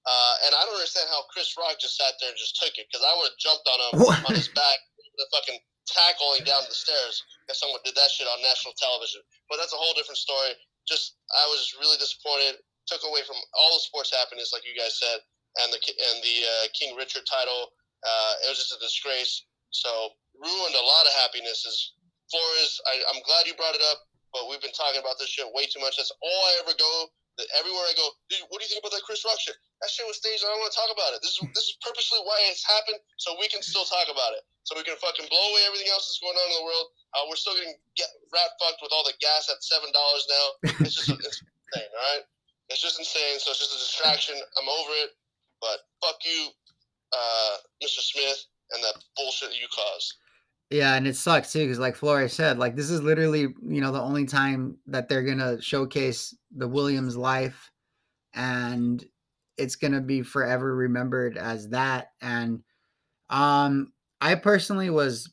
[0.00, 2.88] Uh, and I don't understand how Chris Rock just sat there and just took it
[2.88, 4.16] because I would have jumped on him what?
[4.24, 4.78] on his back,
[5.20, 7.20] the fucking tackling down the stairs
[7.52, 9.20] if someone did that shit on national television.
[9.52, 10.56] But that's a whole different story.
[10.88, 12.64] Just I was really disappointed.
[12.88, 15.20] Took away from all the sports happiness, like you guys said,
[15.62, 17.70] and the and the uh, King Richard title
[18.04, 19.44] uh, it was just a disgrace.
[19.70, 19.90] So
[20.36, 21.94] ruined a lot of happinesses.
[22.30, 25.46] Flores, I, I'm glad you brought it up, but we've been talking about this shit
[25.52, 25.98] way too much.
[25.98, 27.10] That's all I ever go.
[27.58, 28.06] Everywhere I go,
[28.50, 29.56] what do you think about that Chris Rock shit?
[29.80, 30.44] That shit was staged.
[30.44, 31.24] I don't want to talk about it.
[31.24, 34.44] This is this is purposely why it's happened, so we can still talk about it.
[34.68, 36.86] So we can fucking blow away everything else that's going on in the world.
[37.16, 40.46] Uh, we're still getting get rat fucked with all the gas at seven dollars now.
[40.84, 42.24] It's just it's insane, all right?
[42.70, 43.40] It's just insane.
[43.42, 44.36] So it's just a distraction.
[44.36, 45.16] I'm over it.
[45.60, 46.48] But fuck you,
[47.12, 47.54] uh,
[47.84, 48.00] Mr.
[48.00, 50.14] Smith and that bullshit that you caused.
[50.70, 53.90] Yeah, and it sucks too because, like Flores said, like this is literally you know
[53.90, 57.70] the only time that they're gonna showcase the Williams life,
[58.34, 59.04] and
[59.56, 62.12] it's gonna be forever remembered as that.
[62.22, 62.62] And
[63.30, 65.32] um, I personally was,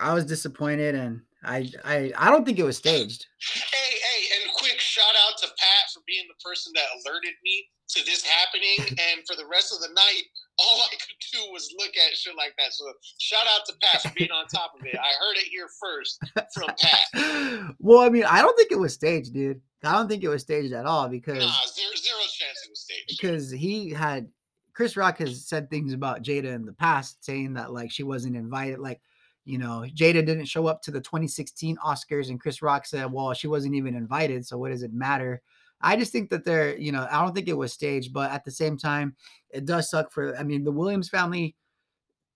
[0.00, 3.26] I was disappointed, and I I I don't think it was staged.
[3.52, 7.66] Hey, hey, and quick shout out to Pat for being the person that alerted me
[7.88, 8.78] to this happening,
[9.12, 10.24] and for the rest of the night,
[10.58, 12.72] all I could do was look at shit like that.
[12.72, 12.84] So
[13.18, 14.96] shout out to Pat for being on top of it.
[14.96, 16.18] I heard it here first
[16.54, 17.74] from Pat.
[17.78, 19.60] well, I mean, I don't think it was staged, dude.
[19.84, 22.80] I don't think it was staged at all because nah, zero, zero chance it was
[22.80, 23.06] staged.
[23.08, 24.28] Because he had
[24.72, 28.36] Chris Rock has said things about Jada in the past, saying that like she wasn't
[28.36, 29.00] invited, like
[29.44, 33.32] you know, Jada didn't show up to the 2016 Oscars, and Chris Rock said, "Well,
[33.32, 35.40] she wasn't even invited, so what does it matter?"
[35.80, 38.44] I just think that they're, you know, I don't think it was staged, but at
[38.44, 39.14] the same time,
[39.56, 40.36] it does suck for.
[40.36, 41.56] I mean, the Williams family,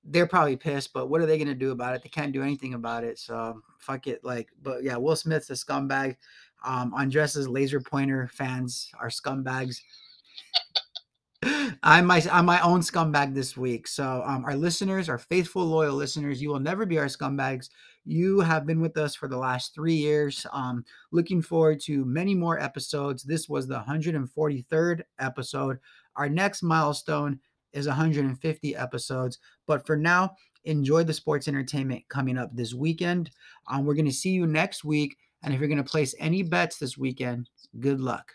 [0.04, 2.02] they're probably pissed, but what are they gonna do about it?
[2.02, 3.18] They can't do anything about it.
[3.18, 4.24] So fuck it.
[4.24, 6.16] Like, but yeah, Will Smith's a scumbag.
[6.64, 9.80] Um, Andres's laser pointer fans are scumbags.
[11.82, 13.88] I'm my I'm my own scumbag this week.
[13.88, 17.70] So um, our listeners, our faithful, loyal listeners, you will never be our scumbags.
[18.04, 20.46] You have been with us for the last three years.
[20.52, 23.22] Um, looking forward to many more episodes.
[23.22, 25.78] This was the 143rd episode.
[26.16, 27.40] Our next milestone
[27.72, 29.38] is 150 episodes.
[29.66, 30.34] But for now,
[30.64, 33.30] enjoy the sports entertainment coming up this weekend.
[33.70, 35.16] Um, we're going to see you next week.
[35.42, 38.32] And if you're going to place any bets this weekend, good luck.